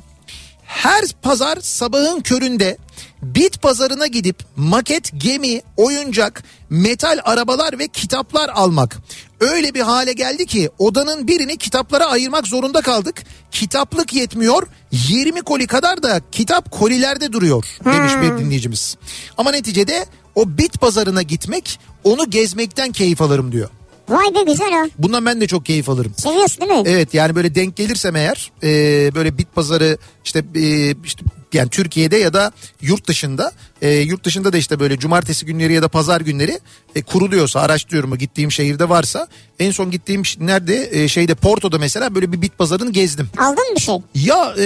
Her 0.66 1.04
pazar 1.22 1.58
sabahın 1.62 2.22
köründe 2.22 2.78
bit 3.22 3.62
pazarına 3.62 4.08
gidip 4.08 4.36
maket, 4.56 5.12
gemi, 5.18 5.62
oyuncak, 5.78 6.44
metal 6.70 7.20
arabalar 7.24 7.80
ve 7.80 7.88
kitaplar 7.88 8.50
almak. 8.50 8.98
Öyle 9.42 9.74
bir 9.74 9.82
hale 9.82 10.14
geldi 10.14 10.46
ki 10.46 10.70
odanın 10.80 11.28
birini 11.28 11.58
kitaplara 11.58 12.06
ayırmak 12.06 12.48
zorunda 12.48 12.82
kaldık. 12.82 13.24
Kitaplık 13.52 14.14
yetmiyor. 14.14 14.68
20 14.92 15.42
koli 15.42 15.68
kadar 15.68 16.04
da 16.04 16.22
kitap 16.32 16.72
kolilerde 16.72 17.32
duruyor 17.32 17.66
demiş 17.86 18.12
bir 18.22 18.44
dinleyicimiz. 18.44 18.98
Ama 19.38 19.52
neticede 19.52 20.06
o 20.36 20.58
bit 20.58 20.82
pazarına 20.82 21.22
gitmek 21.22 21.80
onu 22.04 22.30
gezmekten 22.30 22.92
keyif 22.92 23.22
alırım 23.22 23.52
diyor. 23.52 23.70
Vay 24.10 24.36
be 24.36 24.52
güzel 24.52 24.72
ha. 24.72 24.86
Bundan 24.98 25.26
ben 25.26 25.42
de 25.42 25.48
çok 25.48 25.66
keyif 25.66 25.90
alırım. 25.90 26.14
Seviyorsun 26.18 26.62
değil 26.62 26.72
mi? 26.72 26.84
Evet 26.86 27.14
yani 27.14 27.36
böyle 27.36 27.56
denk 27.56 27.76
gelirsem 27.76 28.16
eğer 28.16 28.52
e, 28.64 28.70
böyle 29.16 29.38
bit 29.38 29.56
pazarı 29.56 29.98
işte, 30.26 30.44
e, 30.56 30.96
işte 31.06 31.26
yani 31.54 31.70
Türkiye'de 31.70 32.18
ya 32.18 32.34
da 32.34 32.52
yurt 32.82 33.08
dışında 33.08 33.52
e, 33.82 33.90
yurt 33.90 34.24
dışında 34.24 34.54
da 34.54 34.58
işte 34.58 34.80
böyle 34.80 35.00
cumartesi 35.00 35.46
günleri 35.46 35.74
ya 35.74 35.82
da 35.82 35.88
pazar 35.88 36.22
günleri 36.22 36.60
e, 36.96 37.02
kuruluyorsa 37.02 37.60
araştırıyorum 37.60 38.18
gittiğim 38.18 38.52
şehirde 38.52 38.90
varsa 38.90 39.28
en 39.60 39.72
son 39.72 39.92
gittiğim 39.92 40.24
nerede 40.40 40.90
e, 41.04 41.08
şeyde 41.08 41.36
Porto'da 41.36 41.78
mesela 41.78 42.16
böyle 42.16 42.32
bir 42.32 42.42
bit 42.42 42.58
pazarını 42.58 42.92
gezdim. 42.92 43.30
Aldın 43.38 43.70
mı 43.70 43.76
bir 43.76 43.82
şey? 43.82 43.96
Ya 44.16 44.54
e, 44.60 44.66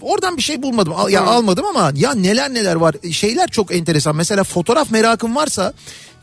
oradan 0.00 0.36
bir 0.36 0.42
şey 0.42 0.62
bulmadım. 0.62 0.92
Al- 0.96 1.10
Ya 1.10 1.22
almadım 1.22 1.66
ama 1.66 1.92
ya 1.94 2.14
neler 2.14 2.54
neler 2.54 2.74
var. 2.74 2.94
Şeyler 3.12 3.48
çok 3.48 3.74
enteresan. 3.74 4.16
Mesela 4.16 4.44
fotoğraf 4.44 4.90
merakın 4.90 5.34
varsa 5.34 5.72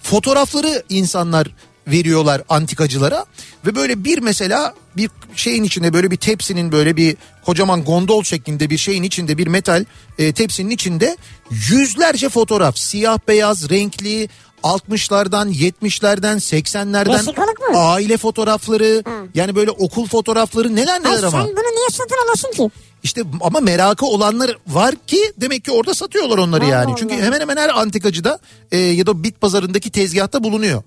fotoğrafları 0.03 0.83
insanlar 0.89 1.47
veriyorlar 1.87 2.41
antikacılara 2.49 3.25
ve 3.65 3.75
böyle 3.75 4.03
bir 4.03 4.19
mesela 4.19 4.73
bir 4.97 5.09
şeyin 5.35 5.63
içinde 5.63 5.93
böyle 5.93 6.11
bir 6.11 6.17
tepsinin 6.17 6.71
böyle 6.71 6.97
bir 6.97 7.17
kocaman 7.45 7.83
gondol 7.83 8.23
şeklinde 8.23 8.69
bir 8.69 8.77
şeyin 8.77 9.03
içinde 9.03 9.37
bir 9.37 9.47
metal 9.47 9.85
e, 10.17 10.33
tepsinin 10.33 10.69
içinde 10.69 11.17
yüzlerce 11.49 12.29
fotoğraf 12.29 12.77
siyah 12.77 13.17
beyaz 13.27 13.69
renkli 13.69 14.29
60'lardan 14.63 15.51
70'lerden 15.51 16.37
80'lerden 16.37 17.13
Vesikalık 17.13 17.59
mı? 17.59 17.77
aile 17.77 18.17
fotoğrafları 18.17 19.03
yani 19.35 19.55
böyle 19.55 19.71
okul 19.71 20.07
fotoğrafları 20.07 20.75
neler 20.75 21.03
neler 21.03 21.17
sen 21.17 21.27
ama. 21.27 21.43
bunu 21.43 21.75
niye 21.75 21.87
satın 21.91 22.15
alasın 22.27 22.51
ki? 22.51 22.69
İşte 23.03 23.21
ama 23.41 23.59
merakı 23.59 24.05
olanlar 24.05 24.57
var 24.67 24.95
ki 25.07 25.33
demek 25.37 25.65
ki 25.65 25.71
orada 25.71 25.93
satıyorlar 25.93 26.37
onları 26.37 26.65
Allah 26.65 26.71
yani. 26.71 26.93
Çünkü 26.97 27.15
hemen 27.15 27.39
hemen 27.39 27.57
her 27.57 27.69
antikacıda 27.69 28.39
e, 28.71 28.77
ya 28.77 29.05
da 29.05 29.23
bit 29.23 29.41
pazarındaki 29.41 29.89
tezgahta 29.89 30.43
bulunuyor. 30.43 30.83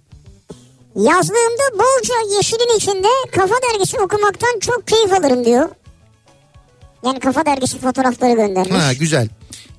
Yazlığımda 0.99 1.73
bolca 1.73 2.37
yeşilin 2.37 2.77
içinde 2.77 3.09
kafa 3.33 3.55
dergisi 3.55 4.01
okumaktan 4.01 4.59
çok 4.61 4.87
keyif 4.87 5.13
alırım 5.13 5.45
diyor. 5.45 5.69
Yani 7.05 7.21
kafa 7.21 7.47
dergisi 7.47 7.79
fotoğrafları 7.79 8.33
göndermiş. 8.33 8.83
Ha 8.83 8.93
güzel. 8.93 9.29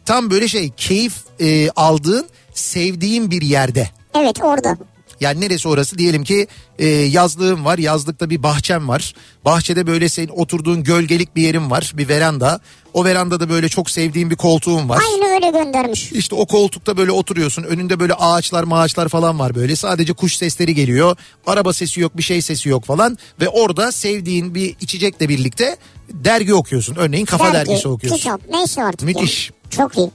Tam 0.05 0.31
böyle 0.31 0.47
şey 0.47 0.69
keyif 0.77 1.13
e, 1.39 1.69
aldığın 1.69 2.27
sevdiğin 2.53 3.31
bir 3.31 3.41
yerde. 3.41 3.89
Evet 4.15 4.43
orada. 4.43 4.77
Yani 5.19 5.41
neresi 5.41 5.67
orası 5.67 5.97
diyelim 5.97 6.23
ki 6.23 6.47
e, 6.79 6.87
yazlığım 6.87 7.65
var 7.65 7.77
yazlıkta 7.77 8.29
bir 8.29 8.43
bahçem 8.43 8.87
var. 8.87 9.15
Bahçede 9.45 9.87
böyle 9.87 10.09
senin 10.09 10.27
oturduğun 10.27 10.83
gölgelik 10.83 11.35
bir 11.35 11.41
yerim 11.41 11.71
var 11.71 11.93
bir 11.97 12.07
veranda. 12.07 12.59
O 12.93 13.05
verandada 13.05 13.49
böyle 13.49 13.69
çok 13.69 13.89
sevdiğin 13.89 14.29
bir 14.29 14.35
koltuğum 14.35 14.89
var. 14.89 15.01
Aynı 15.11 15.33
öyle 15.33 15.49
göndermiş. 15.49 16.11
İşte 16.11 16.35
o 16.35 16.45
koltukta 16.45 16.97
böyle 16.97 17.11
oturuyorsun. 17.11 17.63
Önünde 17.63 17.99
böyle 17.99 18.13
ağaçlar 18.13 18.63
maaçlar 18.63 19.07
falan 19.09 19.39
var 19.39 19.55
böyle. 19.55 19.75
Sadece 19.75 20.13
kuş 20.13 20.35
sesleri 20.35 20.75
geliyor. 20.75 21.17
Araba 21.47 21.73
sesi 21.73 22.01
yok 22.01 22.17
bir 22.17 22.23
şey 22.23 22.41
sesi 22.41 22.69
yok 22.69 22.85
falan. 22.85 23.17
Ve 23.41 23.49
orada 23.49 23.91
sevdiğin 23.91 24.55
bir 24.55 24.75
içecekle 24.81 25.29
birlikte 25.29 25.77
dergi 26.13 26.53
okuyorsun. 26.53 26.95
Örneğin 26.95 27.25
Kafa 27.25 27.53
Dergi, 27.53 27.69
Dergisi 27.69 27.87
okuyorsun. 27.87 28.17
Kitap 28.23 28.41
neyse 28.51 28.83
artık. 28.83 29.01
Müthiş. 29.01 29.49
ya. 29.49 29.55
Çok 29.69 29.97
iyi. 29.97 30.09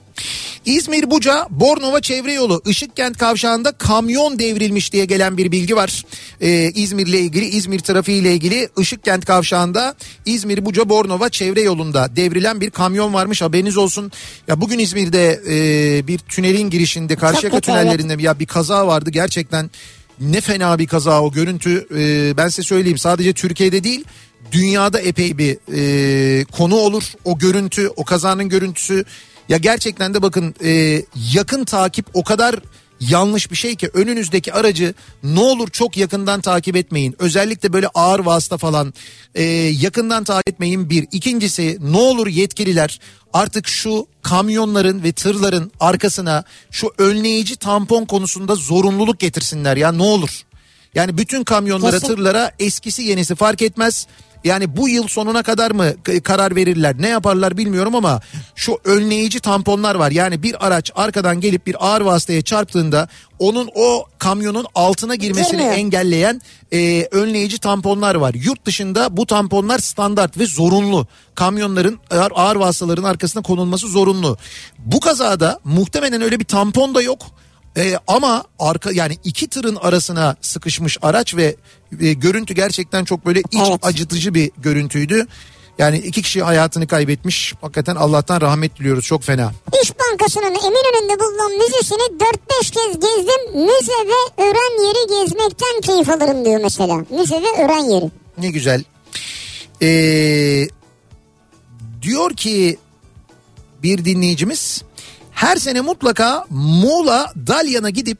İzmir 0.65 1.11
Buca 1.11 1.47
Bornova 1.49 2.01
çevre 2.01 2.33
yolu 2.33 2.61
Işıkkent 2.65 3.17
kavşağında 3.17 3.71
kamyon 3.71 4.39
devrilmiş 4.39 4.93
diye 4.93 5.05
gelen 5.05 5.37
bir 5.37 5.51
bilgi 5.51 5.75
var. 5.75 6.05
Ee, 6.41 6.71
İzmir'le 6.75 7.13
ilgili 7.13 7.45
İzmir 7.45 7.79
trafiğiyle 7.79 8.33
ilgili 8.33 8.69
Işıkkent 8.77 9.25
kavşağında 9.25 9.95
İzmir 10.25 10.65
Buca 10.65 10.89
Bornova 10.89 11.29
çevre 11.29 11.61
yolunda 11.61 12.15
devrilen 12.15 12.61
bir 12.61 12.69
kamyon 12.69 13.13
varmış. 13.13 13.41
Haberiniz 13.41 13.77
olsun. 13.77 14.11
Ya 14.47 14.61
bugün 14.61 14.79
İzmir'de 14.79 15.41
e, 15.49 16.07
bir 16.07 16.17
tünelin 16.17 16.69
girişinde 16.69 17.15
Karşıyaka 17.15 17.59
tünellerinde 17.59 18.23
ya 18.23 18.39
bir 18.39 18.45
kaza 18.45 18.87
vardı. 18.87 19.09
Gerçekten 19.09 19.69
ne 20.19 20.41
fena 20.41 20.79
bir 20.79 20.87
kaza 20.87 21.21
o 21.21 21.31
görüntü. 21.31 21.87
Ee, 21.95 22.37
ben 22.37 22.47
size 22.47 22.63
söyleyeyim 22.63 22.97
sadece 22.97 23.33
Türkiye'de 23.33 23.83
değil 23.83 24.03
dünyada 24.51 24.99
epey 24.99 25.37
bir 25.37 25.57
e, 25.73 26.45
konu 26.45 26.75
olur 26.75 27.03
o 27.25 27.37
görüntü 27.37 27.89
o 27.95 28.03
kazanın 28.05 28.49
görüntüsü 28.49 29.05
ya 29.49 29.57
gerçekten 29.57 30.13
de 30.13 30.21
bakın 30.21 30.55
e, 30.63 31.01
yakın 31.33 31.65
takip 31.65 32.05
o 32.13 32.23
kadar 32.23 32.55
yanlış 32.99 33.51
bir 33.51 33.55
şey 33.55 33.75
ki 33.75 33.89
önünüzdeki 33.93 34.53
aracı 34.53 34.93
ne 35.23 35.39
olur 35.39 35.69
çok 35.69 35.97
yakından 35.97 36.41
takip 36.41 36.75
etmeyin. 36.75 37.15
Özellikle 37.19 37.73
böyle 37.73 37.87
ağır 37.87 38.19
vasıta 38.19 38.57
falan 38.57 38.93
e, 39.35 39.43
yakından 39.79 40.23
takip 40.23 40.49
etmeyin 40.49 40.89
bir. 40.89 41.07
İkincisi 41.11 41.77
ne 41.81 41.97
olur 41.97 42.27
yetkililer 42.27 42.99
artık 43.33 43.67
şu 43.67 44.07
kamyonların 44.21 45.03
ve 45.03 45.11
tırların 45.11 45.71
arkasına 45.79 46.43
şu 46.71 46.91
önleyici 46.97 47.55
tampon 47.55 48.05
konusunda 48.05 48.55
zorunluluk 48.55 49.19
getirsinler 49.19 49.77
ya 49.77 49.91
ne 49.91 50.03
olur. 50.03 50.45
Yani 50.95 51.17
bütün 51.17 51.43
kamyonlara 51.43 51.99
Kesin. 51.99 52.07
tırlara 52.07 52.51
eskisi 52.59 53.03
yenisi 53.03 53.35
fark 53.35 53.61
etmez. 53.61 54.07
Yani 54.45 54.77
bu 54.77 54.89
yıl 54.89 55.07
sonuna 55.07 55.43
kadar 55.43 55.71
mı 55.71 55.93
karar 56.23 56.55
verirler 56.55 56.95
ne 56.99 57.07
yaparlar 57.07 57.57
bilmiyorum 57.57 57.95
ama 57.95 58.21
şu 58.55 58.79
önleyici 58.83 59.39
tamponlar 59.39 59.95
var. 59.95 60.11
Yani 60.11 60.43
bir 60.43 60.67
araç 60.67 60.91
arkadan 60.95 61.41
gelip 61.41 61.67
bir 61.67 61.87
ağır 61.87 62.01
vasıtaya 62.01 62.41
çarptığında 62.41 63.07
onun 63.39 63.69
o 63.75 64.05
kamyonun 64.19 64.65
altına 64.75 65.15
girmesini 65.15 65.61
engelleyen 65.61 66.41
e, 66.73 67.07
önleyici 67.11 67.59
tamponlar 67.59 68.15
var. 68.15 68.33
Yurt 68.33 68.65
dışında 68.65 69.17
bu 69.17 69.25
tamponlar 69.25 69.79
standart 69.79 70.37
ve 70.37 70.45
zorunlu. 70.45 71.07
Kamyonların 71.35 71.99
ağır, 72.11 72.31
ağır 72.35 72.55
vasıtaların 72.55 73.03
arkasına 73.03 73.43
konulması 73.43 73.87
zorunlu. 73.87 74.37
Bu 74.77 74.99
kazada 74.99 75.59
muhtemelen 75.63 76.21
öyle 76.21 76.39
bir 76.39 76.45
tampon 76.45 76.95
da 76.95 77.01
yok. 77.01 77.19
Ee, 77.77 77.97
ama 78.07 78.43
arka 78.59 78.91
yani 78.91 79.17
iki 79.23 79.47
tırın 79.47 79.75
arasına 79.75 80.35
sıkışmış 80.41 80.97
araç 81.01 81.35
ve 81.35 81.55
e, 82.01 82.13
görüntü 82.13 82.53
gerçekten 82.53 83.05
çok 83.05 83.25
böyle 83.25 83.39
iç 83.39 83.59
Evet. 83.69 83.79
acıtıcı 83.85 84.33
bir 84.33 84.51
görüntüydü. 84.57 85.27
Yani 85.77 85.97
iki 85.97 86.21
kişi 86.21 86.43
hayatını 86.43 86.87
kaybetmiş. 86.87 87.53
Hakikaten 87.61 87.95
Allah'tan 87.95 88.41
rahmet 88.41 88.79
diliyoruz. 88.79 89.05
Çok 89.05 89.23
fena. 89.23 89.51
İş 89.83 89.91
Bankası'nın 89.99 90.45
Eminönü'nde 90.45 91.19
bulunan 91.19 91.51
müzesini 91.51 91.97
4-5 91.99 92.71
kez 92.71 92.93
gezdim. 92.93 93.61
Müze 93.65 94.07
ve 94.07 94.43
öğren 94.43 94.85
yeri 94.87 95.23
gezmekten 95.25 95.81
keyif 95.81 96.09
alırım 96.09 96.45
diyor 96.45 96.59
mesela. 96.63 96.95
Müze 97.09 97.35
ve 97.35 97.63
öğren 97.65 97.83
yeri. 97.89 98.11
Ne 98.37 98.49
güzel. 98.49 98.83
Ee, 99.81 100.67
diyor 102.01 102.35
ki 102.35 102.77
bir 103.83 104.05
dinleyicimiz 104.05 104.83
her 105.35 105.55
sene 105.57 105.81
mutlaka 105.81 106.45
Muğla 106.49 107.33
Dalyan'a 107.47 107.89
gidip 107.89 108.17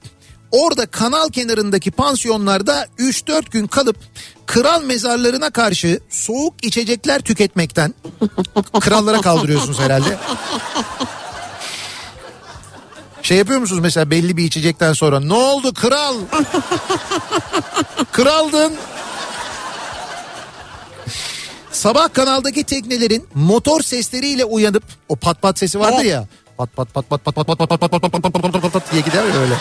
orada 0.52 0.86
kanal 0.86 1.30
kenarındaki 1.30 1.92
pansiyonlarda 1.92 2.88
3-4 3.00 3.50
gün 3.52 3.68
kalıp 3.68 3.98
kral 4.46 4.84
mezarlarına 4.84 5.50
karşı 5.50 6.00
soğuk 6.10 6.54
içecekler 6.66 7.22
tüketmekten 7.22 7.94
krallara 8.80 9.22
kaldırıyorsunuz 9.22 9.80
herhalde. 9.80 10.18
Şey 13.22 13.38
yapıyor 13.38 13.60
musunuz 13.60 13.82
mesela 13.82 14.10
belli 14.12 14.38
bir 14.38 14.44
içecekten 14.44 14.94
sonra 14.94 15.20
ne 15.20 15.34
oldu 15.34 15.74
kral? 15.74 16.16
Kraldın. 18.12 18.74
Sabah 21.72 22.14
kanaldaki 22.14 22.64
teknelerin 22.64 23.28
motor 23.34 23.82
sesleriyle 23.82 24.46
uyanıp 24.46 24.84
o 25.10 25.16
pat 25.16 25.42
pat 25.42 25.60
sesi 25.60 25.80
vardır 25.80 25.98
Evet. 26.02 26.12
ya. 26.12 26.26
Pat 26.58 26.76
pat 26.76 26.94
pat 26.94 27.10
pat 27.10 27.26
pat 27.26 27.36
pat 27.36 27.48
pat 27.48 27.58
pat 27.58 27.70
pat 27.70 27.80
pat 27.80 27.92
pat 27.92 28.12
pat 28.12 28.12
pat 28.12 28.34
pat 28.34 28.52
pat 28.52 28.62
pat 28.62 28.74
pat 28.74 28.92
diye 28.92 29.02
gider 29.02 29.24
ya 29.26 29.42
öyle. 29.42 29.56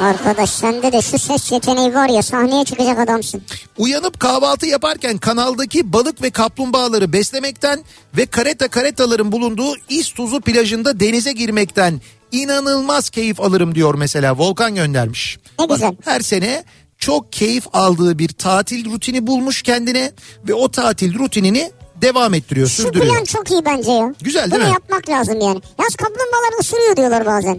Arkadaş 0.00 0.50
sende 0.50 0.92
de 0.92 1.02
şu 1.02 1.18
ses 1.18 1.52
yeteneği 1.52 1.94
var 1.94 2.08
ya 2.08 2.22
sahneye 2.22 2.64
çıkacak 2.64 2.98
adamsın. 2.98 3.42
Uyanıp 3.78 4.20
kahvaltı 4.20 4.66
yaparken 4.66 5.18
kanaldaki 5.18 5.92
balık 5.92 6.22
ve 6.22 6.30
kaplumbağaları 6.30 7.12
beslemekten 7.12 7.84
ve 8.16 8.26
kareta 8.26 8.68
karetaların 8.68 9.32
bulunduğu 9.32 9.74
İztuzu 9.88 10.40
plajında 10.40 11.00
denize 11.00 11.32
girmekten 11.32 12.00
inanılmaz 12.32 13.10
keyif 13.10 13.40
alırım 13.40 13.74
diyor 13.74 13.94
mesela 13.94 14.38
Volkan 14.38 14.74
göndermiş. 14.74 15.38
Ne 15.58 15.66
güzel. 15.66 15.96
Her 16.04 16.20
sene 16.20 16.64
çok 16.98 17.32
keyif 17.32 17.64
aldığı 17.72 18.18
bir 18.18 18.28
tatil 18.28 18.92
rutini 18.92 19.26
bulmuş 19.26 19.62
kendine 19.62 20.12
ve 20.48 20.54
o 20.54 20.68
tatil 20.68 21.18
rutinini 21.18 21.70
devam 22.02 22.34
ettiriyor, 22.34 22.68
Şu 22.68 22.82
sürdürüyor. 22.82 23.14
plan 23.14 23.24
çok 23.24 23.50
iyi 23.50 23.64
bence 23.64 23.92
ya. 23.92 24.14
Güzel 24.20 24.50
değil 24.50 24.52
Bunu 24.62 24.68
mi? 24.68 24.72
yapmak 24.72 25.08
lazım 25.08 25.40
yani. 25.40 25.60
Yaz 25.80 25.96
kaplumbağalar 25.96 26.60
ısırıyor 26.60 26.96
diyorlar 26.96 27.26
bazen. 27.26 27.58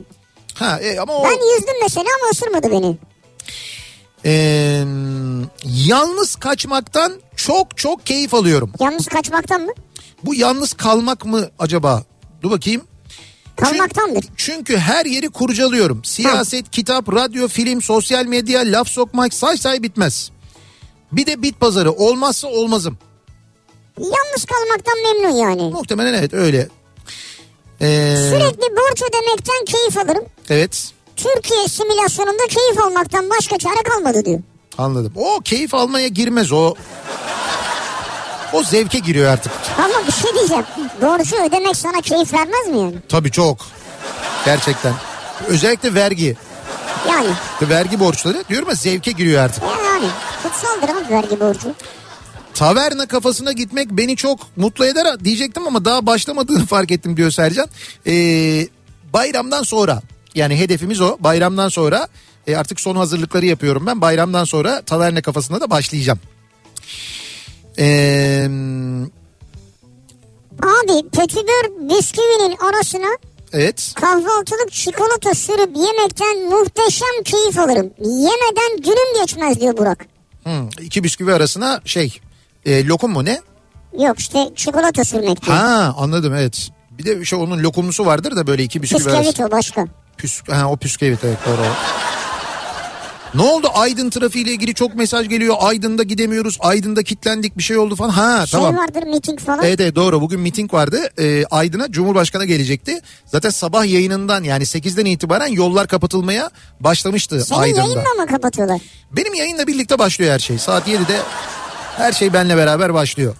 Ha, 0.54 0.80
e, 0.80 1.00
ama 1.00 1.14
o 1.14 1.24
Ben 1.24 1.56
yüzdüm 1.58 1.76
mesela 1.84 2.06
ama 2.22 2.32
ısırmadı 2.32 2.72
beni. 2.72 2.98
e, 4.26 4.32
yalnız 5.66 6.36
kaçmaktan 6.36 7.14
çok 7.36 7.78
çok 7.78 8.06
keyif 8.06 8.34
alıyorum. 8.34 8.72
Yalnız 8.80 9.08
kaçmaktan 9.08 9.62
mı? 9.62 9.72
Bu 10.24 10.36
yalnız 10.36 10.74
kalmak 10.74 11.26
mı 11.26 11.50
acaba? 11.60 12.04
Dur 12.42 12.52
bakayım. 12.52 12.82
Kalmaktandır. 13.56 14.26
Çünkü 14.38 14.78
her 14.78 15.06
yeri 15.06 15.30
kurcalıyorum. 15.30 16.04
Siyaset, 16.06 16.72
kitap, 16.72 17.14
radyo, 17.14 17.48
film, 17.48 17.82
sosyal 17.82 18.26
medya, 18.26 18.62
laf 18.62 18.88
sokmak 18.88 19.34
say 19.34 19.58
say 19.58 19.84
bitmez. 19.84 20.32
Bir 21.12 21.26
de 21.26 21.42
bit 21.42 21.60
pazarı 21.60 21.92
olmazsa 21.92 22.48
olmazım. 22.48 22.98
Yalnız 24.00 24.46
kalmaktan 24.46 24.96
memnun 25.04 25.38
yani. 25.50 25.74
Muhtemelen 25.74 26.14
evet 26.14 26.34
öyle. 26.34 26.68
Ee, 27.82 28.16
Sürekli 28.30 28.76
borç 28.76 29.02
ödemekten 29.02 29.66
keyif 29.66 29.98
alırım. 29.98 30.26
evet 30.50 30.92
Türkiye 31.16 31.68
simülasyonunda 31.68 32.44
keyif 32.50 32.80
almaktan 32.86 33.30
başka 33.30 33.58
çare 33.58 33.84
kalmadı 33.84 34.26
diyor. 34.26 34.40
anladım. 34.78 35.14
O 35.16 35.40
keyif 35.44 35.74
almaya 35.74 36.08
girmez 36.08 36.52
o. 36.52 36.76
O 38.54 38.64
zevke 38.64 39.00
giriyor 39.00 39.32
artık. 39.34 39.52
Ama 39.78 40.08
bir 40.08 40.12
şey 40.12 40.34
diyeceğim. 40.36 40.66
Borcu 41.02 41.36
ödemek 41.36 41.76
sana 41.76 42.02
keyif 42.02 42.34
vermez 42.34 42.68
mi 42.68 42.78
yani? 42.80 42.96
Tabii 43.10 43.32
çok. 43.32 43.58
Gerçekten. 44.46 44.94
Özellikle 45.48 45.94
vergi. 45.96 46.38
Yani. 47.10 47.28
Vergi 47.62 48.00
borçları 48.00 48.44
diyorum 48.50 48.70
ya 48.70 48.76
zevke 48.76 49.12
giriyor 49.12 49.44
artık. 49.44 49.64
Yani. 49.86 50.08
Kutsaldır 50.44 50.90
ama 50.90 51.10
vergi 51.10 51.40
borcu. 51.40 51.74
Taverna 52.60 53.06
kafasına 53.06 53.52
gitmek 53.52 53.92
beni 53.92 54.16
çok 54.16 54.40
mutlu 54.58 54.86
eder 54.86 55.20
diyecektim 55.24 55.68
ama 55.68 55.86
daha 55.86 56.06
başlamadığını 56.06 56.66
fark 56.66 56.92
ettim 56.92 57.18
diyor 57.18 57.32
Sercan. 57.32 57.68
Ee, 58.08 58.68
bayramdan 59.14 59.64
sonra 59.64 60.02
yani 60.36 60.60
hedefimiz 60.60 61.02
o. 61.02 61.18
Bayramdan 61.20 61.70
sonra 61.70 62.08
e, 62.48 62.56
artık 62.56 62.80
son 62.80 62.96
hazırlıkları 62.96 63.46
yapıyorum 63.46 63.86
ben. 63.86 64.02
Bayramdan 64.02 64.44
sonra 64.44 64.82
taverna 64.82 65.22
kafasına 65.22 65.62
da 65.62 65.70
başlayacağım. 65.70 66.20
Ee, 67.80 68.46
Abi 70.64 71.10
petibör 71.10 71.90
bisküvinin 71.90 72.56
arasına 72.58 73.18
evet. 73.54 73.94
kahvaltılık 73.96 74.72
çikolata 74.72 75.34
sürüp 75.34 75.78
yemekten 75.78 76.50
muhteşem 76.50 77.24
keyif 77.26 77.60
alırım. 77.60 77.94
Yemeden 78.00 78.78
günüm 78.78 79.22
geçmez 79.22 79.62
diyor 79.62 79.78
Burak. 79.78 80.06
Hmm, 80.44 80.70
iki 80.82 81.04
bisküvi 81.04 81.34
arasına 81.34 81.82
şey 81.86 82.20
e, 82.66 82.86
lokum 82.88 83.12
mu 83.12 83.26
ne? 83.26 83.42
Yok 84.00 84.20
işte 84.20 84.50
çikolata 84.56 85.04
sürmek 85.04 85.46
diyor. 85.46 85.58
Ha 85.58 85.96
anladım 85.98 86.34
evet. 86.34 86.70
Bir 86.92 87.06
de 87.06 87.26
şey 87.26 87.40
onun 87.40 87.64
lokumlusu 87.64 88.06
vardır 88.06 88.36
da 88.36 88.48
böyle 88.48 88.64
iki 88.64 88.82
bisküvi 88.82 89.04
arasında. 89.04 89.22
Bisküvit 89.22 89.48
o 89.48 89.52
başka. 89.52 89.86
Püs, 90.18 90.42
ha, 90.50 90.68
o 90.72 90.78
püskevit 90.78 91.24
evet 91.24 91.38
doğru. 91.48 91.62
o. 91.62 91.74
Ne 93.36 93.42
oldu 93.42 93.68
Aydın 93.74 94.10
trafiğiyle 94.10 94.52
ilgili 94.52 94.74
çok 94.74 94.96
mesaj 94.96 95.30
geliyor. 95.30 95.56
Aydın'da 95.60 96.04
gidemiyoruz. 96.04 96.58
Aydın'da 96.60 97.04
kilitlendik 97.04 97.58
bir 97.58 97.64
şey 97.64 97.78
oldu 97.78 97.96
falan. 97.96 98.10
Ha 98.10 98.46
Şey 98.48 98.60
tamam. 98.60 98.78
vardır 98.78 99.04
miting 99.04 99.40
falan. 99.40 99.66
Evet, 99.66 99.80
evet 99.82 99.96
doğru 99.96 100.22
bugün 100.22 100.40
miting 100.40 100.74
vardı. 100.74 101.10
Ee, 101.20 101.44
Aydın'a 101.52 101.92
Cumhurbaşkanı 101.92 102.46
gelecekti. 102.46 103.02
Zaten 103.26 103.50
sabah 103.50 103.86
yayınından 103.86 104.44
yani 104.44 104.64
8'den 104.64 105.06
itibaren 105.06 105.48
yollar 105.48 105.88
kapatılmaya 105.88 106.50
başlamıştı 106.80 107.46
Senin 107.46 107.60
Aydın'da. 107.60 107.82
yayınla 107.82 108.14
mı 108.18 108.26
kapatıyorlar? 108.28 108.82
Benim 109.12 109.34
yayınla 109.34 109.68
birlikte 109.68 110.00
başlıyor 110.00 110.34
her 110.34 110.40
şey. 110.40 110.58
Saat 110.58 110.88
7'de 110.88 111.18
her 112.00 112.12
şey 112.12 112.34
benle 112.34 112.58
beraber 112.58 112.94
başlıyor. 112.94 113.36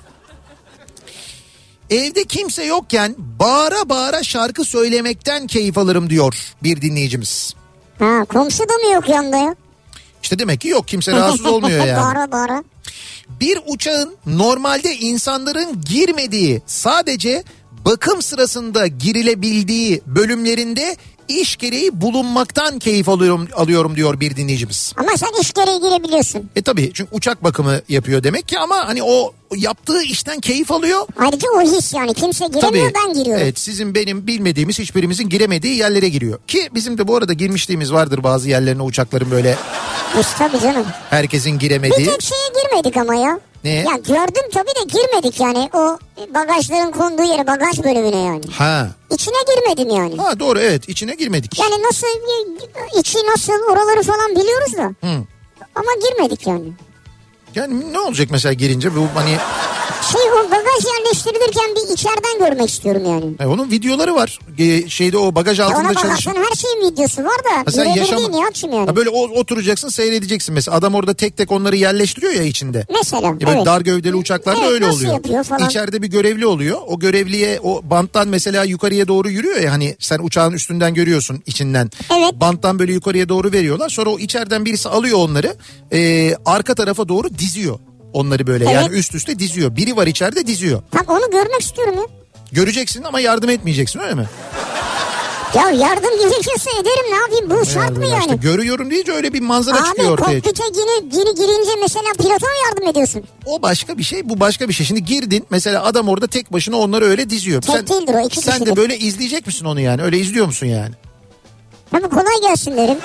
Evde 1.90 2.24
kimse 2.24 2.64
yokken 2.64 3.16
bağıra 3.18 3.90
bağıra 3.90 4.24
şarkı 4.24 4.66
söylemekten 4.66 5.48
keyif 5.48 5.78
alırım 5.78 6.10
diyor 6.10 6.54
bir 6.64 6.82
dinleyicimiz. 6.82 7.54
Ha 8.00 8.26
komşu 8.30 8.60
da 8.60 8.74
mı 8.74 8.94
yok 8.94 9.10
yanında 9.10 9.38
ya? 9.38 9.56
İşte 10.24 10.40
demek 10.40 10.62
ki 10.62 10.68
yok 10.68 10.88
kimse 10.88 11.12
rahatsız 11.12 11.46
olmuyor 11.46 11.86
yani. 11.86 11.98
bağıra 12.04 12.32
bağıra. 12.32 12.64
Bir 13.30 13.60
uçağın 13.68 14.16
normalde 14.26 14.96
insanların 14.96 15.82
girmediği 15.90 16.62
sadece 16.66 17.44
bakım 17.86 18.22
sırasında 18.22 18.88
girilebildiği 18.88 20.02
bölümlerinde 20.06 20.98
iş 21.30 21.58
gereği 21.58 22.02
bulunmaktan 22.02 22.80
keyif 22.80 23.10
alıyorum, 23.10 23.48
alıyorum 23.56 23.96
diyor 23.96 24.20
bir 24.20 24.36
dinleyicimiz. 24.36 24.94
Ama 24.98 25.18
sen 25.18 25.42
iş 25.42 25.54
gereği 25.54 25.80
girebiliyorsun. 25.80 26.50
E 26.56 26.62
tabii 26.62 26.92
çünkü 26.94 27.16
uçak 27.16 27.44
bakımı 27.44 27.82
yapıyor 27.90 28.24
demek 28.24 28.48
ki 28.48 28.60
ama 28.60 28.88
hani 28.88 29.04
o 29.04 29.34
yaptığı 29.56 30.02
işten 30.04 30.40
keyif 30.40 30.72
alıyor. 30.72 31.08
Ayrıca 31.20 31.48
o 31.58 31.62
his 31.62 31.94
yani 31.94 32.14
kimse 32.14 32.46
giremiyor 32.48 32.92
ben 32.96 33.14
giriyorum. 33.14 33.44
Evet 33.44 33.60
sizin 33.60 33.96
benim 33.96 34.28
bilmediğimiz 34.28 34.80
hiçbirimizin 34.80 35.30
giremediği 35.30 35.78
yerlere 35.78 36.10
giriyor. 36.10 36.40
Ki 36.48 36.70
bizim 36.76 36.98
de 36.98 37.08
bu 37.08 37.16
arada 37.16 37.34
girmişliğimiz 37.34 37.94
vardır 37.94 38.24
bazı 38.24 38.50
yerlerine 38.50 38.82
uçakların 38.82 39.32
böyle 39.32 39.58
Biz 40.18 40.28
tabii 40.38 40.60
canım. 40.60 40.86
herkesin 41.10 41.54
Bir 41.54 41.60
giremediği. 41.60 42.06
tek 42.08 42.22
şeye 42.22 42.48
girmedik 42.64 42.98
ama 42.98 43.16
ya. 43.16 43.40
Neye? 43.64 43.80
Ya 43.80 43.98
gördüm 44.08 44.44
tabii 44.54 44.68
de 44.68 44.84
girmedik 44.94 45.40
yani 45.40 45.70
o 45.74 45.98
bagajların 46.34 46.92
konduğu 46.92 47.24
yere 47.24 47.48
bagaj 47.48 47.80
bölümüne 47.84 48.18
yani. 48.18 48.42
Ha. 48.58 48.88
İçine 49.12 49.36
girmedim 49.48 49.96
yani. 49.96 50.18
Ha 50.18 50.40
doğru 50.40 50.60
evet 50.60 50.90
içine 50.90 51.16
girmedik. 51.16 51.60
Yani 51.60 51.84
nasıl 51.84 52.08
içi 53.00 53.18
nasıl 53.18 53.54
oraları 53.54 54.04
falan 54.04 54.32
biliyoruz 54.32 54.78
da. 54.78 54.84
Hı. 55.08 55.24
Ama 55.76 55.88
girmedik 56.10 56.48
yani. 56.48 56.72
Yani 57.56 57.94
ne 57.94 58.00
olacak 58.00 58.28
mesela 58.32 58.54
girince? 58.54 58.96
Bu 58.96 59.08
hani 59.16 59.38
Şey 60.12 60.22
o 60.32 60.52
bagaj 60.52 60.86
yerleştirilirken 60.86 61.76
bir 61.76 61.94
içeriden 61.94 62.40
görmek 62.50 62.70
istiyorum 62.70 63.02
yani. 63.06 63.26
e, 63.40 63.46
onun 63.46 63.72
videoları 63.72 64.16
var. 64.16 64.40
E, 64.58 64.90
şeyde 64.90 65.18
o 65.18 65.36
bagaj 65.36 65.60
Ya 65.60 65.66
altında 65.66 65.80
ona 65.80 65.94
çalışan. 65.94 66.34
bakarsan 66.34 66.36
her 66.50 66.56
şeyin 66.56 66.92
videosu 66.92 67.24
var 67.24 67.38
da. 67.66 67.72
Birebir 67.84 67.96
yaşam... 68.00 68.18
değil 68.18 68.30
Nihat'cığım 68.30 68.74
yani. 68.74 68.86
Ha 68.86 68.96
böyle 68.96 69.10
o- 69.10 69.40
oturacaksın 69.40 69.90
seyredeceksin 69.90 70.56
mesela. 70.56 70.78
Adam 70.78 70.96
orada 70.96 71.14
tek 71.14 71.38
tek 71.38 71.52
onları 71.52 71.76
yerleştiriyor 71.76 72.34
ya 72.34 72.44
içinde. 72.44 72.86
Mesela 72.94 73.28
Ya 73.28 73.40
böyle 73.42 73.52
evet. 73.58 73.66
dar 73.66 73.82
gövdeli 73.82 74.16
uçaklarda 74.16 74.60
Evet, 74.60 74.72
öyle 74.72 74.88
nasıl 74.88 74.98
oluyor. 75.00 75.14
yapıyor 75.14 75.44
falan. 75.44 75.68
İçeride 75.70 76.02
bir 76.02 76.08
görevli 76.08 76.46
oluyor. 76.46 76.78
O 76.88 77.00
görevliye 77.00 77.60
o 77.64 77.82
banttan 77.84 78.28
mesela 78.28 78.64
yukarıya 78.64 79.08
doğru 79.08 79.30
yürüyor 79.30 79.60
ya 79.62 79.72
hani 79.72 79.96
sen 80.00 80.20
uçağın 80.20 80.54
üstünden 80.54 80.94
görüyorsun 80.94 81.44
içinden. 81.46 81.90
Evet. 82.18 82.34
Banttan 82.42 82.80
böyle 82.80 82.94
yukarıya 82.94 83.30
doğru 83.30 83.52
veriyorlar. 83.52 83.90
Sonra 83.90 84.10
o 84.10 84.20
içeriden 84.20 84.66
birisi 84.66 84.90
alıyor 84.90 85.18
onları. 85.18 85.56
e, 85.94 86.36
arka 86.46 86.76
tarafa 86.76 87.08
doğru 87.10 87.30
diziyor. 87.38 87.80
Onları 88.14 88.48
böyle 88.48 88.64
Evet. 88.66 88.74
yani 88.76 88.96
üst 88.96 89.16
üste 89.16 89.40
diziyor. 89.40 89.76
Biri 89.76 89.96
var 89.98 90.08
içeride 90.08 90.48
diziyor. 90.48 90.82
Tam 90.92 91.06
onu 91.18 91.32
görmek 91.32 91.62
istiyorum 91.62 91.96
ya. 91.98 92.04
Göreceksin 92.52 93.04
ama 93.04 93.20
yardım 93.20 93.50
etmeyeceksin 93.50 94.00
öyle 94.00 94.14
mi? 94.14 94.26
Ya 95.56 95.70
yardım 95.70 96.10
gerekiyorsa 96.20 96.70
ederim 96.82 97.06
ne 97.12 97.16
yapayım 97.16 97.50
bu 97.50 97.66
şart 97.66 97.98
mı 97.98 98.06
Ya 98.06 98.12
yani? 98.12 98.20
işte 98.22 98.36
görüyorum 98.36 98.92
deyince 98.92 99.12
öyle 99.12 99.34
bir 99.34 99.42
manzara 99.42 99.84
çıkıyor 99.86 100.08
Abi 100.08 100.22
ortaya. 100.22 100.42
kokpite 100.42 100.64
giri, 100.70 101.10
giri 101.10 101.36
girince 101.36 101.72
mesela 101.82 102.12
pilota 102.18 102.46
mı 102.46 102.52
yardım 102.70 102.88
ediyorsun? 102.88 103.24
O 103.46 103.62
başka 103.62 103.98
bir 103.98 104.04
şey 104.04 104.30
bu 104.30 104.40
başka 104.40 104.68
bir 104.70 104.74
şey. 104.74 104.86
Şimdi 104.86 105.06
girdin 105.06 105.46
mesela 105.50 105.84
adam 105.86 106.10
orada 106.10 106.28
tek 106.28 106.54
başına 106.54 106.78
onları 106.78 107.06
öyle 107.06 107.30
diziyor. 107.30 107.62
Tek 107.62 107.90
değildir 107.90 108.14
o, 108.14 108.26
iki 108.26 108.40
Sen 108.40 108.66
de 108.66 108.76
böyle 108.76 108.98
izleyecek 108.98 109.48
misin 109.48 109.66
onu 109.66 109.80
yani? 109.80 110.02
Öyle 110.04 110.18
izliyor 110.20 110.46
musun 110.46 110.68
yani? 110.68 110.94
Abi 111.94 112.10
kolay 112.10 112.42
gelsin 112.42 112.78
derim. 112.78 112.98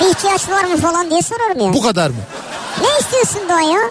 Bir 0.00 0.06
ihtiyaç 0.06 0.48
var 0.50 0.64
mı 0.64 0.76
falan 0.76 1.10
diye 1.10 1.22
sorarım 1.22 1.60
yani. 1.60 1.74
Bu 1.74 1.82
kadar 1.82 2.10
mı? 2.10 2.16
Ne 2.82 2.86
istiyorsun 3.00 3.40
daha 3.48 3.60
ya? 3.60 3.90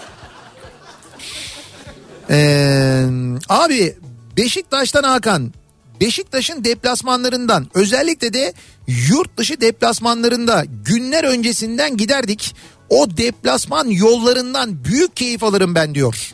Ee, 2.29 3.05
abi 3.49 3.97
Beşiktaş'tan 4.37 5.03
Hakan. 5.03 5.53
Beşiktaş'ın 6.01 6.63
deplasmanlarından 6.63 7.67
özellikle 7.73 8.33
de 8.33 8.53
yurt 8.87 9.37
dışı 9.37 9.61
deplasmanlarında 9.61 10.63
günler 10.85 11.23
öncesinden 11.23 11.97
giderdik. 11.97 12.55
O 12.89 13.17
deplasman 13.17 13.87
yollarından 13.87 14.83
büyük 14.83 15.15
keyif 15.15 15.43
alırım 15.43 15.75
ben 15.75 15.95
diyor. 15.95 16.33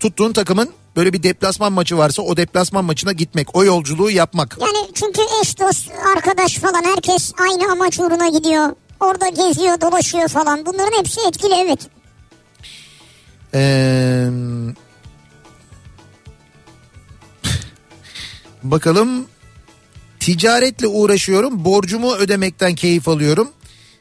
Tuttuğun 0.00 0.32
takımın 0.32 0.70
böyle 0.96 1.12
bir 1.12 1.22
deplasman 1.22 1.72
maçı 1.72 1.98
varsa 1.98 2.22
o 2.22 2.36
deplasman 2.36 2.84
maçına 2.84 3.12
gitmek, 3.12 3.56
o 3.56 3.64
yolculuğu 3.64 4.10
yapmak. 4.10 4.58
Yani 4.60 4.88
çünkü 4.94 5.20
eş 5.42 5.60
dost 5.60 5.90
arkadaş 6.16 6.58
falan 6.58 6.82
herkes 6.84 7.32
aynı 7.38 7.72
amaç 7.72 8.00
uğruna 8.00 8.28
gidiyor. 8.28 8.68
Orada 9.00 9.28
geziyor 9.28 9.80
dolaşıyor 9.80 10.28
falan 10.28 10.66
bunların 10.66 10.98
hepsi 10.98 11.20
etkili 11.28 11.54
evet. 11.54 11.80
Ee, 13.54 14.28
bakalım 18.62 19.26
ticaretle 20.20 20.86
uğraşıyorum 20.86 21.64
borcumu 21.64 22.14
ödemekten 22.14 22.74
keyif 22.74 23.08
alıyorum. 23.08 23.48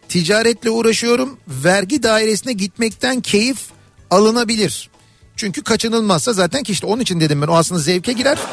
Ticaretle 0.09 0.69
uğraşıyorum 0.69 1.39
vergi 1.47 2.03
dairesine 2.03 2.53
gitmekten 2.53 3.21
keyif 3.21 3.57
alınabilir. 4.11 4.89
Çünkü 5.35 5.63
kaçınılmazsa 5.63 6.33
zaten 6.33 6.63
ki 6.63 6.71
işte 6.71 6.87
onun 6.87 7.01
için 7.01 7.19
dedim 7.19 7.41
ben 7.41 7.47
o 7.47 7.55
aslında 7.55 7.81
zevke 7.81 8.13
girer. 8.13 8.37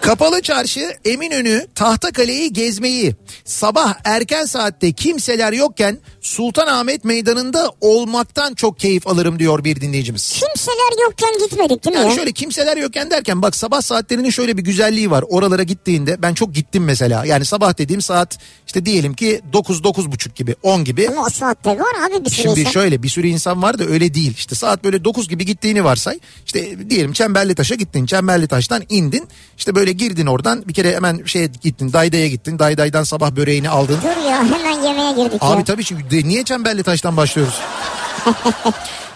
Kapalı 0.00 0.42
çarşı, 0.42 0.96
Eminönü, 1.04 1.66
Tahtakale'yi 1.74 2.52
gezmeyi, 2.52 3.16
sabah 3.44 3.94
erken 4.04 4.44
saatte 4.44 4.92
kimseler 4.92 5.52
yokken 5.52 5.98
Sultanahmet 6.22 7.04
Meydanı'nda 7.04 7.70
olmaktan 7.80 8.54
çok 8.54 8.78
keyif 8.78 9.06
alırım 9.06 9.38
diyor 9.38 9.64
bir 9.64 9.80
dinleyicimiz. 9.80 10.28
Kimseler 10.32 11.02
yokken 11.04 11.30
gitmedik 11.44 11.84
değil 11.84 11.96
mi 11.96 12.02
Yani 12.02 12.10
ya? 12.10 12.16
şöyle 12.16 12.32
kimseler 12.32 12.76
yokken 12.76 13.10
derken 13.10 13.42
bak 13.42 13.56
sabah 13.56 13.82
saatlerinin 13.82 14.30
şöyle 14.30 14.56
bir 14.56 14.62
güzelliği 14.62 15.10
var. 15.10 15.24
Oralara 15.28 15.62
gittiğinde 15.62 16.22
ben 16.22 16.34
çok 16.34 16.54
gittim 16.54 16.84
mesela. 16.84 17.24
Yani 17.24 17.44
sabah 17.44 17.78
dediğim 17.78 18.02
saat 18.02 18.38
işte 18.66 18.86
diyelim 18.86 19.14
ki 19.14 19.40
9 19.52 19.82
buçuk 20.12 20.34
gibi 20.34 20.54
10 20.62 20.84
gibi. 20.84 21.08
Ama 21.08 21.26
o 21.26 21.28
saatte 21.30 21.70
var 21.70 21.94
abi 22.06 22.24
bir 22.24 22.30
sürü 22.30 22.42
Şimdi 22.42 22.60
insan. 22.60 22.70
şöyle 22.70 23.02
bir 23.02 23.08
sürü 23.08 23.26
insan 23.28 23.62
var 23.62 23.78
da 23.78 23.84
öyle 23.84 24.14
değil. 24.14 24.34
İşte 24.36 24.54
saat 24.54 24.84
böyle 24.84 25.04
9 25.04 25.28
gibi 25.28 25.46
gittiğini 25.46 25.84
varsay. 25.84 26.18
İşte 26.46 26.90
diyelim 26.90 27.12
Çemberli 27.12 27.54
Taş'a 27.54 27.74
gittin. 27.74 28.06
Çemberli 28.06 28.48
Taş'tan 28.48 28.82
indin. 28.88 29.28
İşte 29.58 29.74
böyle 29.74 29.92
girdin 29.92 30.26
oradan. 30.26 30.68
Bir 30.68 30.74
kere 30.74 30.94
hemen 30.96 31.22
şeye 31.26 31.50
gittin. 31.62 31.92
Dayday'a 31.92 32.28
gittin. 32.28 32.58
Dayday'dan 32.58 33.04
sabah 33.04 33.30
böreğini 33.30 33.68
aldın. 33.68 33.98
Dur 34.02 34.24
ya 34.30 34.44
hemen 34.44 34.82
yemeğe 34.82 35.12
girdik 35.12 35.38
Abi 35.40 35.58
ya. 35.58 35.64
tabii 35.64 35.84
şimdi 35.84 36.02
de- 36.12 36.28
niye 36.28 36.44
Çemberli 36.44 36.82
Taş'tan 36.82 37.16
başlıyoruz? 37.16 37.54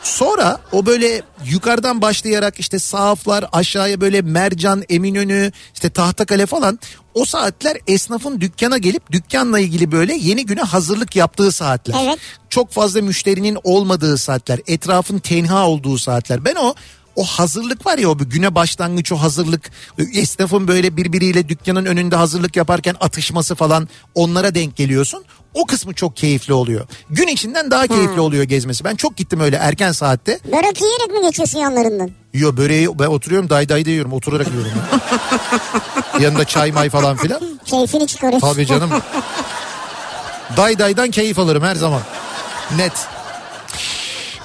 Sonra 0.02 0.60
o 0.72 0.86
böyle 0.86 1.22
yukarıdan 1.44 2.02
başlayarak 2.02 2.60
işte 2.60 2.78
sahaflar 2.78 3.44
aşağıya 3.52 4.00
böyle 4.00 4.22
Mercan, 4.22 4.82
Eminönü, 4.88 5.52
işte 5.74 5.90
Tahtakale 5.90 6.46
falan 6.46 6.78
o 7.14 7.24
saatler 7.24 7.76
esnafın 7.86 8.40
dükkana 8.40 8.78
gelip 8.78 9.12
dükkanla 9.12 9.58
ilgili 9.58 9.92
böyle 9.92 10.14
yeni 10.14 10.46
güne 10.46 10.62
hazırlık 10.62 11.16
yaptığı 11.16 11.52
saatler. 11.52 11.96
Evet. 12.04 12.18
Çok 12.50 12.72
fazla 12.72 13.02
müşterinin 13.02 13.58
olmadığı 13.64 14.18
saatler, 14.18 14.60
etrafın 14.66 15.18
tenha 15.18 15.68
olduğu 15.68 15.98
saatler. 15.98 16.44
Ben 16.44 16.54
o 16.54 16.74
o 17.16 17.24
hazırlık 17.24 17.86
var 17.86 17.98
ya 17.98 18.10
o 18.10 18.18
bir 18.18 18.24
güne 18.24 18.54
başlangıç 18.54 19.12
o 19.12 19.16
hazırlık 19.16 19.70
esnafın 20.14 20.68
böyle 20.68 20.96
birbiriyle 20.96 21.48
dükkanın 21.48 21.84
önünde 21.84 22.16
hazırlık 22.16 22.56
yaparken 22.56 22.96
atışması 23.00 23.54
falan 23.54 23.88
onlara 24.14 24.54
denk 24.54 24.76
geliyorsun. 24.76 25.24
O 25.56 25.66
kısmı 25.66 25.94
çok 25.94 26.16
keyifli 26.16 26.52
oluyor. 26.52 26.86
Gün 27.10 27.26
içinden 27.26 27.70
daha 27.70 27.86
keyifli 27.86 28.20
oluyor 28.20 28.44
gezmesi. 28.44 28.84
Ben 28.84 28.96
çok 28.96 29.16
gittim 29.16 29.40
öyle 29.40 29.56
erken 29.56 29.92
saatte. 29.92 30.40
Börek 30.52 30.80
yiyerek 30.82 31.10
mi 31.10 31.22
geçiyorsun 31.22 31.58
yanlarından? 31.58 32.10
Yiyor 32.34 32.56
böreği 32.56 32.98
ben 32.98 33.06
oturuyorum 33.06 33.50
day 33.50 33.68
day 33.68 33.84
da 33.84 33.90
yiyorum 33.90 34.12
oturarak 34.12 34.46
yiyorum. 34.48 34.70
ya. 34.76 35.00
Yanında 36.20 36.44
çay 36.44 36.72
may 36.72 36.90
falan 36.90 37.16
filan. 37.16 37.40
Keyfini 37.64 38.06
çıkarıyorsun. 38.06 38.52
Tabii 38.52 38.66
canım. 38.66 38.90
Day 40.56 40.78
daydan 40.78 41.10
keyif 41.10 41.38
alırım 41.38 41.62
her 41.62 41.74
zaman. 41.74 42.00
Net. 42.76 42.92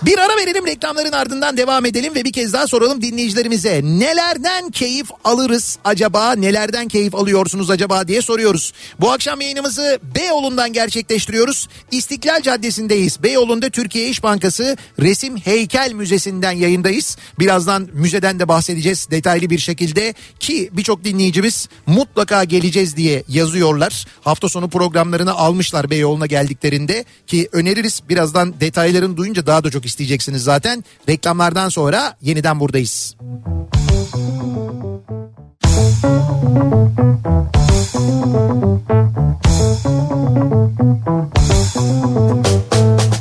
Bir 0.02 0.18
ara 0.18 0.38
verelim 0.38 0.68
reklamların 0.68 1.12
ardından 1.12 1.58
devam 1.58 1.86
edelim 1.86 2.16
ve 2.16 2.26
bir 2.26 2.34
kez 2.34 2.54
daha 2.54 2.68
soralım 2.68 3.02
dinleyicilerimize. 3.02 3.82
Nelerden 3.84 4.70
keyif 4.70 5.08
alırız 5.24 5.78
acaba? 5.84 6.34
Nelerden 6.36 6.88
keyif 6.88 7.16
alıyorsunuz 7.16 7.70
acaba 7.70 8.08
diye 8.08 8.22
soruyoruz. 8.22 8.74
Bu 9.00 9.12
akşam 9.12 9.42
yayınımızı 9.42 10.00
Beyoğlu'ndan 10.16 10.74
gerçekleştiriyoruz. 10.74 11.68
İstiklal 11.92 12.42
Caddesi'ndeyiz. 12.42 13.24
Beyoğlu'nda 13.24 13.70
Türkiye 13.70 14.10
İş 14.10 14.24
Bankası 14.24 14.78
Resim 15.00 15.38
Heykel 15.38 15.94
Müzesi'nden 15.94 16.52
yayındayız. 16.52 17.18
Birazdan 17.40 17.90
müzeden 17.94 18.40
de 18.40 18.48
bahsedeceğiz 18.48 19.08
detaylı 19.12 19.50
bir 19.50 19.60
şekilde 19.60 20.14
ki 20.40 20.70
birçok 20.72 21.04
dinleyicimiz 21.04 21.68
mutlaka 21.86 22.44
geleceğiz 22.44 22.98
diye 22.98 23.24
yazıyorlar. 23.28 24.06
Hafta 24.22 24.50
sonu 24.50 24.70
programlarını 24.70 25.34
almışlar 25.34 25.90
Beyoğlu'na 25.90 26.26
geldiklerinde 26.26 27.06
ki 27.28 27.50
öneririz. 27.52 28.02
Birazdan 28.10 28.60
detaylarını 28.60 29.18
duyunca 29.18 29.46
daha 29.46 29.64
da 29.64 29.72
çok 29.72 29.91
isteyeceksiniz 29.92 30.44
zaten. 30.44 30.84
Reklamlardan 31.10 31.70
sonra 31.70 32.16
yeniden 32.22 32.60
buradayız. 32.60 33.16
Kafa 41.62 43.21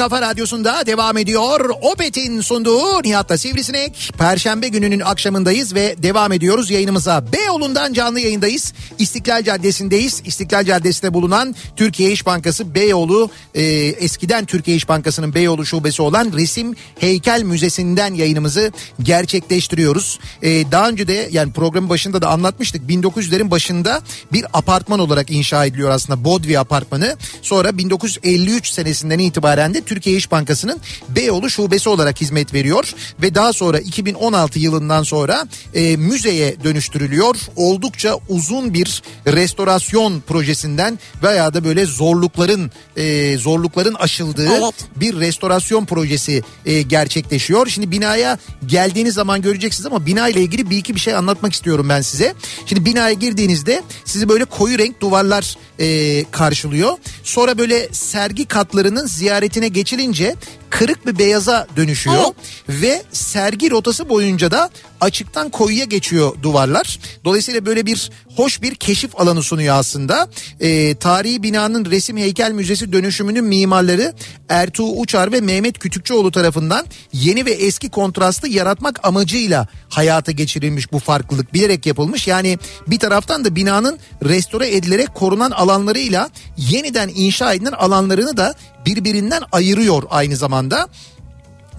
Kafa 0.00 0.22
Radyosu'nda 0.22 0.86
devam 0.86 1.16
ediyor. 1.18 1.70
Opet'in 1.82 2.40
sunduğu 2.40 3.02
Nihat'la 3.02 3.38
Sivrisinek. 3.38 4.12
Perşembe 4.18 4.68
gününün 4.68 5.00
akşamındayız 5.00 5.74
ve 5.74 5.94
devam 6.02 6.32
ediyoruz 6.32 6.70
yayınımıza. 6.70 7.24
Beyoğlu'ndan 7.32 7.92
canlı 7.92 8.20
yayındayız. 8.20 8.72
İstiklal 8.98 9.42
Caddesi'ndeyiz. 9.42 10.22
İstiklal 10.24 10.64
Caddesi'nde 10.64 11.14
bulunan 11.14 11.54
Türkiye 11.76 12.12
İş 12.12 12.26
Bankası 12.26 12.74
Beyoğlu, 12.74 13.30
e, 13.54 13.62
eskiden 13.86 14.44
Türkiye 14.44 14.76
İş 14.76 14.88
Bankası'nın 14.88 15.34
Beyoğlu 15.34 15.66
şubesi 15.66 16.02
olan 16.02 16.32
Resim 16.36 16.74
Heykel 16.98 17.42
Müzesi'nden 17.42 18.14
yayınımızı 18.14 18.72
gerçekleştiriyoruz. 19.02 20.18
E, 20.42 20.70
daha 20.72 20.88
önce 20.88 21.08
de 21.08 21.28
yani 21.32 21.52
programın 21.52 21.88
başında 21.88 22.22
da 22.22 22.28
anlatmıştık. 22.28 22.82
1900'lerin 22.90 23.50
başında 23.50 24.00
bir 24.32 24.44
apartman 24.52 24.98
olarak 24.98 25.30
inşa 25.30 25.64
ediliyor 25.64 25.90
aslında. 25.90 26.24
Bodvi 26.24 26.58
Apartmanı. 26.58 27.16
Sonra 27.42 27.78
1953 27.78 28.70
senesinden 28.70 29.18
itibaren 29.18 29.74
de 29.74 29.89
Türkiye 29.90 30.16
İş 30.16 30.30
Bankası'nın 30.30 30.80
Beyoğlu 31.08 31.50
şubesi 31.50 31.88
olarak 31.88 32.20
hizmet 32.20 32.54
veriyor 32.54 32.94
ve 33.22 33.34
daha 33.34 33.52
sonra 33.52 33.78
2016 33.78 34.58
yılından 34.58 35.02
sonra 35.02 35.46
e, 35.74 35.96
müzeye 35.96 36.56
dönüştürülüyor. 36.64 37.36
Oldukça 37.56 38.18
uzun 38.28 38.74
bir 38.74 39.02
restorasyon 39.26 40.20
projesinden 40.20 40.98
veya 41.22 41.54
da 41.54 41.64
böyle 41.64 41.86
zorlukların 41.86 42.70
e, 42.96 43.36
zorlukların 43.38 43.94
aşıldığı 43.94 44.48
Evet. 44.52 44.74
bir 44.96 45.20
restorasyon 45.20 45.84
projesi 45.84 46.42
e, 46.66 46.82
gerçekleşiyor. 46.82 47.66
Şimdi 47.66 47.90
binaya 47.90 48.38
geldiğiniz 48.66 49.14
zaman 49.14 49.42
göreceksiniz 49.42 49.86
ama 49.86 50.06
bina 50.06 50.28
ile 50.28 50.40
ilgili 50.42 50.70
bir 50.70 50.76
iki 50.76 50.94
bir 50.94 51.00
şey 51.00 51.14
anlatmak 51.14 51.52
istiyorum 51.52 51.88
ben 51.88 52.00
size. 52.00 52.34
Şimdi 52.66 52.84
binaya 52.84 53.12
girdiğinizde 53.12 53.82
sizi 54.04 54.28
böyle 54.28 54.44
koyu 54.44 54.78
renk 54.78 55.00
duvarlar 55.00 55.56
e, 55.78 56.24
karşılıyor. 56.30 56.98
Sonra 57.24 57.58
böyle 57.58 57.88
sergi 57.92 58.44
katlarının 58.44 59.06
ziyaretine 59.06 59.68
geçilince 59.80 60.36
kırık 60.70 61.06
bir 61.06 61.18
beyaza 61.18 61.66
dönüşüyor 61.76 62.24
ve 62.68 63.02
sergi 63.12 63.70
rotası 63.70 64.08
boyunca 64.08 64.50
da 64.50 64.70
açıktan 65.00 65.50
koyuya 65.50 65.84
geçiyor 65.84 66.42
duvarlar. 66.42 66.98
Dolayısıyla 67.24 67.66
böyle 67.66 67.86
bir 67.86 68.10
hoş 68.36 68.62
bir 68.62 68.74
keşif 68.74 69.20
alanı 69.20 69.42
sunuyor 69.42 69.74
aslında. 69.74 70.28
Ee, 70.60 70.94
tarihi 70.94 71.42
binanın 71.42 71.84
resim 71.84 72.16
heykel 72.16 72.52
müzesi 72.52 72.92
dönüşümünün 72.92 73.44
mimarları 73.44 74.14
Ertuğ 74.48 74.92
Uçar 74.92 75.32
ve 75.32 75.40
Mehmet 75.40 75.78
Kütükçüoğlu 75.78 76.30
tarafından 76.30 76.86
yeni 77.12 77.46
ve 77.46 77.50
eski 77.50 77.90
kontrastı 77.90 78.48
yaratmak 78.48 79.00
amacıyla 79.02 79.68
hayata 79.88 80.32
geçirilmiş 80.32 80.92
bu 80.92 80.98
farklılık 80.98 81.54
bilerek 81.54 81.86
yapılmış. 81.86 82.26
Yani 82.26 82.58
bir 82.86 82.98
taraftan 82.98 83.44
da 83.44 83.56
binanın 83.56 83.98
restore 84.24 84.76
edilerek 84.76 85.14
korunan 85.14 85.50
alanlarıyla 85.50 86.30
yeniden 86.56 87.10
inşa 87.14 87.54
edilen 87.54 87.72
alanlarını 87.72 88.36
da 88.36 88.54
birbirinden 88.86 89.42
ayırıyor 89.52 90.02
aynı 90.10 90.36
zamanda 90.36 90.88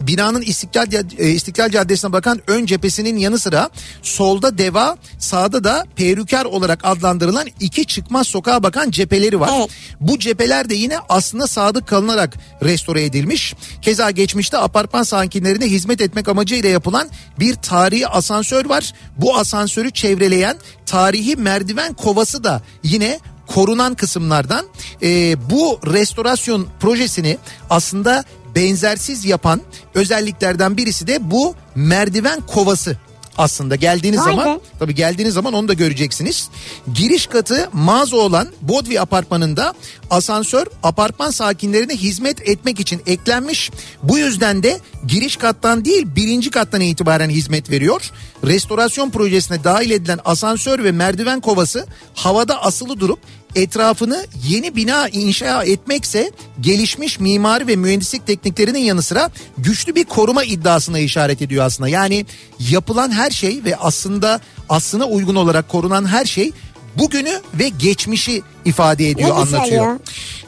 binanın 0.08 0.42
İstiklal, 0.42 0.88
e, 1.18 1.30
İstiklal 1.30 1.70
Caddesi'ne 1.70 2.12
bakan 2.12 2.42
ön 2.48 2.66
cephesinin 2.66 3.18
yanı 3.18 3.40
sıra 3.40 3.70
solda 4.02 4.58
deva 4.58 4.98
sağda 5.20 5.64
da 5.64 5.86
perükar 5.96 6.46
olarak 6.46 6.80
adlandırılan 6.84 7.48
iki 7.60 7.86
çıkmaz 7.86 8.28
sokağa 8.28 8.64
bakan 8.64 8.92
cepheleri 8.92 9.40
var. 9.40 9.50
Evet. 9.58 9.70
Bu 10.00 10.20
cepheler 10.20 10.70
de 10.70 10.76
yine 10.76 10.98
aslında 11.10 11.48
sadık 11.48 11.88
kalınarak 11.88 12.38
restore 12.64 13.06
edilmiş. 13.06 13.56
Keza 13.82 14.12
geçmişte 14.12 14.58
apartman 14.58 15.04
sakinlerine 15.04 15.66
hizmet 15.66 16.02
etmek 16.02 16.28
amacıyla 16.28 16.70
yapılan 16.70 17.08
bir 17.40 17.56
tarihi 17.56 18.08
asansör 18.08 18.66
var. 18.66 18.94
Bu 19.18 19.38
asansörü 19.38 19.92
çevreleyen 19.92 20.58
tarihi 20.86 21.36
merdiven 21.36 21.94
kovası 21.94 22.44
da 22.44 22.62
yine 22.84 23.20
korunan 23.54 23.96
kısımlardan. 23.96 24.66
Ee, 25.04 25.36
bu 25.50 25.80
restorasyon 25.94 26.68
projesini 26.80 27.38
aslında 27.70 28.24
benzersiz 28.56 29.26
yapan 29.26 29.62
özelliklerden 29.94 30.78
birisi 30.78 31.08
de 31.08 31.32
bu 31.32 31.56
merdiven 31.76 32.42
kovası 32.42 32.98
aslında 33.38 33.76
geldiğiniz 33.76 34.20
Vay 34.20 34.26
zaman 34.26 34.56
be. 34.56 34.60
tabii 34.80 34.96
geldiğiniz 34.96 35.34
zaman 35.34 35.54
onu 35.54 35.68
da 35.68 35.74
göreceksiniz. 35.74 36.50
Giriş 36.94 37.28
katı 37.28 37.70
mağaza 37.74 38.18
olan 38.18 38.48
Bodvi 38.62 39.02
apartmanında 39.02 39.74
asansör 40.10 40.68
apartman 40.84 41.32
sakinlerine 41.32 41.96
hizmet 41.96 42.50
etmek 42.50 42.80
için 42.80 43.02
eklenmiş. 43.06 43.72
Bu 44.04 44.18
yüzden 44.18 44.64
de 44.64 44.80
giriş 45.08 45.38
kattan 45.38 45.86
değil 45.86 46.08
birinci 46.16 46.52
kattan 46.52 46.82
itibaren 46.82 47.30
hizmet 47.30 47.70
veriyor. 47.70 48.12
Restorasyon 48.44 49.10
projesine 49.10 49.64
dahil 49.64 49.92
edilen 49.92 50.20
asansör 50.26 50.84
ve 50.84 50.92
merdiven 50.92 51.42
kovası 51.42 51.88
havada 52.14 52.64
asılı 52.64 53.00
durup 53.00 53.20
etrafını 53.56 54.26
yeni 54.48 54.76
bina 54.76 55.10
inşa 55.10 55.64
etmekse 55.64 56.32
gelişmiş 56.62 57.20
mimari 57.20 57.68
ve 57.68 57.76
mühendislik 57.76 58.28
tekniklerinin 58.28 58.80
yanı 58.80 59.02
sıra 59.02 59.32
güçlü 59.58 59.96
bir 59.96 60.04
koruma 60.04 60.44
iddiasına 60.44 61.00
işaret 61.00 61.42
ediyor 61.42 61.66
aslında. 61.66 61.90
Yani 61.90 62.26
yapılan 62.60 63.12
her 63.12 63.32
şey 63.32 63.64
ve 63.64 63.76
aslında 63.76 64.42
aslına 64.70 65.06
uygun 65.06 65.36
olarak 65.36 65.70
korunan 65.70 66.06
her 66.06 66.26
şey 66.26 66.52
bugünü 66.96 67.42
ve 67.54 67.70
geçmişi 67.70 68.42
ifade 68.66 69.10
ediyor, 69.10 69.30
Ne 69.30 69.34
anlatıyor. 69.34 69.86
ya. 69.86 70.00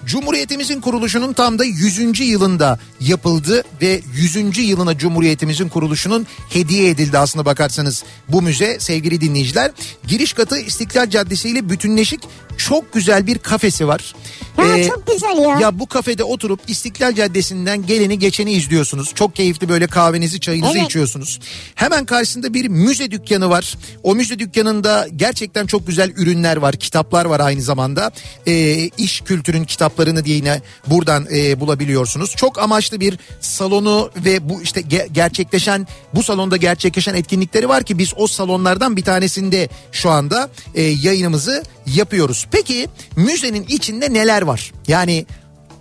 Cumhuriyetimizin 0.05 0.82
kuruluşunun 0.82 1.34
tam 1.34 1.59
da 1.59 1.64
100. 1.66 2.20
yılında 2.20 2.80
yapıldı 2.99 3.64
ve 3.82 4.01
100. 4.16 4.57
yılına 4.57 4.97
Cumhuriyetimizin 4.97 5.70
kuruluşunun 5.70 6.28
hediye 6.49 6.89
edildi 6.89 7.18
aslında 7.18 7.45
bakarsanız 7.45 8.03
bu 8.30 8.41
müze 8.41 8.80
sevgili 8.80 9.22
dinleyiciler. 9.22 9.72
Giriş 10.07 10.34
katı 10.34 10.59
İstiklal 10.59 11.09
Caddesi 11.09 11.49
ile 11.49 11.70
bütünleşik 11.70 12.20
çok 12.57 12.93
güzel 12.93 13.28
bir 13.28 13.38
kafesi 13.38 13.88
var. 13.88 14.16
Ya 14.57 14.78
Ee, 14.78 14.88
çok 14.88 15.07
güzel 15.07 15.38
ya. 15.38 15.59
ya 15.59 15.80
bu 15.80 15.88
kafede 15.88 16.24
oturup 16.24 16.59
İstiklal 16.68 17.16
Caddesi'nden 17.16 17.86
geleni 17.86 18.20
geçeni 18.20 18.51
izliyorsunuz. 18.51 19.11
Çok 19.16 19.36
keyifli 19.36 19.70
böyle 19.70 19.88
kahvenizi 19.88 20.39
çayınızı 20.39 20.78
Evet. 20.78 20.86
içiyorsunuz. 20.86 21.39
Hemen 21.76 22.05
karşısında 22.05 22.53
bir 22.53 22.68
müze 22.68 23.11
dükkanı 23.11 23.49
var. 23.49 23.78
O 24.03 24.16
müze 24.16 24.39
dükkanında 24.39 25.07
gerçekten 25.16 25.66
çok 25.66 25.88
güzel 25.88 26.09
ürünler 26.18 26.57
var. 26.57 26.76
Kitaplar 26.76 27.26
var 27.26 27.39
aynı 27.39 27.61
zamanda. 27.61 28.02
Ee, 28.47 28.73
iş 28.97 29.21
kültürün 29.21 29.63
kitaplarını 29.63 30.25
diye 30.25 30.35
yine 30.35 30.61
buradan 30.87 31.27
e, 31.35 31.59
bulabiliyorsunuz. 31.59 32.35
Çok 32.35 32.59
amaçlı 32.59 32.99
bir 32.99 33.19
salonu 33.39 34.11
ve 34.15 34.49
bu 34.49 34.61
işte 34.61 34.81
ge- 34.81 35.07
gerçekleşen 35.13 35.87
bu 36.13 36.23
salonda 36.23 36.57
gerçekleşen 36.57 37.13
etkinlikleri 37.13 37.69
var 37.69 37.83
ki 37.83 37.97
biz 37.97 38.13
o 38.17 38.27
salonlardan 38.27 38.97
bir 38.97 39.03
tanesinde 39.03 39.69
şu 39.91 40.09
anda 40.09 40.49
e, 40.75 40.81
yayınımızı 40.81 41.63
yapıyoruz. 41.85 42.47
Peki 42.51 42.87
müzenin 43.15 43.65
içinde 43.69 44.13
neler 44.13 44.41
var? 44.41 44.71
Yani 44.87 45.25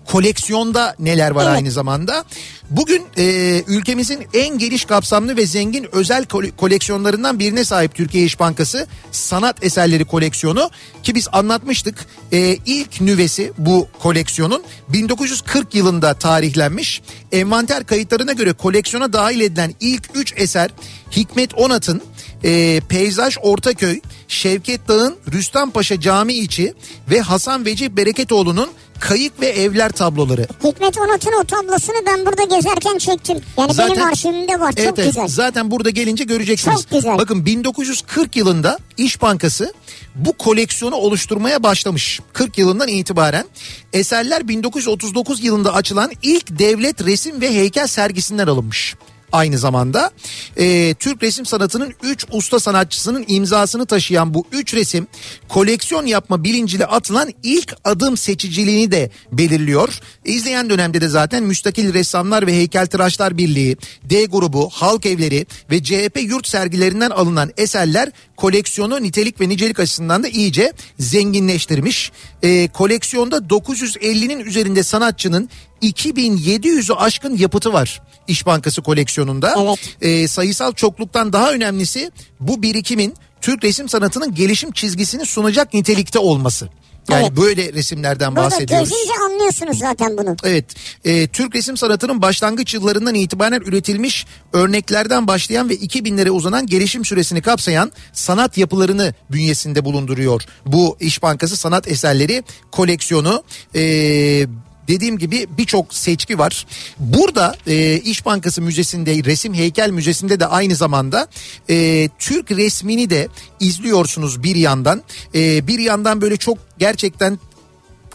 koleksiyonda 0.08 0.94
neler 0.98 1.30
var 1.30 1.44
Evet. 1.46 1.54
aynı 1.56 1.70
zamanda. 1.70 2.24
Bugün 2.70 3.02
e, 3.18 3.24
ülkemizin 3.66 4.26
en 4.34 4.58
geniş 4.58 4.84
kapsamlı 4.84 5.36
ve 5.36 5.46
zengin 5.46 5.86
özel 5.92 6.24
kole- 6.24 6.50
koleksiyonlarından 6.56 7.38
birine 7.38 7.64
sahip 7.64 7.94
Türkiye 7.94 8.24
İş 8.24 8.40
Bankası 8.40 8.86
sanat 9.12 9.64
eserleri 9.64 10.04
koleksiyonu 10.04 10.70
ki 11.02 11.14
biz 11.14 11.28
anlatmıştık. 11.32 12.06
E, 12.32 12.56
ilk 12.66 13.00
nüvesi 13.00 13.52
bu 13.58 13.88
koleksiyonun 14.00 14.62
1940 14.88 15.74
yılında 15.74 16.14
tarihlenmiş. 16.14 17.02
Envanter 17.32 17.84
kayıtlarına 17.86 18.32
göre 18.32 18.52
koleksiyona 18.52 19.12
dahil 19.12 19.40
edilen 19.40 19.74
ilk 19.80 20.02
3 20.14 20.32
eser 20.36 20.70
Hikmet 21.10 21.54
Onat'ın 21.54 22.02
e, 22.44 22.80
Peyzaj 22.88 23.36
Ortaköy, 23.42 24.00
Şevket 24.28 24.88
Dağ'ın 24.88 25.16
Rüstempaşa 25.32 26.00
Camii 26.00 26.38
içi 26.38 26.74
ve 27.10 27.20
Hasan 27.20 27.64
Vecih 27.64 27.88
Bereketoğlu'nun 27.90 28.70
Kayık 29.02 29.40
ve 29.40 29.46
Evler 29.46 29.92
tabloları. 29.92 30.46
Hikmet 30.64 30.98
Onat'ın 30.98 31.32
o 31.40 31.44
tablosunu 31.44 31.96
ben 32.06 32.26
burada 32.26 32.44
gezerken 32.56 32.98
çektim. 32.98 33.40
Yani 33.58 33.74
Zaten- 33.74 33.96
benim 33.96 34.06
arşivimde 34.06 34.60
var. 34.60 34.74
Evet, 34.76 34.88
çok 34.88 34.98
evet. 34.98 35.08
güzel. 35.08 35.28
Zaten 35.28 35.70
burada 35.70 35.90
gelince 35.90 36.24
göreceksiniz. 36.24 36.82
Çok 36.82 36.90
güzel. 36.90 37.18
Bakın 37.18 37.46
1940 37.46 38.36
yılında 38.36 38.78
İş 38.96 39.22
Bankası 39.22 39.72
bu 40.14 40.32
koleksiyonu 40.32 40.94
oluşturmaya 40.94 41.62
başlamış. 41.62 42.20
40 42.32 42.58
yılından 42.58 42.88
itibaren 42.88 43.44
eserler 43.92 44.48
1939 44.48 45.44
yılında 45.44 45.74
açılan 45.74 46.10
ilk 46.22 46.58
devlet 46.58 47.04
resim 47.04 47.40
ve 47.40 47.54
heykel 47.54 47.86
sergisinden 47.86 48.46
alınmış. 48.46 48.94
Aynı 49.32 49.58
zamanda 49.58 50.10
e, 50.56 50.94
Türk 50.94 51.22
resim 51.22 51.46
sanatının 51.46 51.92
3 52.02 52.26
usta 52.32 52.60
sanatçısının 52.60 53.24
imzasını 53.28 53.86
taşıyan 53.86 54.34
bu 54.34 54.44
3 54.52 54.74
resim 54.74 55.06
koleksiyon 55.48 56.06
yapma 56.06 56.44
bilinciyle 56.44 56.86
atılan 56.86 57.30
ilk 57.42 57.76
adım 57.84 58.16
seçiciliğini 58.16 58.92
de 58.92 59.10
belirliyor. 59.32 60.00
İzleyen 60.24 60.70
dönemde 60.70 61.00
de 61.00 61.08
zaten 61.08 61.42
Müstakil 61.42 61.94
Ressamlar 61.94 62.46
ve 62.46 62.52
Heykeltıraşlar 62.52 63.38
Birliği, 63.38 63.76
D 64.02 64.24
grubu, 64.24 64.68
Halk 64.72 65.06
Evleri 65.06 65.46
ve 65.70 65.82
CHP 65.82 66.18
yurt 66.22 66.48
sergilerinden 66.48 67.10
alınan 67.10 67.50
eserler 67.56 68.12
koleksiyonu 68.42 69.02
nitelik 69.02 69.40
ve 69.40 69.48
nicelik 69.48 69.80
açısından 69.80 70.22
da 70.22 70.28
iyice 70.28 70.72
zenginleştirmiş. 70.98 72.12
E, 72.42 72.68
koleksiyonda 72.68 73.36
950'nin 73.36 74.40
üzerinde 74.40 74.82
sanatçının 74.82 75.48
2700'ü 75.82 76.94
aşkın 76.94 77.36
yapıtı 77.36 77.72
var 77.72 78.02
İş 78.28 78.46
Bankası 78.46 78.82
koleksiyonunda. 78.82 79.54
Evet. 79.62 79.96
E, 80.00 80.28
sayısal 80.28 80.72
çokluktan 80.72 81.32
daha 81.32 81.52
önemlisi 81.52 82.10
bu 82.40 82.62
birikimin 82.62 83.14
Türk 83.40 83.64
resim 83.64 83.88
sanatının 83.88 84.34
gelişim 84.34 84.72
çizgisini 84.72 85.26
sunacak 85.26 85.74
nitelikte 85.74 86.18
olması. 86.18 86.68
Yani 87.10 87.22
Evet. 87.26 87.36
böyle 87.36 87.72
resimlerden 87.72 88.36
Burada 88.36 88.50
bahsediyoruz. 88.50 88.88
gezince 88.90 89.12
anlıyorsunuz 89.24 89.78
zaten 89.78 90.18
bunu. 90.18 90.36
Evet, 90.44 90.64
e, 91.04 91.26
Türk 91.26 91.54
resim 91.54 91.76
sanatının 91.76 92.22
başlangıç 92.22 92.74
yıllarından 92.74 93.14
itibaren 93.14 93.60
üretilmiş 93.60 94.26
örneklerden 94.52 95.26
başlayan 95.26 95.68
ve 95.68 95.74
2000'lere 95.74 96.30
uzanan 96.30 96.66
gelişim 96.66 97.04
süresini 97.04 97.42
kapsayan 97.42 97.92
sanat 98.12 98.58
yapılarını 98.58 99.14
bünyesinde 99.30 99.84
bulunduruyor. 99.84 100.42
Bu 100.66 100.96
İş 101.00 101.22
Bankası 101.22 101.56
sanat 101.56 101.88
eserleri 101.88 102.42
koleksiyonu. 102.72 103.42
E, 103.74 104.46
Dediğim 104.88 105.18
gibi 105.18 105.46
birçok 105.58 105.94
seçki 105.94 106.38
var. 106.38 106.66
Burada 106.98 107.56
e, 107.66 108.00
İş 108.00 108.26
Bankası 108.26 108.62
Müzesi'nde, 108.62 109.24
Resim 109.24 109.54
Heykel 109.54 109.90
Müzesi'nde 109.90 110.40
de 110.40 110.46
aynı 110.46 110.74
zamanda 110.74 111.28
e, 111.70 112.08
Türk 112.18 112.50
resmini 112.50 113.10
de 113.10 113.28
izliyorsunuz 113.60 114.42
bir 114.42 114.56
yandan. 114.56 115.02
E, 115.34 115.66
bir 115.66 115.78
yandan 115.78 116.20
böyle 116.20 116.36
çok 116.36 116.58
gerçekten 116.78 117.38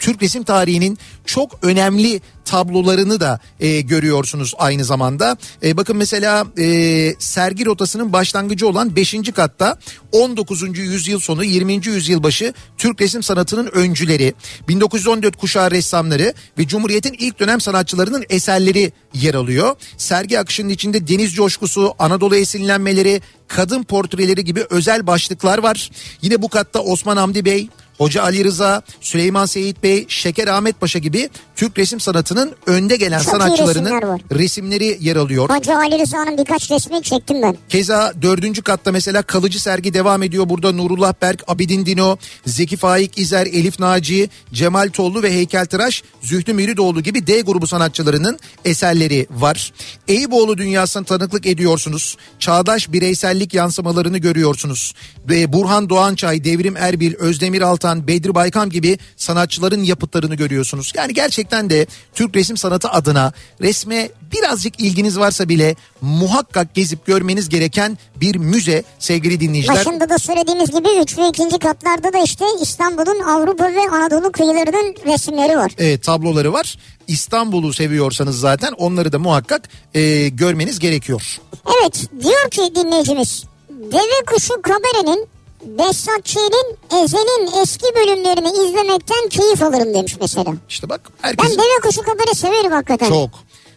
Türk 0.00 0.22
resim 0.22 0.44
tarihinin 0.44 0.98
çok 1.24 1.58
önemli 1.62 2.20
tablolarını 2.48 3.20
da 3.20 3.40
e, 3.60 3.80
görüyorsunuz 3.80 4.54
aynı 4.58 4.84
zamanda. 4.84 5.36
E, 5.62 5.76
bakın 5.76 5.96
mesela 5.96 6.46
e, 6.58 7.14
sergi 7.18 7.66
rotasının 7.66 8.12
başlangıcı 8.12 8.68
olan 8.68 8.96
5. 8.96 9.14
katta 9.34 9.78
19. 10.12 10.78
yüzyıl 10.78 11.20
sonu 11.20 11.44
20. 11.44 11.72
yüzyıl 11.86 12.22
başı 12.22 12.54
Türk 12.78 13.00
resim 13.00 13.22
sanatının 13.22 13.66
öncüleri, 13.66 14.34
1914 14.68 15.36
kuşağı 15.36 15.70
ressamları 15.70 16.34
ve 16.58 16.66
Cumhuriyet'in 16.66 17.16
ilk 17.18 17.40
dönem 17.40 17.60
sanatçılarının 17.60 18.24
eserleri 18.30 18.92
yer 19.14 19.34
alıyor. 19.34 19.76
Sergi 19.96 20.38
akışının 20.38 20.68
içinde 20.68 21.08
deniz 21.08 21.34
coşkusu, 21.34 21.94
Anadolu 21.98 22.36
esinlenmeleri, 22.36 23.20
kadın 23.48 23.82
portreleri 23.82 24.44
gibi 24.44 24.64
özel 24.70 25.06
başlıklar 25.06 25.58
var. 25.58 25.90
Yine 26.22 26.42
bu 26.42 26.48
katta 26.48 26.80
Osman 26.80 27.16
Hamdi 27.16 27.44
Bey, 27.44 27.68
Hoca 27.98 28.22
Ali 28.22 28.44
Rıza, 28.44 28.82
Süleyman 29.00 29.46
Seyit 29.46 29.82
Bey, 29.82 30.04
Şeker 30.08 30.48
Ahmet 30.48 30.80
Paşa 30.80 30.98
gibi 30.98 31.30
Türk 31.56 31.78
resim 31.78 32.00
sanatının 32.00 32.52
önde 32.66 32.96
gelen 32.96 33.18
Çok 33.18 33.32
sanatçılarının 33.32 33.90
resimler 33.90 34.38
resimleri 34.38 34.98
yer 35.00 35.16
alıyor. 35.16 35.48
Hacı 35.48 35.76
Ali 35.76 35.98
Rıza'nın 35.98 36.38
birkaç 36.38 36.70
resmini 36.70 37.02
çektim 37.02 37.42
ben. 37.42 37.56
Keza 37.68 38.12
dördüncü 38.22 38.62
katta 38.62 38.92
mesela 38.92 39.22
kalıcı 39.22 39.62
sergi 39.62 39.94
devam 39.94 40.22
ediyor. 40.22 40.48
Burada 40.48 40.72
Nurullah 40.72 41.14
Berk, 41.22 41.44
Abidin 41.48 41.86
Dino, 41.86 42.16
Zeki 42.46 42.76
Faik 42.76 43.18
İzer, 43.18 43.46
Elif 43.46 43.80
Naci, 43.80 44.30
Cemal 44.52 44.88
Tollu 44.92 45.22
ve 45.22 45.32
heykeltıraş 45.32 46.02
Zühtü 46.22 46.52
Miridoğlu 46.52 47.02
gibi 47.02 47.26
D 47.26 47.40
grubu 47.40 47.66
sanatçılarının 47.66 48.38
eserleri 48.64 49.26
var. 49.30 49.72
Eyüboğlu 50.08 50.58
dünyasına 50.58 51.04
tanıklık 51.04 51.46
ediyorsunuz. 51.46 52.16
Çağdaş 52.38 52.92
bireysellik 52.92 53.54
yansımalarını 53.54 54.18
görüyorsunuz. 54.18 54.94
Ve 55.28 55.52
Burhan 55.52 55.88
Doğançay, 55.88 56.44
Devrim 56.44 56.76
Erbil, 56.76 57.14
Özdemir 57.14 57.62
Altan, 57.62 57.87
Bedri 57.96 58.34
Baykam 58.34 58.70
gibi 58.70 58.98
sanatçıların 59.16 59.82
yapıtlarını 59.82 60.34
görüyorsunuz. 60.34 60.92
Yani 60.96 61.14
gerçekten 61.14 61.70
de 61.70 61.86
Türk 62.14 62.36
resim 62.36 62.56
sanatı 62.56 62.88
adına 62.88 63.32
resme 63.60 64.08
birazcık 64.32 64.80
ilginiz 64.80 65.18
varsa 65.18 65.48
bile 65.48 65.76
muhakkak 66.00 66.74
gezip 66.74 67.06
görmeniz 67.06 67.48
gereken 67.48 67.98
bir 68.16 68.36
müze 68.36 68.82
sevgili 68.98 69.40
dinleyiciler. 69.40 69.76
Başında 69.76 70.08
da 70.08 70.18
söylediğimiz 70.18 70.70
gibi 70.70 70.88
3 71.02 71.18
ve 71.18 71.28
2. 71.28 71.58
katlarda 71.58 72.12
da 72.12 72.18
işte 72.24 72.44
İstanbul'un 72.62 73.20
Avrupa 73.20 73.64
ve 73.64 73.80
Anadolu 73.92 74.32
kıyılarının 74.32 74.94
resimleri 75.06 75.56
var. 75.56 75.70
e, 75.78 75.98
tabloları 75.98 76.52
var. 76.52 76.76
İstanbul'u 77.08 77.72
seviyorsanız 77.72 78.40
zaten 78.40 78.72
onları 78.72 79.12
da 79.12 79.18
muhakkak 79.18 79.68
e, 79.94 80.28
görmeniz 80.28 80.78
gerekiyor. 80.78 81.40
Evet 81.78 82.06
diyor 82.22 82.50
ki 82.50 82.74
dinleyicimiz 82.74 83.44
Deve 83.92 84.24
Kuşu 84.26 84.62
Kabere'nin 84.62 85.26
Behzat 85.64 86.24
Ç'nin 86.24 86.76
Ezel'in 87.04 87.62
eski 87.62 87.84
bölümlerini 87.96 88.48
izlemekten 88.68 89.28
keyif 89.30 89.62
alırım 89.62 89.94
demiş 89.94 90.16
mesela. 90.20 90.54
İşte 90.68 90.88
bak 90.88 91.00
Ben 91.22 91.28
herkes 91.28 91.50
Deve 91.58 91.80
Kuşu 91.82 92.02
Kabere 92.02 92.34
severim 92.34 92.72
hakikaten. 92.72 93.08
çok. 93.08 93.30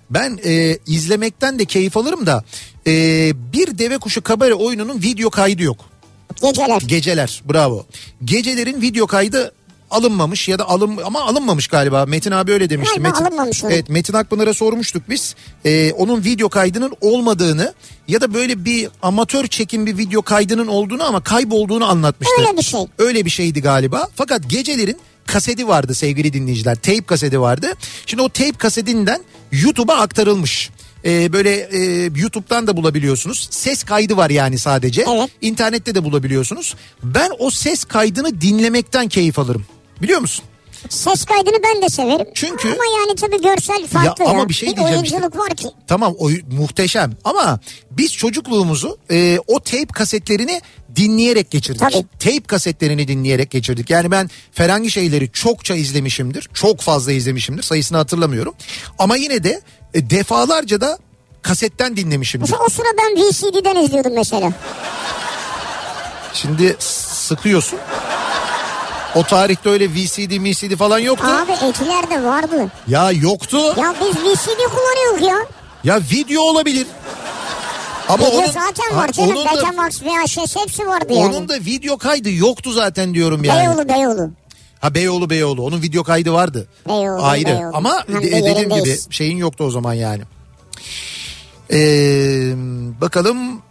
Ben 0.09 0.39
e, 0.45 0.77
izlemekten 0.87 1.59
de 1.59 1.65
keyif 1.65 1.97
alırım 1.97 2.25
da 2.25 2.43
e, 2.87 2.91
bir 3.53 3.77
deve 3.77 3.97
kuşu 3.97 4.21
kabare 4.21 4.53
oyununun 4.53 5.01
video 5.01 5.29
kaydı 5.29 5.63
yok. 5.63 5.77
Geceler. 6.41 6.81
Geceler 6.81 7.41
bravo. 7.49 7.85
Gecelerin 8.25 8.81
video 8.81 9.07
kaydı 9.07 9.53
alınmamış 9.91 10.47
ya 10.47 10.59
da 10.59 10.69
alın 10.69 10.99
ama 11.05 11.21
alınmamış 11.21 11.67
galiba. 11.67 12.05
Metin 12.05 12.31
abi 12.31 12.51
öyle 12.51 12.69
demişti. 12.69 12.99
Galiba 12.99 13.09
Metin, 13.09 13.25
alınmamış. 13.25 13.63
Evet 13.63 13.89
Metin 13.89 14.13
Akpınar'a 14.13 14.53
sormuştuk 14.53 15.03
biz. 15.09 15.35
Ee, 15.65 15.91
onun 15.91 16.23
video 16.23 16.49
kaydının 16.49 16.93
olmadığını 17.01 17.73
ya 18.07 18.21
da 18.21 18.33
böyle 18.33 18.65
bir 18.65 18.89
amatör 19.01 19.47
çekim 19.47 19.85
bir 19.85 19.97
video 19.97 20.21
kaydının 20.21 20.67
olduğunu 20.67 21.03
ama 21.03 21.23
kaybolduğunu 21.23 21.85
anlatmıştı. 21.89 22.35
Öyle 22.39 22.57
bir 22.57 22.63
şey. 22.63 22.79
Öyle 22.97 23.25
bir 23.25 23.29
şeydi 23.29 23.61
galiba. 23.61 24.07
Fakat 24.15 24.49
gecelerin 24.49 24.97
kaseti 25.25 25.67
vardı 25.67 25.95
sevgili 25.95 26.33
dinleyiciler. 26.33 26.75
Tape 26.75 27.01
kaseti 27.01 27.41
vardı. 27.41 27.73
Şimdi 28.05 28.23
o 28.23 28.29
tape 28.29 28.51
kasetinden 28.51 29.21
YouTube'a 29.51 29.95
aktarılmış. 29.95 30.69
Ee, 31.05 31.33
böyle 31.33 31.55
e, 31.55 32.09
YouTube'dan 32.15 32.67
da 32.67 32.77
bulabiliyorsunuz. 32.77 33.47
Ses 33.51 33.83
kaydı 33.83 34.17
var 34.17 34.29
yani 34.29 34.57
sadece. 34.59 35.05
Evet. 35.09 35.29
İnternette 35.41 35.95
de 35.95 36.03
bulabiliyorsunuz. 36.03 36.75
Ben 37.03 37.31
o 37.39 37.51
ses 37.51 37.83
kaydını 37.83 38.41
dinlemekten 38.41 39.07
keyif 39.07 39.39
alırım. 39.39 39.65
Biliyor 40.01 40.19
musun? 40.19 40.45
Ses 40.89 41.25
kaydını 41.25 41.63
ben 41.63 41.81
de 41.81 41.89
severim. 41.89 42.25
Çünkü- 42.33 42.67
Ama 42.67 42.83
yani 42.99 43.15
tabii 43.15 43.41
görsel 43.41 43.87
farklı 43.87 44.25
ama 44.25 44.39
ya. 44.39 44.49
bir 44.49 44.53
şey 44.53 44.75
diyeceğim 44.75 45.03
işte. 45.03 45.15
oyunculuk 45.15 45.39
var 45.39 45.55
ki. 45.55 45.67
Tamam 45.87 46.15
o 46.19 46.29
muhteşem 46.51 47.11
ama 47.23 47.59
biz 47.91 48.13
çocukluğumuzu 48.13 48.97
e, 49.11 49.39
o 49.47 49.59
tape 49.59 49.85
kasetlerini 49.93 50.61
dinleyerek 50.95 51.51
geçirdik. 51.51 51.79
Tabii. 51.81 52.05
Tape 52.19 52.41
kasetlerini 52.47 53.07
dinleyerek 53.07 53.51
geçirdik. 53.51 53.89
Yani 53.89 54.11
ben 54.11 54.29
Ferengi 54.51 54.91
şeyleri 54.91 55.31
çokça 55.31 55.75
izlemişimdir. 55.75 56.49
Çok 56.53 56.81
fazla 56.81 57.11
izlemişimdir. 57.11 57.63
Sayısını 57.63 57.97
hatırlamıyorum. 57.97 58.53
Ama 58.99 59.15
yine 59.15 59.43
de 59.43 59.61
e, 59.93 60.09
defalarca 60.09 60.81
da 60.81 60.97
kasetten 61.41 61.97
dinlemişimdir. 61.97 62.49
Mesela 62.49 62.63
o 62.65 62.69
sıra 62.69 62.87
ben 62.97 63.15
VCD'den 63.15 63.75
izliyordum 63.75 64.13
mesela. 64.15 64.51
Şimdi 66.33 66.75
sıkıyorsun. 66.79 67.79
O 69.15 69.23
tarihte 69.23 69.69
öyle 69.69 69.89
VCD, 69.93 70.31
MCD 70.39 70.75
falan 70.77 70.99
yoktu. 70.99 71.27
Abi 71.27 71.51
etilerde 71.51 72.23
vardı. 72.23 72.67
Ya 72.87 73.11
yoktu. 73.11 73.57
Ya 73.77 73.95
biz 74.01 74.15
VCD 74.15 74.59
kullanıyoruz 74.75 75.27
ya. 75.27 75.35
Ya 75.83 75.99
video 76.11 76.41
olabilir. 76.41 76.87
Ama 78.09 78.25
Video 78.25 78.37
onun- 78.39 78.47
zaten 78.47 78.97
var 78.97 79.11
canım. 79.11 79.29
onun 79.35 79.45
da- 79.45 79.51
Betamax, 79.55 80.01
VHS 80.03 80.55
hepsi 80.55 80.87
vardı 80.87 81.05
yani. 81.13 81.25
Onun 81.35 81.49
da 81.49 81.55
video 81.55 81.97
kaydı 81.97 82.31
yoktu 82.31 82.71
zaten 82.71 83.13
diyorum 83.13 83.43
yani. 83.43 83.59
Beyoğlu 83.59 83.89
Beyoğlu. 83.89 84.31
Ha 84.79 84.93
Beyoğlu 84.95 85.29
Beyoğlu 85.29 85.63
onun 85.65 85.81
video 85.81 86.03
kaydı 86.03 86.33
vardı. 86.33 86.67
Beyoğlu, 86.87 87.23
Ayrı 87.23 87.45
Beyoğlu. 87.45 87.71
ama 87.77 88.03
Hem 88.07 88.21
de 88.21 88.31
de- 88.31 88.45
dediğim 88.45 88.69
gibi 88.69 88.97
şeyin 89.09 89.37
yoktu 89.37 89.63
o 89.63 89.71
zaman 89.71 89.93
yani. 89.93 90.21
Ee, 91.73 92.53
bakalım 93.01 93.61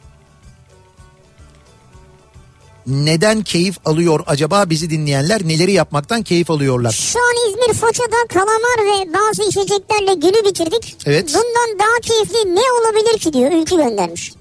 neden 2.86 3.42
keyif 3.42 3.76
alıyor 3.84 4.20
acaba 4.26 4.70
bizi 4.70 4.90
dinleyenler 4.90 5.48
neleri 5.48 5.72
yapmaktan 5.72 6.22
keyif 6.22 6.50
alıyorlar? 6.50 6.92
Şu 6.92 7.18
an 7.18 7.48
İzmir 7.48 7.74
Foça'da 7.74 8.26
kalamar 8.28 8.78
ve 8.78 9.12
bazı 9.12 9.42
içeceklerle 9.42 10.14
günü 10.14 10.44
bitirdik. 10.44 10.96
Evet. 11.06 11.28
Bundan 11.28 11.78
daha 11.78 12.00
keyifli 12.02 12.54
ne 12.54 12.60
olabilir 12.80 13.18
ki 13.18 13.32
diyor 13.32 13.52
Ülkü 13.52 13.76
göndermiş. 13.76 14.32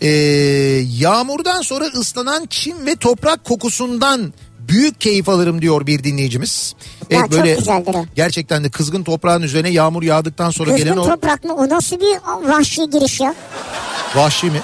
Ee, 0.00 0.08
yağmurdan 0.98 1.62
sonra 1.62 1.84
ıslanan 1.84 2.46
çim 2.50 2.86
ve 2.86 2.96
toprak 2.96 3.44
kokusundan 3.44 4.32
büyük 4.58 5.00
keyif 5.00 5.28
alırım 5.28 5.62
diyor 5.62 5.86
bir 5.86 6.04
dinleyicimiz. 6.04 6.74
Ya 7.10 7.20
çok 7.20 7.44
güzeldir 7.44 7.94
o. 7.94 8.04
Gerçekten 8.16 8.64
de 8.64 8.70
kızgın 8.70 9.04
toprağın 9.04 9.42
üzerine 9.42 9.70
yağmur 9.70 10.02
yağdıktan 10.02 10.50
sonra 10.50 10.70
Kızgın 10.70 10.84
gelen 10.84 10.96
o 10.96 11.06
toprak 11.08 11.44
mı? 11.44 11.54
O 11.54 11.68
nasıl 11.68 11.96
bir 12.00 12.16
vahşi 12.48 12.90
giriş 12.90 13.20
ya? 13.20 13.34
vahşi 14.14 14.46
mi? 14.46 14.60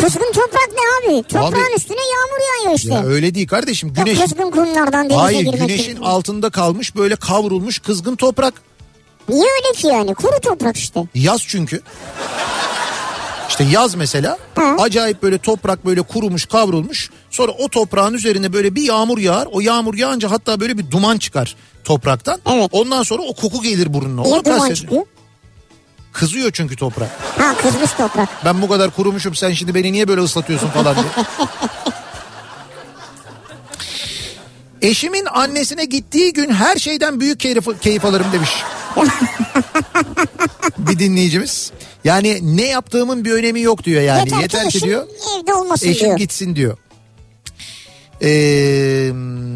Kızgın 0.00 0.32
toprak 0.32 0.68
ne 0.72 1.10
abi? 1.10 1.22
Toprağın 1.22 1.52
Abi- 1.52 1.74
üstüne 1.76 1.96
yağmur 2.00 2.64
yağıyor 2.64 2.78
işte. 2.78 2.94
Ya 2.94 3.04
öyle 3.04 3.34
değil 3.34 3.46
kardeşim. 3.46 3.88
Yok, 3.88 3.96
Güneş 3.96 4.18
kızgın 4.18 4.50
kumlardan 4.50 5.04
denize 5.04 5.14
Hayır 5.20 5.38
girmek 5.40 5.58
güneşin 5.68 5.94
gibi. 5.94 6.04
altında 6.04 6.50
kalmış 6.50 6.96
böyle 6.96 7.16
kavrulmuş 7.16 7.78
kızgın 7.78 8.16
toprak. 8.16 8.54
Niye 9.28 9.42
öyle 9.44 9.72
ki 9.80 9.86
yani? 9.86 10.14
Kuru 10.14 10.40
toprak 10.40 10.76
işte. 10.76 11.00
Yaz 11.14 11.42
çünkü. 11.46 11.80
İşte 13.48 13.64
yaz 13.64 13.94
mesela 13.94 14.38
Hı. 14.58 14.62
acayip 14.82 15.22
böyle 15.22 15.38
toprak 15.38 15.86
böyle 15.86 16.02
kurumuş 16.02 16.46
kavrulmuş. 16.46 17.10
Sonra 17.30 17.52
o 17.52 17.68
toprağın 17.68 18.14
üzerine 18.14 18.52
böyle 18.52 18.74
bir 18.74 18.82
yağmur 18.82 19.18
yağar. 19.18 19.48
O 19.52 19.60
yağmur 19.60 19.94
yağınca 19.94 20.30
hatta 20.30 20.60
böyle 20.60 20.78
bir 20.78 20.90
duman 20.90 21.18
çıkar 21.18 21.56
topraktan. 21.84 22.40
Evet. 22.52 22.68
Ondan 22.72 23.02
sonra 23.02 23.22
o 23.22 23.34
koku 23.34 23.62
gelir 23.62 23.94
burnuna. 23.94 24.22
Niye 24.22 24.44
duman 24.44 24.74
çıkıyor? 24.74 25.02
Kızıyor 26.16 26.50
çünkü 26.52 26.76
toprak. 26.76 27.08
Ha 27.38 27.56
kızmış 27.62 27.90
toprak. 27.90 28.28
Ben 28.44 28.62
bu 28.62 28.68
kadar 28.68 28.90
kurumuşum 28.90 29.34
sen 29.34 29.52
şimdi 29.52 29.74
beni 29.74 29.92
niye 29.92 30.08
böyle 30.08 30.20
ıslatıyorsun 30.20 30.68
falan 30.68 30.94
diye. 30.96 31.24
Eşimin 34.82 35.26
annesine 35.32 35.84
gittiği 35.84 36.32
gün 36.32 36.50
her 36.52 36.76
şeyden 36.76 37.20
büyük 37.20 37.40
keyif, 37.40 37.80
keyif 37.80 38.04
alırım 38.04 38.26
demiş. 38.32 38.50
bir 40.78 40.98
dinleyicimiz. 40.98 41.72
Yani 42.04 42.56
ne 42.56 42.64
yaptığımın 42.66 43.24
bir 43.24 43.32
önemi 43.32 43.60
yok 43.60 43.84
diyor 43.84 44.02
yani. 44.02 44.20
Yeter, 44.20 44.40
Yeter, 44.40 44.68
ki 44.70 44.78
ki 44.78 44.84
diyor 44.84 45.06
evde 45.40 45.54
olmasın 45.54 45.88
eşim 45.88 46.06
diyor. 46.06 46.18
gitsin 46.18 46.56
diyor. 46.56 46.78
Ee, 48.22 49.10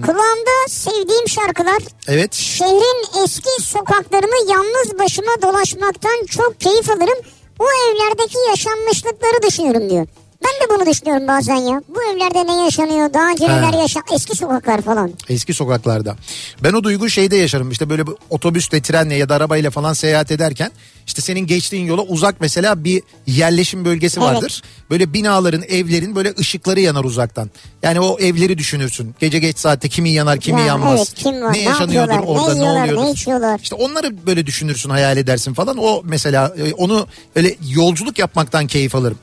Kulağımda 0.07 0.69
sevdiğim 0.69 1.29
şarkılar. 1.29 1.83
evet. 2.09 2.35
Şehrin 2.35 3.25
eski 3.25 3.63
sokaklarını 3.63 4.51
yalnız 4.53 4.99
başıma 4.99 5.33
dolaşmaktan 5.43 6.27
çok 6.27 6.61
keyif 6.61 6.91
alırım. 6.91 7.19
O 7.59 7.65
evlerdeki 7.65 8.39
yaşanmışlıkları 8.49 9.43
düşünüyorum 9.49 9.91
diyor. 9.91 10.07
Ben 10.45 10.51
de 10.69 10.71
bunu 10.75 10.91
düşünüyorum 10.91 11.29
bazen 11.29 11.55
ya. 11.57 11.83
Bu 11.89 12.03
evlerde 12.13 12.47
ne 12.47 12.65
yaşanıyor? 12.65 13.15
Daha 13.15 13.31
önce 13.31 13.45
neler 13.49 13.83
yaşan... 13.83 14.03
Eski 14.15 14.37
sokaklar 14.37 14.83
falan. 14.83 15.13
Eski 15.29 15.55
sokaklarda. 15.55 16.17
Ben 16.63 16.73
o 16.73 16.85
duygu 16.85 17.11
şeyde 17.11 17.37
yaşarım 17.37 17.71
işte 17.71 17.91
böyle 17.91 18.07
bir 18.07 18.15
otobüsle, 18.31 18.81
trenle 18.83 19.15
ya 19.15 19.29
da 19.29 19.35
arabayla 19.35 19.71
falan 19.71 19.93
seyahat 19.93 20.31
ederken 20.31 20.71
işte 21.07 21.23
senin 21.23 21.41
geçtiğin 21.47 21.87
yola 21.87 22.03
uzak 22.03 22.41
mesela 22.41 22.85
bir 22.85 23.03
yerleşim 23.27 23.85
bölgesi 23.85 24.21
Evet. 24.21 24.29
vardır. 24.35 24.63
Böyle 24.91 25.13
binaların, 25.13 25.63
evlerin 25.63 26.15
böyle 26.17 26.35
ışıkları 26.39 26.81
yanar 26.81 27.05
uzaktan. 27.05 27.51
Yani 27.83 28.01
o 28.01 28.19
evleri 28.19 28.59
düşünürsün. 28.59 29.15
Gece 29.21 29.39
geç 29.39 29.59
saatte 29.59 29.89
kimi 29.89 30.11
yanar, 30.11 30.41
kimi 30.41 30.61
Ya, 30.61 30.67
yanmaz. 30.67 30.97
evet, 30.99 31.15
kim 31.15 31.43
var, 31.43 31.53
ne 31.53 31.59
ne 31.59 31.63
yaşanıyordur 31.63 32.13
yapıyorlar, 32.13 32.41
orada, 32.43 32.55
ne 32.55 32.61
ne, 32.61 32.65
yiyorlar, 32.65 32.87
ne 32.89 32.93
oluyordur. 32.93 33.15
içiyorlar? 33.17 33.61
İşte 33.63 33.75
onları 33.75 34.27
böyle 34.27 34.47
düşünürsün, 34.47 34.91
hayal 34.91 35.17
edersin 35.17 35.55
falan. 35.55 35.77
O 35.79 36.03
mesela 36.05 36.55
e, 36.59 36.73
onu 36.73 37.07
öyle 37.37 37.57
yolculuk 37.69 38.19
yapmaktan 38.19 38.67
keyif 38.67 38.95
alırım. 38.95 39.19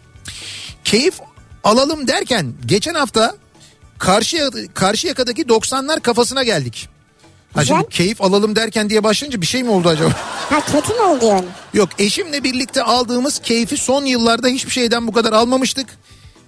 Keyif 0.87 1.13
alalım 1.63 2.07
derken 2.07 2.53
geçen 2.65 2.93
hafta 2.93 3.35
karşı 3.99 4.49
Karşıyaka'daki 4.73 5.41
90'lar 5.41 6.01
kafasına 6.01 6.43
geldik. 6.43 6.89
Ha 7.53 7.61
Güzel. 7.61 7.77
şimdi 7.77 7.89
keyif 7.89 8.21
alalım 8.21 8.55
derken 8.55 8.89
diye 8.89 9.03
başlayınca 9.03 9.41
bir 9.41 9.45
şey 9.45 9.63
mi 9.63 9.69
oldu 9.69 9.89
acaba? 9.89 10.09
Ha 10.49 10.61
kötü 10.65 10.93
mü 10.93 10.99
oldu 10.99 11.25
yani? 11.25 11.45
Yok 11.73 11.89
eşimle 11.99 12.43
birlikte 12.43 12.83
aldığımız 12.83 13.39
keyfi 13.39 13.77
son 13.77 14.05
yıllarda 14.05 14.47
hiçbir 14.47 14.71
şeyden 14.71 15.07
bu 15.07 15.11
kadar 15.11 15.33
almamıştık. 15.33 15.87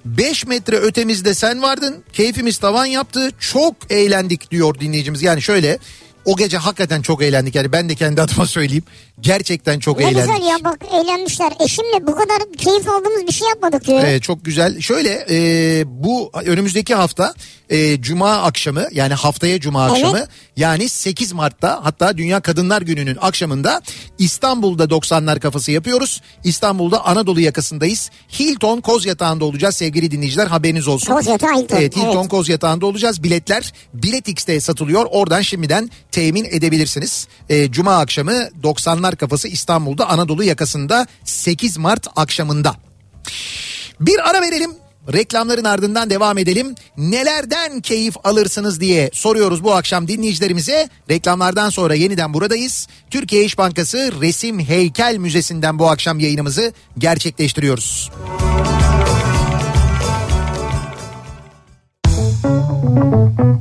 5 0.05 0.45
metre 0.47 0.75
ötemizde 0.77 1.33
sen 1.33 1.61
vardın. 1.61 2.03
Keyfimiz 2.13 2.57
tavan 2.57 2.85
yaptı. 2.85 3.29
Çok 3.39 3.75
eğlendik 3.89 4.51
diyor 4.51 4.79
dinleyicimiz. 4.79 5.21
Yani 5.21 5.41
şöyle 5.41 5.79
o 6.25 6.35
gece 6.37 6.57
hakikaten 6.57 7.01
çok 7.01 7.21
eğlendik. 7.23 7.55
Yani 7.55 7.71
ben 7.71 7.89
de 7.89 7.95
kendi 7.95 8.21
adıma 8.21 8.45
söyleyeyim. 8.45 8.83
Gerçekten 9.21 9.79
çok 9.79 9.99
Ne 9.99 10.05
eğlendik. 10.05 10.21
güzel 10.33 10.47
ya 10.47 10.57
bak 10.63 10.79
eğlenmişler. 10.93 11.53
Eşimle 11.65 12.07
bu 12.07 12.15
kadar 12.15 12.37
keyif 12.57 12.89
aldığımız 12.89 13.27
bir 13.27 13.33
şey 13.33 13.47
yapmadık 13.47 13.87
diyor. 13.87 13.99
Evet, 14.03 14.23
çok 14.23 14.45
güzel. 14.45 14.79
Şöyle 14.81 15.25
e, 15.29 15.83
bu 15.87 16.31
önümüzdeki 16.45 16.95
hafta 16.95 17.33
e, 17.69 18.01
Cuma 18.01 18.31
akşamı 18.37 18.85
yani 18.91 19.13
haftaya 19.13 19.59
Cuma 19.59 19.85
akşamı 19.85 20.17
Evet. 20.17 20.29
yani 20.57 20.89
8 20.89 21.33
Mart'ta 21.33 21.79
hatta 21.83 22.17
Dünya 22.17 22.39
Kadınlar 22.39 22.81
Günü'nün 22.81 23.17
akşamında 23.21 23.81
İstanbul'da 24.17 24.83
90'lar 24.83 25.39
kafası 25.39 25.71
yapıyoruz. 25.71 26.21
İstanbul'da 26.43 27.05
Anadolu 27.05 27.41
yakasındayız. 27.41 28.09
Hilton 28.39 28.81
Koz 28.81 29.05
Yatağı'nda 29.05 29.45
olacağız 29.45 29.75
sevgili 29.75 30.11
dinleyiciler 30.11 30.47
haberiniz 30.47 30.87
olsun. 30.87 31.13
Koz 31.13 31.27
Yatağı 31.27 31.51
Hilton, 31.61 31.77
Evet 31.77 31.95
Hilton 31.95 32.17
evet. 32.19 32.29
Koz 32.29 32.49
Yatağı'nda 32.49 32.85
olacağız. 32.85 33.23
Biletler 33.23 33.73
Bilet 33.93 34.27
X'te 34.27 34.59
satılıyor. 34.61 35.05
Oradan 35.11 35.41
şimdiden 35.41 35.89
temin 36.11 36.45
edebilirsiniz. 36.45 37.27
E, 37.49 37.71
Cuma 37.71 37.97
akşamı 37.97 38.33
90'lar 38.63 39.08
kafası 39.15 39.47
İstanbul'da 39.47 40.09
Anadolu 40.09 40.43
yakasında 40.43 41.07
8 41.23 41.77
Mart 41.77 42.07
akşamında. 42.15 42.75
Bir 43.99 44.29
ara 44.29 44.41
verelim. 44.41 44.71
Reklamların 45.13 45.63
ardından 45.63 46.09
devam 46.09 46.37
edelim. 46.37 46.75
Nelerden 46.97 47.81
keyif 47.81 48.15
alırsınız 48.23 48.79
diye 48.79 49.09
soruyoruz 49.13 49.63
bu 49.63 49.73
akşam 49.73 50.07
dinleyicilerimize. 50.07 50.89
Reklamlardan 51.09 51.69
sonra 51.69 51.93
yeniden 51.93 52.33
buradayız. 52.33 52.87
Türkiye 53.09 53.45
İş 53.45 53.57
Bankası 53.57 54.11
Resim 54.21 54.59
Heykel 54.59 55.17
Müzesi'nden 55.17 55.79
bu 55.79 55.89
akşam 55.89 56.19
yayınımızı 56.19 56.73
gerçekleştiriyoruz. 56.97 58.11
Kafa 62.89 63.58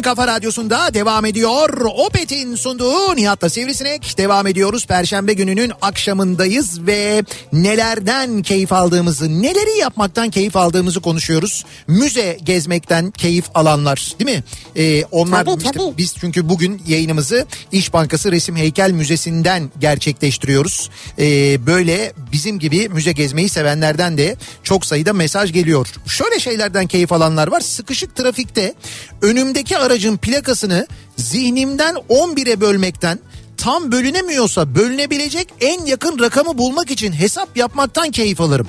en 0.00 0.04
kafa 0.04 0.26
radyosunda 0.26 0.94
devam 0.94 1.24
ediyor. 1.24 1.80
Opet'in 1.84 2.54
sunduğu 2.54 3.16
Nihat'la 3.16 3.50
Sivrisinek 3.50 4.18
devam 4.18 4.46
ediyoruz. 4.46 4.86
Perşembe 4.86 5.32
gününün 5.32 5.72
akşamındayız 5.82 6.86
ve 6.86 7.24
nelerden 7.52 8.42
keyif 8.42 8.72
aldığımızı, 8.72 9.42
neleri 9.42 9.78
yapmaktan 9.78 10.30
keyif 10.30 10.56
aldığımızı 10.56 11.00
konuşuyoruz. 11.00 11.64
Müze 11.86 12.38
gezmekten 12.44 13.10
keyif 13.10 13.44
alanlar 13.54 14.14
değil 14.18 14.38
mi? 14.38 14.44
Ee, 14.76 15.04
onlar 15.04 15.44
Tabii, 15.44 15.62
işte 15.62 15.78
tabii. 15.78 15.98
biz 15.98 16.14
çünkü 16.20 16.48
bugün 16.48 16.82
yayınımızı 16.86 17.46
İş 17.72 17.92
Bankası 17.92 18.32
Resim 18.32 18.56
Heykel 18.56 18.90
Müzesi'nden 18.90 19.70
gerçekleştiriyoruz. 19.80 20.90
Ee, 21.18 21.66
böyle 21.66 22.12
bizim 22.32 22.58
gibi 22.58 22.88
müze 22.88 23.12
gezmeyi 23.12 23.48
sevenlerden 23.48 24.18
de 24.18 24.36
çok 24.62 24.86
sayıda 24.86 25.12
mesaj 25.12 25.52
geliyor. 25.52 25.88
Şöyle 26.06 26.40
şeylerden 26.40 26.86
keyif 26.86 27.12
alanlar 27.12 27.48
var. 27.48 27.60
Sıkışık 27.60 28.16
trafikte 28.16 28.74
önümdeki 29.22 29.78
aracın 29.90 30.16
plakasını 30.16 30.86
zihnimden 31.16 31.94
11'e 32.10 32.60
bölmekten 32.60 33.18
tam 33.56 33.92
bölünemiyorsa 33.92 34.74
bölünebilecek 34.74 35.48
en 35.60 35.84
yakın 35.86 36.18
rakamı 36.18 36.58
bulmak 36.58 36.90
için 36.90 37.12
hesap 37.12 37.56
yapmaktan 37.56 38.10
keyif 38.10 38.40
alırım. 38.40 38.68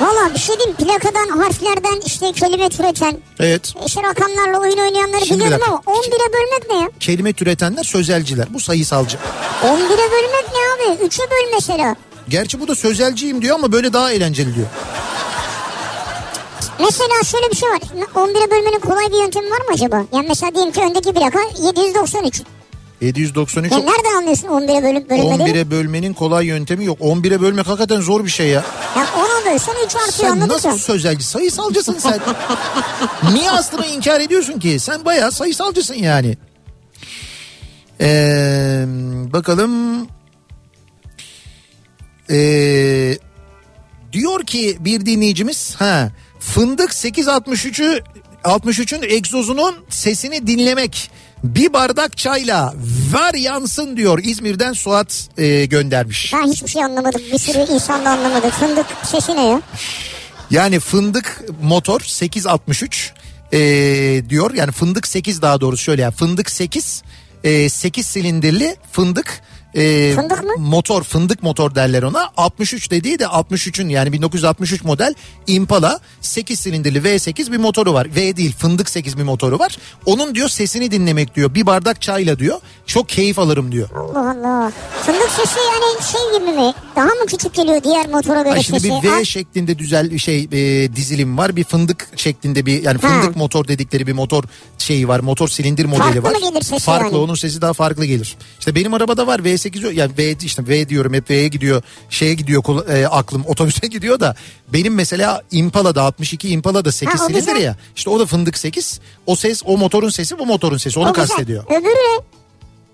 Valla 0.00 0.34
bir 0.34 0.38
şey 0.38 0.56
diyeyim 0.58 0.76
plakadan 0.76 1.38
harflerden 1.38 2.00
işte 2.06 2.32
kelime 2.32 2.68
türeten 2.68 3.16
Evet. 3.38 3.74
işte 3.86 4.02
rakamlarla 4.02 4.58
oyun 4.58 4.78
oynayanları 4.78 5.26
Şimdi 5.26 5.44
biliyorum 5.44 5.66
ama 5.68 5.96
11'e 5.96 6.32
bölmek 6.32 6.70
ne 6.70 6.76
ya? 6.76 6.88
Kelime 7.00 7.32
türetenler 7.32 7.84
sözelciler. 7.84 8.46
Bu 8.54 8.60
sayısalcı. 8.60 9.16
11'e 9.62 10.10
bölmek 10.10 10.44
ne 10.52 10.94
abi? 10.94 11.04
3'e 11.04 11.30
böl 11.30 11.54
mesela. 11.54 11.96
Gerçi 12.28 12.60
bu 12.60 12.68
da 12.68 12.74
sözelciyim 12.74 13.42
diyor 13.42 13.54
ama 13.54 13.72
böyle 13.72 13.92
daha 13.92 14.12
eğlenceli 14.12 14.54
diyor. 14.54 14.66
Mesela 16.78 17.22
şöyle 17.24 17.50
bir 17.50 17.56
şey 17.56 17.68
var. 17.68 17.80
11'e 18.14 18.50
bölmenin 18.50 18.80
kolay 18.80 19.06
bir 19.12 19.22
yöntemi 19.22 19.50
var 19.50 19.58
mı 19.58 19.74
acaba? 19.74 19.96
Yani 20.12 20.26
mesela 20.28 20.54
diyelim 20.54 20.72
ki 20.72 20.80
öndeki 20.80 21.12
plaka 21.12 21.38
793. 21.62 22.42
793 23.00 23.72
Ya 23.72 23.78
nereden 23.78 24.16
anlıyorsun 24.16 24.48
11'e 24.48 24.82
bölüp 24.82 25.10
bölünmediğini? 25.10 25.50
11'e 25.58 25.70
bölmenin 25.70 26.14
kolay 26.14 26.46
yöntemi 26.46 26.84
yok. 26.84 26.98
11'e 27.00 27.40
bölmek 27.40 27.66
hakikaten 27.66 28.00
zor 28.00 28.24
bir 28.24 28.30
şey 28.30 28.46
ya. 28.46 28.64
Ya 28.96 29.04
10'a 29.04 29.52
bölsen 29.52 29.74
3 29.86 29.96
artıyor 29.96 30.10
Sen 30.10 30.30
anladın 30.30 30.48
nasıl 30.48 30.68
mı? 30.68 30.78
sözelci? 30.78 31.24
Sayısalcısın 31.24 31.98
sen. 31.98 32.20
Niye 33.32 33.50
aslını 33.50 33.86
inkar 33.86 34.20
ediyorsun 34.20 34.58
ki? 34.60 34.78
Sen 34.78 35.04
bayağı 35.04 35.32
sayısalcısın 35.32 35.94
yani. 35.94 36.36
Ee, 38.00 38.84
bakalım. 39.32 40.06
Ee, 42.30 43.18
diyor 44.12 44.46
ki 44.46 44.76
bir 44.80 45.06
dinleyicimiz 45.06 45.74
ha 45.74 46.10
fındık 46.52 46.90
863'ü 46.90 48.02
63'ün 48.44 49.02
egzozunun 49.02 49.74
sesini 49.88 50.46
dinlemek 50.46 51.10
bir 51.44 51.72
bardak 51.72 52.16
çayla 52.16 52.74
ver 53.14 53.34
yansın 53.34 53.96
diyor 53.96 54.18
İzmir'den 54.22 54.72
Suat 54.72 55.28
e, 55.38 55.64
göndermiş. 55.64 56.32
Ben 56.34 56.48
hiçbir 56.48 56.68
şey 56.68 56.84
anlamadım. 56.84 57.20
Bir 57.32 57.38
sürü 57.38 57.58
insan 57.58 58.04
da 58.04 58.10
anlamadı. 58.10 58.50
Fındık 58.50 58.86
sesi 59.04 59.36
ne 59.36 59.46
ya? 59.46 59.62
Yani 60.50 60.80
fındık 60.80 61.44
motor 61.62 62.00
863 62.00 63.12
e, 63.52 63.58
diyor. 64.28 64.54
Yani 64.54 64.72
fındık 64.72 65.06
8 65.06 65.42
daha 65.42 65.60
doğrusu 65.60 65.82
şöyle 65.82 66.02
yani 66.02 66.14
fındık 66.14 66.50
8 66.50 67.02
e, 67.44 67.68
8 67.68 68.06
silindirli 68.06 68.76
fındık 68.92 69.40
e, 69.74 70.12
Fındık 70.14 70.44
mı? 70.44 70.50
motor 70.58 71.02
fındık 71.02 71.42
motor 71.42 71.74
derler 71.74 72.02
ona 72.02 72.30
63 72.36 72.90
dediği 72.90 73.18
de 73.18 73.24
63'ün 73.24 73.88
yani 73.88 74.12
1963 74.12 74.84
model 74.84 75.14
Impala 75.46 76.00
8 76.20 76.60
silindirli 76.60 76.98
V8 76.98 77.52
bir 77.52 77.56
motoru 77.56 77.94
var 77.94 78.06
V 78.16 78.36
değil 78.36 78.54
fındık 78.58 78.88
8 78.90 79.18
bir 79.18 79.22
motoru 79.22 79.58
var 79.58 79.78
onun 80.06 80.34
diyor 80.34 80.48
sesini 80.48 80.90
dinlemek 80.90 81.34
diyor 81.34 81.54
bir 81.54 81.66
bardak 81.66 82.02
çayla 82.02 82.38
diyor 82.38 82.60
çok 82.86 83.08
keyif 83.08 83.38
alırım 83.38 83.72
diyor. 83.72 83.88
Allah 83.96 84.30
Allah. 84.30 84.72
Fındık 85.06 85.30
sesi 85.30 85.58
yani 85.58 86.02
şey 86.12 86.38
gibi 86.40 86.50
mi? 86.60 86.74
Daha 86.96 87.04
mı 87.04 87.26
küçük 87.26 87.54
geliyor 87.54 87.82
diğer 87.84 88.08
motora 88.08 88.42
göre 88.42 88.52
Ay 88.54 88.62
şimdi 88.62 88.80
sesi? 88.80 89.02
bir 89.02 89.08
V 89.08 89.12
Aa, 89.14 89.24
şeklinde 89.24 89.78
düzel 89.78 90.18
şey 90.18 90.48
e, 90.52 90.96
dizilim 90.96 91.38
var. 91.38 91.56
Bir 91.56 91.64
fındık 91.64 92.08
şeklinde 92.16 92.66
bir 92.66 92.82
yani 92.82 92.98
Ha. 93.00 93.08
fındık 93.08 93.36
motor 93.36 93.68
dedikleri 93.68 94.06
bir 94.06 94.12
motor 94.12 94.44
şeyi 94.78 95.08
var. 95.08 95.20
Motor 95.20 95.48
silindir 95.48 95.84
modeli 95.84 96.02
Farklı 96.04 96.22
var. 96.22 96.30
mı 96.32 96.38
gelir 96.50 96.62
sesi 96.64 96.84
farklı 96.84 97.06
yani? 97.06 97.16
onun 97.24 97.34
sesi 97.34 97.62
daha 97.62 97.72
farklı 97.72 98.04
gelir. 98.04 98.36
İşte 98.58 98.74
benim 98.74 98.94
arabada 98.94 99.26
var 99.26 99.38
V8 99.38 99.63
yani 99.92 100.12
V 100.18 100.36
işte 100.42 100.62
V 100.68 100.88
diyorum 100.88 101.14
hep 101.14 101.30
V'ye 101.30 101.48
gidiyor. 101.48 101.82
Şeye 102.10 102.34
gidiyor 102.34 102.88
e, 102.88 103.06
aklım 103.06 103.44
otobüse 103.46 103.86
gidiyor 103.86 104.20
da 104.20 104.34
benim 104.68 104.94
mesela 104.94 105.42
Impala'da 105.50 106.02
62 106.02 106.48
Impala'da 106.48 106.92
8 106.92 107.20
Ha, 107.20 107.26
silindir 107.26 107.56
ya. 107.56 107.76
İşte 107.96 108.10
o 108.10 108.20
da 108.20 108.26
fındık 108.26 108.58
8. 108.58 109.00
O 109.26 109.36
ses 109.36 109.62
o 109.64 109.78
motorun 109.78 110.08
sesi 110.08 110.38
bu 110.38 110.46
motorun 110.46 110.76
sesi 110.76 110.98
onu 110.98 111.10
o 111.10 111.12
güzel. 111.12 111.26
kastediyor. 111.28 111.64
Öbürü? 111.66 112.22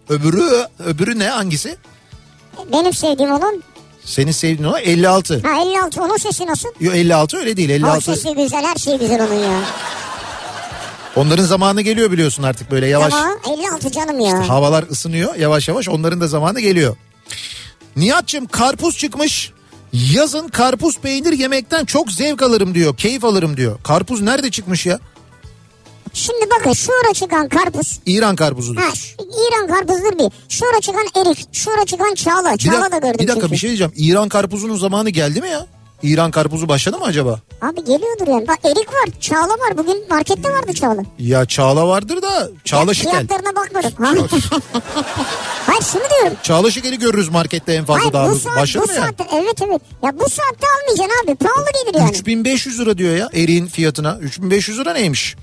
Öbürü 0.09 0.67
öbürü 0.79 1.19
ne 1.19 1.29
hangisi? 1.29 1.77
Benim 2.73 2.93
sevdiğim 2.95 3.33
olan 3.33 3.63
Senin 4.05 4.33
sevdiğin 4.33 4.69
o 4.69 4.79
56. 4.79 5.41
Ha 5.43 5.63
56 5.63 6.03
onun 6.03 6.17
sesi 6.17 6.47
nasıl? 6.47 6.69
Yo 6.81 6.93
56 6.93 7.37
öyle 7.37 7.57
değil. 7.57 7.71
O 7.71 7.73
56. 7.73 8.01
sesi 8.03 8.35
güzel 8.35 8.65
her 8.65 8.75
şey 8.77 8.99
güzel 8.99 9.21
onun 9.27 9.35
ya. 9.45 9.61
Onların 11.17 11.45
zamanı 11.45 11.83
geliyor 11.83 12.11
biliyorsun 12.13 12.43
artık 12.43 12.71
böyle 12.71 12.87
yavaş. 12.87 13.13
Ama 13.15 13.37
56 13.59 13.91
canım 13.91 14.21
ya. 14.21 14.49
Havalar 14.49 14.85
ısınıyor 14.91 15.35
yavaş 15.35 15.69
yavaş 15.69 15.89
onların 15.89 16.21
da 16.21 16.27
zamanı 16.29 16.61
geliyor. 16.61 16.97
Nihat'cığım 17.97 18.47
karpuz 18.47 18.99
çıkmış. 18.99 19.53
Yazın 19.93 20.49
karpuz 20.49 20.99
peynir 20.99 21.33
yemekten 21.33 21.85
çok 21.85 22.13
zevk 22.13 22.43
alırım 22.43 22.75
diyor. 22.75 22.97
Keyif 22.97 23.25
alırım 23.25 23.57
diyor. 23.57 23.79
Karpuz 23.83 24.21
nerede 24.21 24.51
çıkmış 24.51 24.87
ya? 24.87 24.99
Şimdi 26.13 26.47
bakın 26.59 26.73
şu 26.73 26.93
ara 27.05 27.15
çıkan 27.15 27.49
karpuz. 27.49 28.01
İran 28.07 28.37
karpuzudur. 28.37 28.81
Ha 28.81 28.89
İran 29.49 29.67
karpuzdur 29.67 30.19
bir. 30.19 30.33
Şu 30.49 30.65
ara 30.71 30.81
çıkan 30.81 31.07
erik. 31.17 31.47
Şu 31.53 31.71
ara 31.73 31.85
çıkan 31.87 32.15
çağla. 32.15 32.53
Bir, 32.53 32.59
Çağla 32.59 32.77
dak- 32.87 32.93
da 32.93 32.99
gördüm 32.99 33.15
bir 33.19 33.29
dakika 33.29 33.35
çünkü. 33.41 33.53
bir 33.53 33.57
şey 33.57 33.71
diyeceğim. 33.71 33.93
İran 33.97 34.29
karpuzunun 34.29 34.77
zamanı 34.77 35.11
geldi 35.11 35.41
mi 35.41 35.49
ya? 35.49 35.67
İran 36.03 36.31
karpuzu 36.31 36.69
başladı 36.69 36.99
mı 36.99 37.05
acaba? 37.05 37.41
Abi 37.63 37.85
geliyordur 37.85 38.27
yani. 38.29 38.49
Bak 38.49 38.59
erik 38.65 38.89
var. 38.89 39.09
Çağla 39.21 39.49
var. 39.53 39.79
Bugün 39.79 40.05
markette 40.11 40.53
vardı 40.53 40.73
çağla. 40.75 41.03
Ya 41.19 41.47
Çağla 41.47 41.89
vardır 41.89 42.23
da 42.23 42.49
Çağla 42.65 42.95
Şikel. 42.95 43.11
Fiyatlarına 43.27 43.57
bakmadım. 43.57 43.93
Ha? 43.99 44.15
Hayır 45.67 45.83
şunu 45.83 46.03
diyorum. 46.11 46.37
Çağla 46.43 46.71
Şikel'i 46.71 46.99
görürüz 46.99 47.29
markette 47.29 47.73
en 47.73 47.85
fazla 47.85 48.01
Hayır 48.03 48.13
daha 48.13 48.31
bu 48.31 48.35
saat, 48.39 48.57
Başladı 48.57 48.85
bu 48.85 48.93
mı 48.93 48.95
yani? 48.99 49.07
saatte 49.07 49.25
evet 49.37 49.63
evet. 49.69 49.83
Ya 50.03 50.19
bu 50.21 50.29
saatte 50.31 50.67
almayacaksın 50.81 51.25
abi. 51.25 51.35
Pahalı 51.37 51.67
gelir 51.85 51.99
yani. 52.01 52.11
3500 52.11 52.81
lira 52.81 52.99
diyor 52.99 53.17
ya 53.17 53.29
eriğin 53.35 53.67
fiyatına. 53.67 54.19
3500 54.21 54.79
lira 54.79 54.93
neymiş? 54.93 55.37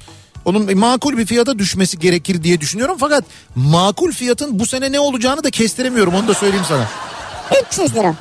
Onun 0.45 0.77
makul 0.77 1.17
bir 1.17 1.25
fiyata 1.25 1.59
düşmesi 1.59 1.99
gerekir 1.99 2.43
diye 2.43 2.61
düşünüyorum. 2.61 2.97
Fakat 2.99 3.23
makul 3.55 4.11
fiyatın 4.11 4.59
bu 4.59 4.65
sene 4.65 4.91
ne 4.91 4.99
olacağını 4.99 5.43
da 5.43 5.49
kestiremiyorum 5.51 6.15
onu 6.15 6.27
da 6.27 6.33
söyleyeyim 6.33 6.65
sana. 6.69 6.87
300 7.71 7.95
lira. 7.95 8.15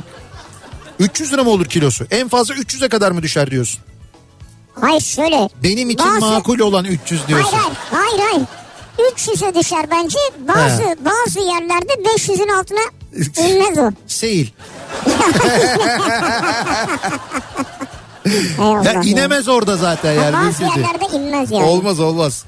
300 0.99 1.33
lira 1.33 1.45
mı 1.45 1.51
olur 1.51 1.65
kilosu? 1.67 2.07
En 2.11 2.29
fazla 2.29 2.55
300'e 2.55 2.89
kadar 2.89 3.11
mı 3.11 3.23
düşer 3.23 3.51
diyorsun? 3.51 3.81
Hayır 4.81 5.01
şöyle. 5.01 5.49
Benim 5.63 5.91
için 5.91 6.07
Bazı- 6.07 6.21
makul 6.21 6.59
olan 6.59 6.85
300 6.85 7.21
Hayır 7.21 7.29
diyorsun. 7.29 7.59
hayır 7.59 7.77
hayır 7.91 8.31
hayır. 8.33 8.47
300'e 9.13 9.55
düşer 9.55 9.87
bence. 9.91 10.19
Bazı 10.49 10.83
He. 10.83 10.97
bazı 11.05 11.41
yerlerde 11.41 11.93
500'ün 11.93 12.49
altına 12.49 12.81
inmez 13.49 13.79
o. 13.79 13.91
Seyil. 14.07 14.49
Ya 18.85 19.01
inemez 19.05 19.49
orada 19.49 19.77
zaten 19.77 20.13
yani. 20.13 20.33
Bazı 20.47 20.63
yerlerde 20.63 21.17
inmez 21.17 21.51
yani. 21.51 21.65
Olmaz 21.65 22.01
olmaz. 22.01 22.45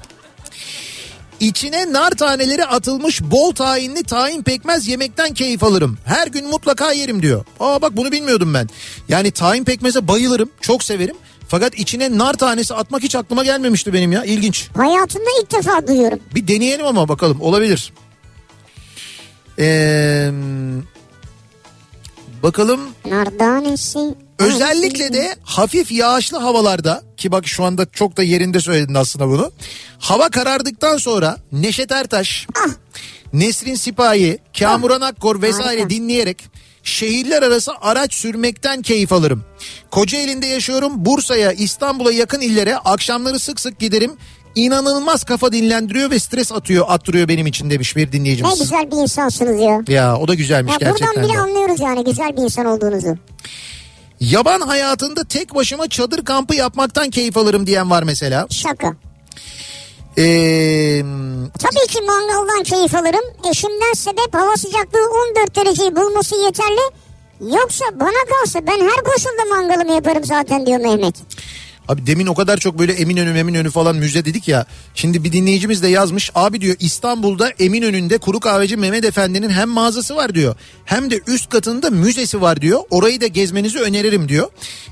İçine 1.39 1.93
nar 1.93 2.11
taneleri 2.11 2.65
atılmış 2.65 3.21
bol 3.21 3.51
tahinli 3.51 4.03
tahin 4.03 4.43
pekmez 4.43 4.87
yemekten 4.87 5.33
keyif 5.33 5.63
alırım. 5.63 5.97
Her 6.05 6.27
gün 6.27 6.47
mutlaka 6.47 6.91
yerim 6.91 7.21
diyor. 7.21 7.45
Aa 7.59 7.81
bak 7.81 7.97
bunu 7.97 8.11
bilmiyordum 8.11 8.53
ben. 8.53 8.69
Yani 9.09 9.31
tahin 9.31 9.63
pekmeze 9.63 10.07
bayılırım. 10.07 10.49
Çok 10.61 10.83
severim. 10.83 11.15
Fakat 11.47 11.79
içine 11.79 12.17
nar 12.17 12.33
tanesi 12.33 12.73
atmak 12.73 13.03
hiç 13.03 13.15
aklıma 13.15 13.43
gelmemişti 13.43 13.93
benim 13.93 14.11
ya. 14.11 14.23
İlginç. 14.23 14.67
Hayatımda 14.77 15.29
ilk 15.41 15.51
defa 15.51 15.87
duyuyorum. 15.87 16.19
Bir 16.35 16.47
deneyelim 16.47 16.85
ama 16.85 17.07
bakalım 17.07 17.41
olabilir. 17.41 17.93
Ee, 19.59 20.31
bakalım 22.43 22.79
Nardanesi. 23.05 23.99
Özellikle 24.39 25.13
de 25.13 25.35
hafif 25.43 25.91
yağışlı 25.91 26.37
havalarda 26.37 27.03
ki 27.19 27.31
bak 27.31 27.47
şu 27.47 27.63
anda 27.63 27.85
çok 27.91 28.17
da 28.17 28.23
yerinde 28.23 28.59
söyledin 28.59 28.93
aslında 28.93 29.27
bunu. 29.27 29.51
Hava 29.99 30.29
karardıktan 30.29 30.97
sonra 30.97 31.37
Neşet 31.51 31.91
Ertaş. 31.91 32.47
Nesrin 33.33 33.75
Sipahi, 33.75 34.37
Kamuran 34.59 35.01
Akkor 35.01 35.41
vesaire 35.41 35.89
dinleyerek 35.89 36.45
şehirler 36.83 37.43
arası 37.43 37.71
araç 37.81 38.13
sürmekten 38.13 38.81
keyif 38.81 39.13
alırım. 39.13 39.43
Kocaeli'nde 39.91 40.47
yaşıyorum. 40.47 40.91
Bursa'ya, 41.05 41.51
İstanbul'a 41.51 42.11
yakın 42.11 42.41
illere 42.41 42.77
akşamları 42.77 43.39
sık 43.39 43.59
sık 43.59 43.79
giderim. 43.79 44.11
İnanılmaz 44.55 45.23
kafa 45.23 45.51
dinlendiriyor 45.51 46.11
ve 46.11 46.19
stres 46.19 46.51
atıyor, 46.51 46.85
attırıyor 46.89 47.27
benim 47.27 47.47
için 47.47 47.69
demiş 47.69 47.95
bir 47.95 48.07
Ne 48.07 48.11
dinleyicimiz. 48.11 48.59
güzel 48.59 48.91
bir 48.91 48.97
insansınız 48.97 49.61
ya. 49.61 49.81
Ya 49.87 50.17
o 50.17 50.27
da 50.27 50.33
güzelmiş 50.33 50.71
Ya 50.73 50.77
gerçekten. 50.79 51.07
buradan 51.09 51.23
bile 51.29 51.33
de. 51.37 51.39
anlıyoruz 51.41 51.79
yani 51.79 52.03
güzel 52.03 52.37
bir 52.37 52.41
insan 52.41 52.65
olduğunuzu. 52.65 53.17
Yaban 54.19 54.61
hayatında 54.61 55.23
tek 55.23 55.55
başıma 55.55 55.89
çadır 55.89 56.25
kampı 56.25 56.55
yapmaktan 56.55 57.09
keyif 57.09 57.37
alırım 57.37 57.67
diyen 57.67 57.89
var 57.89 58.03
mesela. 58.03 58.47
Şaka. 58.49 58.87
Ee, 60.17 61.01
Tabii 61.59 61.87
ki 61.87 62.01
mangaldan 62.01 62.63
keyif 62.63 62.95
alırım. 62.95 63.49
Eşimden 63.51 63.93
sebep 63.93 64.33
hava 64.33 64.57
sıcaklığı 64.57 65.09
14 65.39 65.55
dereceyi 65.55 65.95
bulması 65.95 66.35
yeterli. 66.35 66.81
Yoksa 67.55 67.85
bana 67.99 68.25
kalsa 68.29 68.67
ben 68.67 68.79
her 68.79 69.03
koşulda 69.03 69.45
mangalımı 69.55 69.93
yaparım 69.93 70.23
zaten 70.23 70.65
diyor 70.65 70.79
Mehmet. 70.79 71.15
Abi 71.89 72.07
demin 72.07 72.27
o 72.27 72.33
kadar 72.35 72.57
çok 72.57 72.79
böyle 72.79 72.93
Eminönü 72.93 73.37
Eminönü 73.37 73.71
falan 73.71 73.95
müze 73.95 74.25
dedik 74.25 74.47
ya. 74.47 74.65
Şimdi 74.95 75.23
bir 75.23 75.31
dinleyicimiz 75.31 75.83
de 75.83 75.87
yazmış. 75.87 76.31
Abi 76.35 76.61
diyor 76.61 76.75
İstanbul'da 76.79 77.49
Eminönü'nde 77.59 78.17
Kuru 78.17 78.39
Kahveci 78.39 78.77
Mehmet 78.77 79.05
Efendi'nin 79.05 79.49
hem 79.49 79.69
mağazası 79.69 80.15
var 80.15 80.35
diyor. 80.35 80.55
Hem 80.85 81.11
de 81.11 81.21
üst 81.27 81.49
katında 81.49 81.89
müzesi 81.89 82.41
var 82.41 82.61
diyor. 82.61 82.79
Orayı 82.89 83.21
da 83.21 83.27
gezmenizi 83.27 83.79
öneririm 83.79 84.29
diyor. 84.29 84.47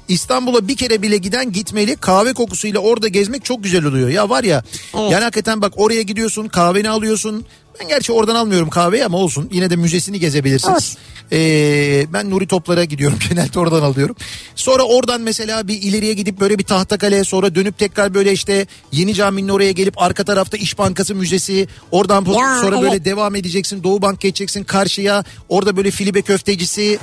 İstanbul'a 0.08 0.68
bir 0.68 0.78
kere 0.78 1.02
bile 1.02 1.18
giden 1.18 1.52
gitmeli. 1.52 1.95
Kahve 1.95 2.34
kokusuyla 2.34 2.80
orada 2.80 3.08
gezmek 3.08 3.45
çok 3.45 3.64
güzel 3.64 3.86
oluyor. 3.86 4.10
Ya 4.10 4.30
var 4.30 4.43
ya 4.43 4.64
Evet. 4.98 5.12
yani 5.12 5.24
hakikaten 5.24 5.62
bak 5.62 5.74
oraya 5.78 6.02
gidiyorsun 6.02 6.48
kahveni 6.48 6.89
alıyorsun. 6.89 7.45
Ben 7.82 7.88
gerçi 7.88 8.11
oradan 8.11 8.36
almıyorum 8.36 8.69
kahveyi 8.69 9.05
ama 9.05 9.17
olsun. 9.17 9.49
Yine 9.51 9.69
de 9.69 9.75
müzesini 9.75 10.19
gezebilirsiniz. 10.19 10.97
Ee, 11.32 12.05
ben 12.13 12.30
Nuri 12.30 12.47
Toplar'a 12.47 12.84
gidiyorum 12.84 13.19
genelde 13.30 13.59
oradan 13.59 13.82
alıyorum. 13.82 14.15
Sonra 14.55 14.84
oradan 14.84 15.21
mesela 15.21 15.67
bir 15.67 15.82
ileriye 15.82 16.13
gidip 16.13 16.39
böyle 16.39 16.59
bir 16.59 16.63
Tahtakale'ye 16.63 17.23
sonra 17.23 17.55
dönüp 17.55 17.78
tekrar 17.78 18.13
böyle 18.13 18.32
işte 18.34 18.67
Yeni 18.91 19.13
Cami'nin 19.13 19.49
oraya 19.49 19.71
gelip 19.71 20.01
arka 20.01 20.23
tarafta 20.23 20.57
İş 20.57 20.78
Bankası 20.78 21.15
Müzesi 21.15 21.67
oradan 21.91 22.25
Ya, 22.25 22.57
sonra 22.61 22.82
böyle 22.82 22.91
evet. 22.95 23.05
devam 23.05 23.36
edeceksin 23.36 23.84
Doğu 23.84 24.01
Bank 24.01 24.21
geçeceksin 24.21 24.63
karşıya 24.63 25.23
orada 25.49 25.78
böyle 25.78 25.91
filibe 25.91 26.21
köftecisi 26.21 26.99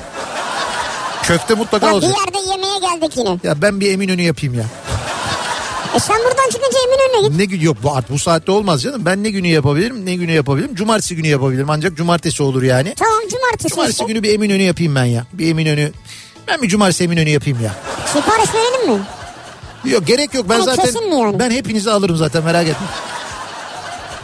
köfte 1.22 1.54
mutlaka 1.54 1.86
Ya 1.86 1.92
bir 1.92 1.96
olacak. 1.96 2.14
yerde 2.26 2.38
yemeğe 2.50 2.78
geldik 2.78 3.16
yine. 3.16 3.38
Ya 3.44 3.62
ben 3.62 3.80
bir 3.80 3.90
Eminönü 3.90 4.22
yapayım 4.22 4.54
ya. 4.54 4.64
E 5.94 5.98
sen 6.00 6.16
buradan 6.18 6.50
çıkınca 6.52 6.78
Eminönü'ne 6.86 7.28
git. 7.28 7.36
Ne 7.38 7.44
gün 7.44 7.60
yok 7.60 7.76
bu 7.82 7.96
art 7.96 8.10
bu 8.10 8.18
saatte 8.18 8.52
olmaz 8.52 8.82
canım. 8.82 9.02
Ben 9.06 9.24
ne 9.24 9.30
günü 9.30 9.46
yapabilirim? 9.48 10.06
Ne 10.06 10.14
günü 10.14 10.32
yapabilirim? 10.32 10.74
Cumartesi 10.74 11.16
günü 11.16 11.26
yapabilirim. 11.26 11.70
Ancak 11.70 11.96
cumartesi 11.96 12.42
olur 12.42 12.62
yani. 12.62 12.94
Tamam 12.98 13.20
cumartesi 13.30 13.68
Cumartesi 13.68 13.94
işte. 14.02 14.04
günü 14.12 14.22
bir 14.22 14.34
Eminönü 14.34 14.62
yapayım 14.62 14.94
ben 14.94 15.04
ya. 15.04 15.26
Bir 15.32 15.48
Eminönü. 15.50 15.92
Ben 16.48 16.62
bir 16.62 16.68
cumartesi 16.68 17.04
Eminönü 17.04 17.28
yapayım 17.30 17.58
ya. 17.64 17.74
Sipariş 18.12 18.54
verelim 18.54 18.92
mi? 18.92 19.00
Yok 19.84 20.06
gerek 20.06 20.34
yok 20.34 20.46
ben 20.48 20.58
Ha, 20.58 20.64
zaten 20.64 20.92
yani? 21.10 21.38
ben 21.38 21.50
hepinizi 21.50 21.90
alırım 21.90 22.16
zaten 22.16 22.44
merak 22.44 22.68
etme. 22.68 22.86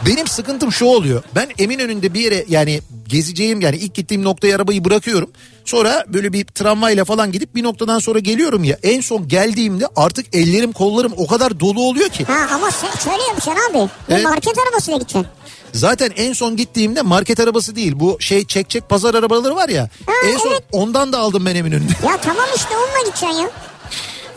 Benim 0.05 0.27
sıkıntım 0.27 0.71
şu 0.71 0.85
oluyor. 0.85 1.23
Ben 1.35 1.49
Eminönü'nde 1.57 2.13
bir 2.13 2.19
yere 2.19 2.45
yani 2.49 2.81
gezeceğim 3.07 3.61
yani 3.61 3.75
ilk 3.75 3.93
gittiğim 3.93 4.23
noktaya 4.23 4.55
arabayı 4.55 4.85
bırakıyorum. 4.85 5.29
Sonra 5.65 6.05
böyle 6.07 6.33
bir 6.33 6.45
tramvayla 6.45 7.05
falan 7.05 7.31
gidip 7.31 7.55
bir 7.55 7.63
noktadan 7.63 7.99
sonra 7.99 8.19
geliyorum 8.19 8.63
ya. 8.63 8.77
En 8.83 9.01
son 9.01 9.27
geldiğimde 9.27 9.87
artık 9.95 10.35
ellerim 10.35 10.71
kollarım 10.71 11.13
o 11.17 11.27
kadar 11.27 11.59
dolu 11.59 11.81
oluyor 11.81 12.09
ki. 12.09 12.23
Ha 12.23 12.47
ama 12.55 12.71
sen 12.71 12.91
şöyle 13.03 13.23
yapacaksın 13.23 13.71
abi. 13.71 13.89
Evet. 14.09 14.23
market 14.23 14.57
arabasıyla 14.57 14.97
gideceksin. 14.97 15.27
Zaten 15.73 16.11
en 16.15 16.33
son 16.33 16.57
gittiğimde 16.57 17.01
market 17.01 17.39
arabası 17.39 17.75
değil 17.75 17.93
bu 17.95 18.17
şey 18.19 18.45
çek 18.45 18.69
çek 18.69 18.89
pazar 18.89 19.15
arabaları 19.15 19.55
var 19.55 19.69
ya. 19.69 19.89
Ha, 20.05 20.13
en 20.25 20.37
son 20.37 20.51
evet. 20.51 20.63
ondan 20.71 21.13
da 21.13 21.19
aldım 21.19 21.45
ben 21.45 21.55
Eminönü'nde. 21.55 21.91
Ya 22.05 22.17
tamam 22.21 22.45
işte 22.55 22.69
onunla 22.77 22.99
gideceksin 22.99 23.41
ya. 23.41 23.49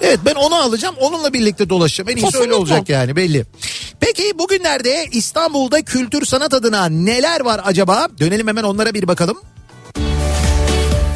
Evet 0.01 0.21
ben 0.25 0.35
onu 0.35 0.55
alacağım 0.55 0.95
onunla 1.01 1.33
birlikte 1.33 1.69
dolaşacağım. 1.69 2.11
En 2.11 2.17
iyisi 2.17 2.39
öyle 2.39 2.55
olacak 2.55 2.89
yani 2.89 3.17
belli. 3.17 3.45
Peki 4.05 4.39
bugünlerde 4.39 5.07
İstanbul'da 5.13 5.83
kültür 5.83 6.27
sanat 6.27 6.55
adına 6.55 6.89
neler 6.89 7.41
var 7.41 7.61
acaba? 7.65 8.09
Dönelim 8.21 8.49
hemen 8.49 8.63
onlara 8.63 8.95
bir 8.95 9.09
bakalım. 9.09 9.41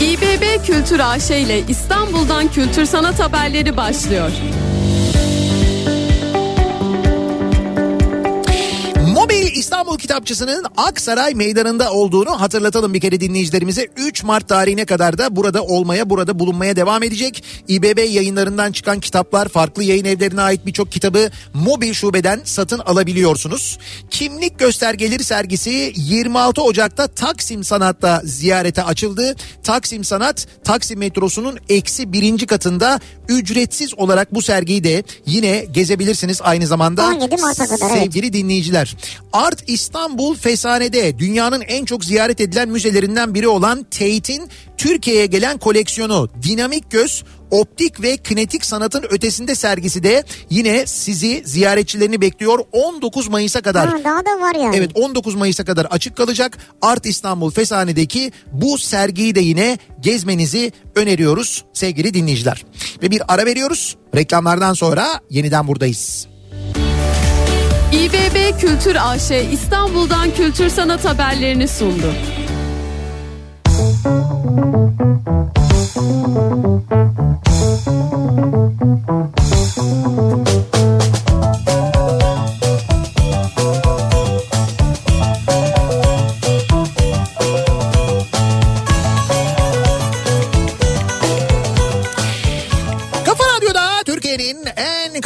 İBB 0.01 0.67
Kültür 0.67 1.01
AŞ 1.01 1.31
ile 1.31 1.63
İstanbul'dan 1.69 2.49
kültür 2.49 2.85
sanat 2.85 3.21
haberleri 3.21 3.77
başlıyor. 3.77 4.31
İstanbul 9.59 9.99
Kitapçısı'nın 9.99 10.65
Aksaray 10.77 11.35
Meydanı'nda 11.35 11.93
olduğunu 11.93 12.41
hatırlatalım 12.41 12.95
bir 12.95 13.01
kere 13.01 13.21
dinleyicilerimize. 13.21 13.89
3 13.97 14.25
Mart 14.25 14.49
tarihine 14.49 14.85
kadar 14.85 15.19
da 15.19 15.37
burada 15.37 15.63
olmaya, 15.63 16.11
burada 16.11 16.39
bulunmaya 16.39 16.77
devam 16.77 17.03
edecek. 17.03 17.45
İBB 17.69 17.99
yayınlarından 17.99 18.73
çıkan 18.73 19.01
kitaplar, 19.01 19.49
farklı 19.49 19.85
yayın 19.85 20.05
evlerine 20.05 20.41
ait 20.41 20.67
birçok 20.67 20.93
kitabı 20.93 21.31
mobil 21.55 21.93
şubeden 21.93 22.41
satın 22.45 22.79
alabiliyorsunuz. 22.79 23.79
Kimlik 24.11 24.59
göstergeleri 24.59 25.25
sergisi 25.25 25.93
26 25.97 26.63
Ocak'ta 26.63 27.07
Taksim 27.07 27.65
Sanat'ta 27.65 28.23
ziyarete 28.25 28.83
açıldı. 28.83 29.37
Taksim 29.63 30.05
Sanat, 30.05 30.47
Taksim 30.65 30.99
metrosunun 30.99 31.59
eksi 31.69 32.13
birinci 32.13 32.47
katında 32.47 33.01
ücretsiz 33.29 33.95
olarak 33.95 34.35
bu 34.35 34.43
sergiyi 34.43 34.85
de 34.85 35.03
yine 35.27 35.65
gezebilirsiniz 35.73 36.41
aynı 36.43 36.67
zamanda. 36.67 37.07
17 37.07 37.37
Mart'a 37.37 37.67
kadar, 37.67 37.91
evet. 37.91 38.03
Sevgili 38.03 38.33
dinleyiciler. 38.33 38.97
Art 39.49 39.65
İstanbul 39.67 40.35
Fesane'de 40.37 41.19
dünyanın 41.19 41.61
en 41.61 41.85
çok 41.85 42.05
ziyaret 42.05 42.41
edilen 42.41 42.69
müzelerinden 42.69 43.35
biri 43.35 43.49
olan 43.49 43.83
Tate'in 43.83 44.49
Türkiye'ye 44.77 45.27
gelen 45.27 45.59
koleksiyonu 45.59 46.29
Dinamik 46.43 46.91
Göz 46.91 47.25
optik 47.51 48.03
ve 48.03 48.17
kinetik 48.17 48.65
sanatın 48.65 49.05
ötesinde 49.11 49.55
sergisi 49.55 50.03
de 50.03 50.25
yine 50.51 50.87
sizi 50.87 51.43
ziyaretçilerini 51.45 52.21
bekliyor 52.21 52.59
19 52.73 53.29
Mayıs'a 53.29 53.61
kadar. 53.61 53.89
Ha, 53.89 53.97
daha 54.05 54.27
da 54.27 54.41
var 54.41 54.55
yani. 54.55 54.77
Evet 54.77 54.91
19 54.95 55.35
Mayıs'a 55.35 55.65
kadar 55.65 55.85
açık 55.85 56.17
kalacak. 56.17 56.59
Art 56.83 57.07
İstanbul 57.07 57.51
Fesane'deki 57.51 58.33
bu 58.53 58.79
sergiyi 58.79 59.35
de 59.35 59.41
yine 59.41 59.79
gezmenizi 60.01 60.73
öneriyoruz 60.95 61.65
sevgili 61.73 62.15
dinleyiciler. 62.15 62.65
Ve 63.03 63.11
bir 63.11 63.23
ara 63.29 63.47
veriyoruz. 63.47 63.97
Reklamlardan 64.15 64.75
sonra 64.75 65.21
yeniden 65.31 65.69
buradayız. 65.69 66.29
İBB 67.93 68.61
Kültür 68.61 68.97
AŞ 69.01 69.31
İstanbul'dan 69.31 70.31
kültür 70.35 70.69
sanat 70.69 71.05
haberlerini 71.05 71.69
sundu. 71.69 72.13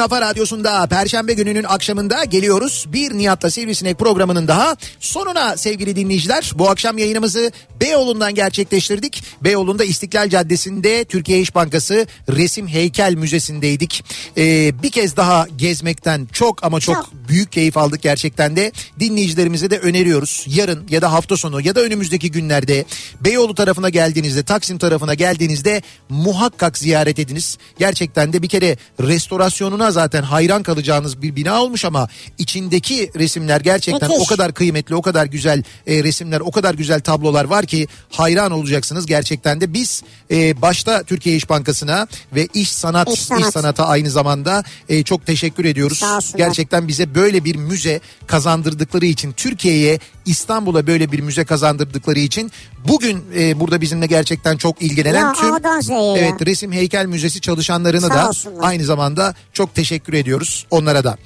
Kafa 0.03 0.21
radyosunda 0.21 0.87
Perşembe 0.87 1.33
gününün 1.33 1.65
akşamında 1.65 2.25
geliyoruz. 2.25 2.87
Bir 2.93 3.13
Nihat'la 3.13 3.51
Sivrisinek 3.51 3.99
programının 3.99 4.49
daha 4.49 4.77
sonuna 5.01 5.57
sevgili 5.57 5.97
dinleyiciler. 5.97 6.53
Bu 6.55 6.71
akşam 6.71 6.99
yayınımızı 6.99 7.53
Beyoğlu'ndan 7.81 8.35
gerçekleştirdik. 8.35 9.25
Beyoğlu'nda 9.41 9.85
İstiklal 9.85 10.29
Caddesi'nde 10.29 11.05
Türkiye 11.05 11.41
İş 11.41 11.55
Bankası 11.55 12.07
Resim 12.29 12.69
Heykel 12.69 13.15
Müzesi'ndeydik. 13.15 14.05
Ee, 14.37 14.73
bir 14.83 14.91
kez 14.91 15.17
daha 15.17 15.47
gezmekten 15.57 16.29
çok 16.33 16.65
ama 16.65 16.81
çok, 16.81 16.95
Çok. 16.95 17.29
büyük 17.29 17.53
keyif 17.53 17.77
aldık 17.77 18.03
gerçekten 18.03 18.57
de. 18.57 18.73
Dinleyicilerimize 19.01 19.71
de 19.71 19.79
öneriyoruz. 19.79 20.45
Yarın 20.49 20.87
ya 20.91 21.03
da 21.03 21.13
hafta 21.13 21.37
sonu 21.37 21.61
ya 21.61 21.75
da 21.75 21.81
önümüzdeki 21.81 22.31
günlerde 22.31 22.85
Beyoğlu 23.21 23.55
tarafına 23.55 23.89
geldiğinizde, 23.89 24.43
Taksim 24.43 24.79
tarafına 24.79 25.15
geldiğinizde 25.15 25.83
muhakkak 26.09 26.79
ziyaret 26.79 27.19
ediniz. 27.19 27.59
Gerçekten 27.79 28.33
de 28.33 28.43
bir 28.43 28.49
kere 28.49 28.77
restorasyonuna 29.01 29.92
zaten 29.93 30.23
hayran 30.23 30.63
kalacağınız 30.63 31.23
bir 31.23 31.37
bina 31.37 31.63
olmuş 31.63 31.85
ama 31.85 32.09
içindeki 32.39 33.11
resimler 33.17 33.61
gerçekten 33.61 34.11
Müthiş. 34.11 34.27
o 34.27 34.29
kadar 34.29 34.55
kıymetli, 34.55 34.95
o 34.95 35.03
kadar 35.03 35.27
güzel 35.27 35.63
e, 35.87 36.05
resimler, 36.05 36.41
o 36.41 36.51
kadar 36.51 36.75
güzel 36.75 37.01
tablolar 37.01 37.45
var 37.45 37.67
ki 37.67 37.89
hayran 38.11 38.53
olacaksınız 38.53 39.07
gerçekten 39.07 39.61
de. 39.61 39.75
Biz 39.75 40.03
e, 40.31 40.63
başta 40.63 41.03
Türkiye 41.03 41.37
İş 41.37 41.51
Bankası'na 41.51 42.07
ve 42.35 42.49
İş 42.55 42.73
Sanat, 42.73 43.09
İş 43.13 43.21
Sanat. 43.21 43.53
Sanat'a 43.53 43.87
aynı 43.87 44.11
zamanda 44.11 44.65
e, 44.89 45.03
çok 45.03 45.27
teşekkür 45.27 45.65
ediyoruz. 45.65 46.03
Gerçekten 46.37 46.89
bize 46.89 47.15
böyle 47.15 47.45
bir 47.45 47.57
müze 47.57 48.01
kazandırdıkları 48.27 49.07
için 49.07 49.33
Türkiye'ye 49.33 49.99
İstanbul'a 50.27 50.87
böyle 50.87 51.13
bir 51.13 51.21
müze 51.21 51.45
kazandırdıkları 51.45 52.19
için 52.19 52.53
bugün 52.89 53.25
e, 53.39 53.61
burada 53.61 53.81
bizimle 53.81 54.07
gerçekten 54.07 54.57
çok 54.57 54.83
ilgilenen 54.83 55.21
Ya 55.27 55.33
tüm 55.33 55.55
evet 56.17 56.47
resim 56.47 56.73
heykel 56.73 57.07
müzesi 57.07 57.41
çalışanlarına 57.41 58.09
Sağ 58.09 58.15
da 58.15 58.29
olsunlar. 58.29 58.69
aynı 58.69 58.85
zamanda 58.85 59.35
çok 59.53 59.75
teşekkür 59.75 60.13
ediyoruz 60.13 60.67
onlara 60.71 61.05
da. 61.05 61.17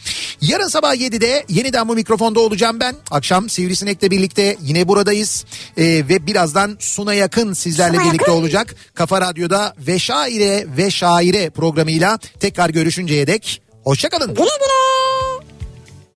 Yarın 0.40 0.68
sabah 0.68 0.94
7'de 0.94 1.44
yeniden 1.48 1.89
bu 1.89 1.94
mikrofonda 1.94 2.40
olacağım 2.40 2.81
ben. 2.81 2.94
Akşam 3.10 3.48
Sivrisinek'le 3.51 4.02
birlikte 4.10 4.56
yine 4.62 4.89
buradayız. 4.89 5.44
E, 5.77 5.85
ve 5.85 6.27
birazdan 6.27 6.77
Suna 6.81 7.14
Yakın 7.14 7.52
sizlerle 7.52 7.97
Suna 7.97 8.09
birlikte 8.09 8.31
Yakın. 8.31 8.43
olacak. 8.43 8.74
Kafa 8.94 9.20
Radyo'da 9.20 9.74
ve 9.78 9.98
Şaire 9.98 10.66
ve 10.77 10.90
Şaire 10.90 11.51
programıyla 11.51 12.18
tekrar 12.40 12.70
görüşünceye 12.70 13.27
dek 13.27 13.62
hoşçakalın. 13.85 14.28
Güle 14.28 14.36
güle. 14.44 14.85